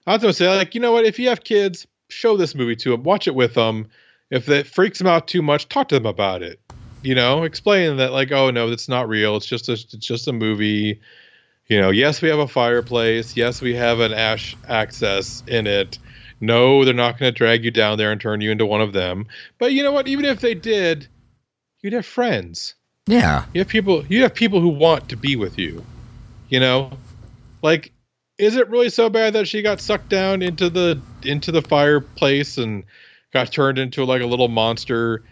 I 0.07 0.13
was 0.13 0.21
gonna 0.21 0.33
say, 0.33 0.55
like, 0.55 0.73
you 0.73 0.81
know 0.81 0.93
what? 0.93 1.05
If 1.05 1.19
you 1.19 1.29
have 1.29 1.43
kids, 1.43 1.85
show 2.09 2.37
this 2.37 2.55
movie 2.55 2.75
to 2.77 2.91
them, 2.91 3.03
watch 3.03 3.27
it 3.27 3.35
with 3.35 3.53
them. 3.53 3.87
If 4.29 4.49
it 4.49 4.65
freaks 4.65 4.97
them 4.97 5.07
out 5.07 5.27
too 5.27 5.41
much, 5.41 5.67
talk 5.67 5.89
to 5.89 5.95
them 5.95 6.05
about 6.05 6.41
it. 6.41 6.59
You 7.03 7.15
know, 7.15 7.43
explain 7.43 7.97
that, 7.97 8.11
like, 8.11 8.31
oh 8.31 8.49
no, 8.49 8.69
that's 8.69 8.87
not 8.87 9.09
real. 9.09 9.35
It's 9.35 9.45
just 9.45 9.69
a, 9.69 9.73
it's 9.73 9.95
just 9.95 10.27
a 10.27 10.33
movie. 10.33 11.01
You 11.67 11.79
know, 11.79 11.91
yes, 11.91 12.21
we 12.21 12.29
have 12.29 12.39
a 12.39 12.47
fireplace. 12.47 13.35
Yes, 13.37 13.61
we 13.61 13.75
have 13.75 13.99
an 13.99 14.13
ash 14.13 14.55
access 14.67 15.43
in 15.47 15.67
it. 15.67 15.99
No, 16.41 16.83
they're 16.83 16.93
not 16.93 17.17
going 17.17 17.31
to 17.31 17.37
drag 17.37 17.63
you 17.63 17.71
down 17.71 17.97
there 17.97 18.11
and 18.11 18.19
turn 18.19 18.41
you 18.41 18.51
into 18.51 18.65
one 18.65 18.81
of 18.81 18.91
them. 18.91 19.27
But 19.59 19.71
you 19.71 19.83
know 19.83 19.91
what? 19.93 20.07
Even 20.07 20.25
if 20.25 20.41
they 20.41 20.55
did, 20.55 21.07
you'd 21.81 21.93
have 21.93 22.05
friends. 22.05 22.75
Yeah. 23.07 23.45
You 23.53 23.61
have 23.61 23.67
people. 23.67 24.05
You 24.07 24.23
have 24.23 24.33
people 24.33 24.59
who 24.59 24.69
want 24.69 25.09
to 25.09 25.15
be 25.15 25.35
with 25.35 25.57
you. 25.57 25.83
You 26.49 26.59
know, 26.59 26.91
like, 27.61 27.91
is 28.37 28.55
it 28.55 28.69
really 28.69 28.89
so 28.89 29.09
bad 29.09 29.33
that 29.33 29.47
she 29.47 29.61
got 29.61 29.79
sucked 29.79 30.09
down 30.09 30.41
into 30.41 30.69
the 30.69 31.01
into 31.23 31.51
the 31.51 31.61
fireplace 31.61 32.57
and 32.57 32.83
got 33.31 33.51
turned 33.51 33.79
into 33.79 34.05
like 34.05 34.21
a 34.21 34.27
little 34.27 34.49
monster? 34.49 35.23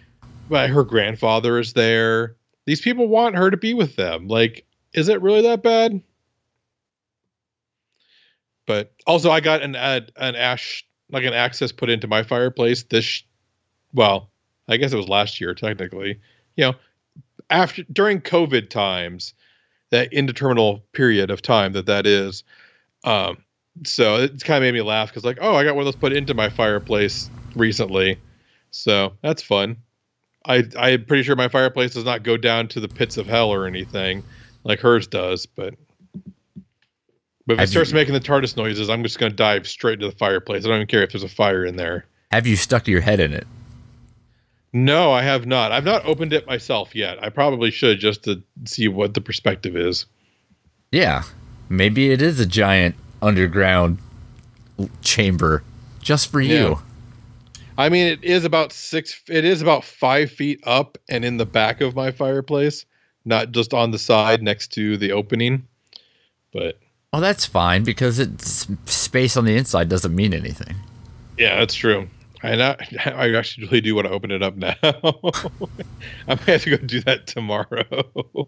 Her 0.52 0.84
grandfather 0.84 1.60
is 1.60 1.74
there. 1.74 2.36
These 2.66 2.82
people 2.82 3.08
want 3.08 3.36
her 3.36 3.50
to 3.50 3.58
be 3.58 3.74
with 3.74 3.96
them. 3.96 4.28
Like, 4.28 4.66
is 4.94 5.10
it 5.10 5.22
really 5.22 5.42
that 5.44 5.64
bad? 5.64 6.02
But 8.68 8.94
also, 9.08 9.32
I 9.32 9.40
got 9.40 9.62
an 9.62 9.76
an 9.76 10.36
ash 10.36 10.86
like 11.10 11.26
an 11.26 11.34
access 11.34 11.72
put 11.72 11.90
into 11.90 12.08
my 12.08 12.24
fireplace 12.24 12.84
this 12.84 13.24
well 13.94 14.32
i 14.70 14.78
guess 14.78 14.94
it 14.94 14.96
was 14.96 15.10
last 15.10 15.42
year 15.42 15.54
technically 15.54 16.18
you 16.56 16.64
know 16.64 16.74
after 17.50 17.84
during 17.92 18.22
covid 18.22 18.70
times 18.70 19.34
that 19.92 20.12
indeterminate 20.12 20.82
period 20.94 21.30
of 21.30 21.42
time 21.42 21.74
that 21.74 21.86
that 21.86 22.08
is. 22.08 22.44
Um, 23.04 23.44
so 23.86 24.16
it 24.16 24.44
kind 24.44 24.58
of 24.58 24.64
made 24.64 24.74
me 24.74 24.82
laugh 24.82 25.10
because 25.10 25.24
like, 25.24 25.38
oh, 25.40 25.56
I 25.56 25.64
got 25.64 25.76
one 25.76 25.84
of 25.84 25.86
those 25.86 26.00
put 26.00 26.14
into 26.14 26.34
my 26.34 26.50
fireplace 26.50 27.30
recently, 27.56 28.20
so 28.72 29.14
that's 29.22 29.44
fun. 29.44 29.78
I 30.46 30.64
I'm 30.78 31.06
pretty 31.06 31.24
sure 31.24 31.36
my 31.36 31.48
fireplace 31.48 31.94
does 31.94 32.06
not 32.06 32.24
go 32.24 32.38
down 32.38 32.68
to 32.70 32.80
the 32.80 32.88
pits 32.88 33.18
of 33.18 33.28
hell 33.28 33.50
or 33.50 33.66
anything 33.68 34.24
like 34.64 34.80
hers 34.80 35.08
does, 35.08 35.46
but 35.46 35.74
but 37.46 37.54
if 37.54 37.60
it 37.62 37.68
starts 37.68 37.92
you- 37.92 37.96
making 37.96 38.14
the 38.14 38.20
TARDIS 38.20 38.56
noises, 38.58 38.90
I'm 38.90 39.04
just 39.04 39.20
gonna 39.20 39.34
dive 39.34 39.68
straight 39.68 39.96
into 39.96 40.10
the 40.10 40.16
fireplace. 40.16 40.66
I 40.66 40.70
don't 40.70 40.78
even 40.78 40.88
care 40.88 41.04
if 41.04 41.12
there's 41.12 41.24
a 41.24 41.30
fire 41.30 41.66
in 41.66 41.76
there. 41.76 42.06
Have 42.32 42.48
you 42.48 42.56
stuck 42.56 42.88
your 42.88 43.02
head 43.02 43.20
in 43.20 43.34
it? 43.34 43.46
No, 44.74 45.12
I 45.12 45.22
have 45.22 45.46
not. 45.46 45.72
I've 45.74 45.84
not 45.84 46.06
opened 46.06 46.32
it 46.32 46.48
myself 46.48 46.96
yet. 46.96 47.22
I 47.22 47.30
probably 47.30 47.72
should 47.72 48.00
just 48.00 48.24
to 48.24 48.42
see 48.66 48.88
what 48.88 49.14
the 49.14 49.20
perspective 49.22 49.76
is. 49.76 50.06
Yeah. 50.94 51.24
Maybe 51.68 52.12
it 52.12 52.22
is 52.22 52.40
a 52.40 52.46
giant 52.46 52.96
underground 53.22 53.98
chamber 55.02 55.64
just 56.02 56.32
for 56.32 56.40
you. 56.40 56.80
I 57.82 57.90
mean, 57.90 58.06
it 58.06 58.24
is 58.24 58.46
about 58.46 58.72
six. 58.72 59.20
It 59.28 59.44
is 59.44 59.64
about 59.64 59.84
five 59.84 60.30
feet 60.30 60.60
up 60.68 61.00
and 61.10 61.26
in 61.26 61.38
the 61.38 61.48
back 61.48 61.82
of 61.82 61.96
my 61.96 62.12
fireplace, 62.12 62.86
not 63.26 63.52
just 63.52 63.74
on 63.74 63.90
the 63.90 63.98
side 63.98 64.44
next 64.44 64.68
to 64.74 64.98
the 64.98 65.14
opening. 65.14 65.68
But 66.54 66.78
Well, 67.12 67.24
that's 67.24 67.44
fine 67.48 67.84
because 67.84 68.20
it's 68.20 68.68
space 68.86 69.36
on 69.36 69.46
the 69.46 69.58
inside 69.58 69.90
doesn't 69.90 70.14
mean 70.14 70.32
anything. 70.32 70.76
yeah, 71.40 71.58
that's 71.58 71.74
true. 71.74 72.08
And 72.44 72.62
I, 72.62 72.76
I 73.06 73.34
actually 73.34 73.66
really 73.66 73.82
do 73.82 73.96
want 73.96 74.06
to 74.06 74.14
open 74.14 74.30
it 74.30 74.44
up 74.44 74.56
now. 74.56 74.76
I 74.84 74.92
might 76.28 76.42
have 76.42 76.62
to 76.64 76.78
go 76.78 76.86
do 76.86 77.02
that 77.02 77.26
tomorrow. 77.26 77.84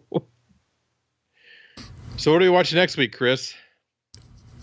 so, 2.17 2.31
what 2.31 2.39
are 2.39 2.45
we 2.45 2.49
watching 2.49 2.75
next 2.77 2.97
week, 2.97 3.17
Chris? 3.17 3.55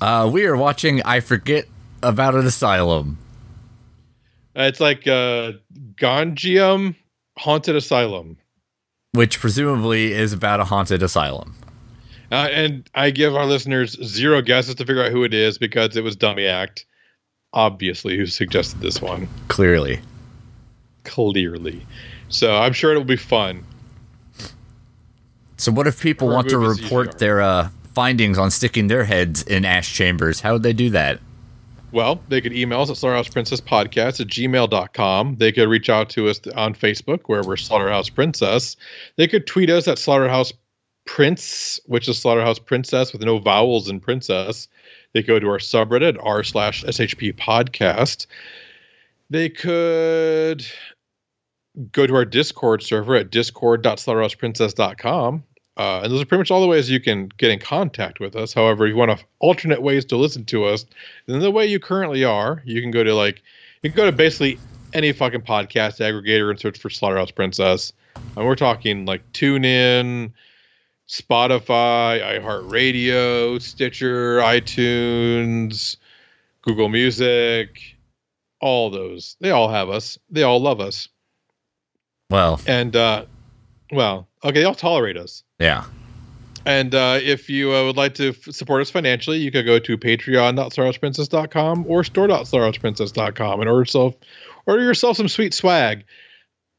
Uh, 0.01 0.31
we 0.33 0.47
are 0.47 0.57
watching 0.57 1.03
I 1.03 1.19
Forget 1.19 1.67
About 2.05 2.37
an 2.37 2.47
Asylum. 2.47 3.19
Uh, 4.57 4.63
it's 4.63 4.81
like 4.81 5.07
uh, 5.07 5.53
Gonjiam 5.95 6.97
Haunted 7.39 7.77
Asylum. 7.77 8.37
which 9.13 9.39
presumably 9.39 10.13
is 10.13 10.33
about 10.33 10.61
a 10.61 10.65
haunted 10.65 11.03
asylum. 11.03 11.55
Uh, 12.33 12.49
and 12.53 12.89
I 12.95 13.11
give 13.11 13.35
our 13.35 13.47
listeners 13.47 13.93
zero 14.05 14.41
guesses 14.41 14.77
to 14.77 14.87
figure 14.87 15.05
out 15.05 15.11
who 15.11 15.25
it 15.25 15.35
is 15.35 15.59
because 15.59 15.97
it 15.97 16.05
was 16.05 16.15
Dummy 16.15 16.47
Act, 16.47 16.87
obviously, 17.53 18.17
who 18.17 18.27
suggested 18.27 18.81
this 18.81 19.03
one. 19.03 19.29
Clearly. 19.49 20.01
Clearly. 21.05 21.85
So 22.29 22.57
I'm 22.57 22.73
sure 22.73 22.93
it'll 22.93 23.03
be 23.03 23.17
fun. 23.17 23.65
So, 25.57 25.73
what 25.73 25.87
if 25.87 26.01
people 26.01 26.29
want 26.29 26.49
to 26.51 26.59
report 26.59 27.19
their 27.19 27.41
uh, 27.43 27.69
findings 27.95 28.39
on 28.39 28.51
sticking 28.51 28.87
their 28.87 29.05
heads 29.05 29.43
in 29.43 29.65
ash 29.65 29.93
chambers? 29.93 30.41
How 30.41 30.53
would 30.55 30.63
they 30.63 30.73
do 30.73 30.91
that? 30.91 31.21
Well, 31.93 32.21
they 32.29 32.41
could 32.41 32.53
email 32.53 32.83
us 32.83 32.91
at 32.91 32.97
slaughterhouseprincesspodcast 32.97 34.21
at 34.21 34.29
gmail.com. 34.29 35.37
They 35.37 35.51
could 35.51 35.69
reach 35.69 35.91
out 35.91 36.09
to 36.11 36.29
us 36.29 36.41
on 36.55 36.75
Facebook, 36.75 37.23
where 37.27 37.43
we're 37.43 37.57
Slaughterhouse 37.57 38.09
Princess. 38.09 38.77
They 39.17 39.27
could 39.27 39.47
tweet 39.47 39.71
us 39.71 39.89
at 39.89 39.99
Slaughterhouse 39.99 40.53
Prince, 41.05 41.81
which 41.87 42.09
is 42.09 42.19
Slaughterhouse 42.19 42.61
Princess 42.61 43.13
with 43.13 43.23
no 43.23 43.39
vowels 43.39 43.89
in 43.89 43.99
princess. 43.99 44.69
They 45.13 45.23
go 45.23 45.41
to 45.41 45.49
our 45.49 45.59
subreddit, 45.59 46.17
r 46.23 46.45
slash 46.45 46.85
SHP 46.85 47.37
podcast. 47.37 48.27
They 49.29 49.49
could 49.49 50.65
go 51.91 52.07
to 52.07 52.15
our 52.15 52.25
Discord 52.25 52.83
server 52.83 53.17
at 53.17 53.31
discord.slaughterhouseprincess.com. 53.31 55.43
Uh, 55.81 56.03
and 56.03 56.13
those 56.13 56.21
are 56.21 56.27
pretty 56.27 56.41
much 56.41 56.51
all 56.51 56.61
the 56.61 56.67
ways 56.67 56.91
you 56.91 57.01
can 57.01 57.31
get 57.39 57.51
in 57.51 57.59
contact 57.59 58.21
with 58.21 58.37
us. 58.37 58.53
However, 58.53 58.85
if 58.85 58.91
you 58.91 58.97
want 58.97 59.19
to 59.19 59.25
alternate 59.39 59.81
ways 59.81 60.05
to 60.05 60.17
listen 60.19 60.45
to 60.45 60.67
us, 60.67 60.85
then 61.25 61.41
the 61.41 61.51
way 61.51 61.67
you 61.67 61.81
currently 61.81 62.23
are, 62.23 62.63
you 62.67 62.83
can 62.83 62.91
go 62.91 63.03
to 63.03 63.15
like 63.15 63.43
you 63.81 63.89
can 63.89 63.97
go 63.97 64.05
to 64.05 64.13
basically 64.13 64.59
any 64.93 65.11
fucking 65.13 65.41
podcast 65.41 66.01
aggregator 66.01 66.51
and 66.51 66.61
search 66.61 66.79
for 66.79 66.91
Slaughterhouse 66.91 67.31
Princess. 67.31 67.95
And 68.37 68.45
we're 68.45 68.57
talking 68.57 69.07
like 69.07 69.23
TuneIn, 69.33 70.33
Spotify, 71.09 72.21
iHeartRadio, 72.21 73.63
Stitcher, 73.63 74.41
iTunes, 74.41 75.97
Google 76.61 76.91
Music, 76.91 77.81
all 78.61 78.91
those. 78.91 79.35
They 79.41 79.51
all 79.51 79.71
have 79.71 79.89
us. 79.89 80.19
They 80.29 80.43
all 80.43 80.61
love 80.61 80.81
us. 80.81 81.09
Well, 82.29 82.61
And 82.67 82.95
uh 82.95 83.25
well, 83.91 84.29
okay, 84.45 84.61
they 84.61 84.65
all 84.65 84.75
tolerate 84.75 85.17
us. 85.17 85.43
yeah. 85.59 85.85
And 86.67 86.95
uh, 86.95 87.19
if 87.23 87.49
you 87.49 87.73
uh, 87.73 87.87
would 87.87 87.97
like 87.97 88.13
to 88.17 88.29
f- 88.29 88.55
support 88.55 88.83
us 88.83 88.91
financially, 88.91 89.39
you 89.39 89.51
could 89.51 89.65
go 89.65 89.79
to 89.79 89.97
patreon.slaughterhouseprincess.com 89.97 91.87
or 91.89 92.05
store.slaughterhouseprincess.com 92.05 93.61
and 93.61 93.69
order 93.71 93.81
yourself 93.81 94.15
order 94.67 94.83
yourself 94.83 95.17
some 95.17 95.29
sweet 95.29 95.55
swag. 95.55 96.05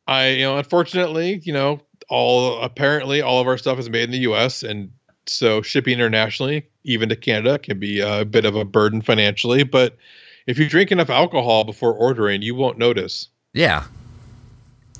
I, 0.08 0.30
you 0.30 0.44
know, 0.44 0.58
unfortunately, 0.58 1.42
you 1.44 1.52
know, 1.52 1.82
all 2.10 2.62
apparently 2.62 3.22
all 3.22 3.40
of 3.42 3.48
our 3.48 3.58
stuff 3.58 3.80
is 3.80 3.90
made 3.90 4.04
in 4.04 4.12
the 4.12 4.20
U.S. 4.20 4.62
and 4.62 4.92
so 5.26 5.62
shipping 5.64 5.94
internationally, 5.94 6.68
even 6.84 7.10
to 7.10 7.16
Canada, 7.16 7.58
can 7.58 7.80
be 7.80 8.02
a 8.02 8.24
bit 8.24 8.46
of 8.46 8.56
a 8.56 8.66
burden 8.66 9.02
financially. 9.02 9.64
But 9.64 9.98
if 10.46 10.60
you 10.60 10.70
drink 10.70 10.92
enough 10.92 11.10
alcohol 11.10 11.64
before 11.64 11.94
ordering, 11.94 12.42
you 12.42 12.54
won't 12.54 12.78
notice. 12.78 13.30
Yeah. 13.54 13.86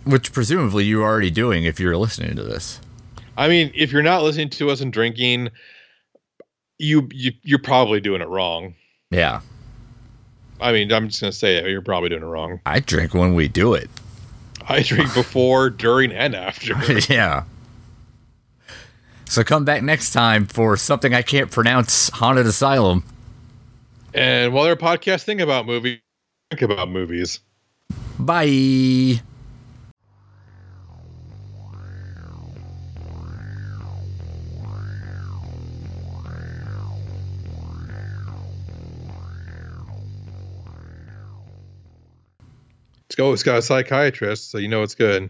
Which 0.04 0.34
presumably 0.34 0.86
you're 0.86 1.04
already 1.04 1.32
doing 1.32 1.64
if 1.64 1.80
you're 1.80 1.98
listening 1.98 2.36
to 2.36 2.44
this. 2.44 2.82
I 3.38 3.48
mean, 3.48 3.72
if 3.76 3.92
you're 3.92 4.04
not 4.04 4.24
listening 4.24 4.50
to 4.52 4.70
us 4.70 4.82
and 4.82 4.92
drinking, 4.92 5.50
you, 6.80 7.08
you 7.12 7.32
you're 7.44 7.60
probably 7.60 8.00
doing 8.00 8.22
it 8.22 8.28
wrong. 8.28 8.76
Yeah. 9.12 9.42
I 10.60 10.72
mean, 10.72 10.92
I'm 10.92 11.08
just 11.08 11.22
gonna 11.22 11.32
say 11.32 11.58
it. 11.58 11.68
You're 11.68 11.82
probably 11.82 12.10
doing 12.10 12.24
it 12.24 12.26
wrong. 12.26 12.60
I 12.66 12.80
drink 12.80 13.14
when 13.14 13.34
we 13.34 13.48
do 13.48 13.74
it. 13.74 13.90
I 14.68 14.82
drink 14.82 15.14
before, 15.14 15.70
during, 15.70 16.12
and 16.12 16.36
after. 16.36 16.74
yeah. 17.14 17.44
So 19.26 19.44
come 19.44 19.64
back 19.64 19.82
next 19.82 20.12
time 20.12 20.46
for 20.46 20.76
something 20.76 21.14
I 21.14 21.22
can't 21.22 21.50
pronounce 21.50 22.10
Haunted 22.10 22.46
Asylum. 22.46 23.04
And 24.14 24.54
while 24.54 24.66
they're 24.66 24.76
podcasting 24.76 25.42
about 25.42 25.66
movies, 25.66 26.00
think 26.50 26.62
about 26.64 26.90
movies. 26.90 27.40
Bye. 28.20 29.22
Let's. 43.16 43.34
It's 43.34 43.44
got 43.44 43.58
a 43.58 43.62
psychiatrist, 43.62 44.52
so 44.52 44.58
you 44.58 44.68
know 44.68 44.84
it's 44.84 44.96
good. 44.96 45.30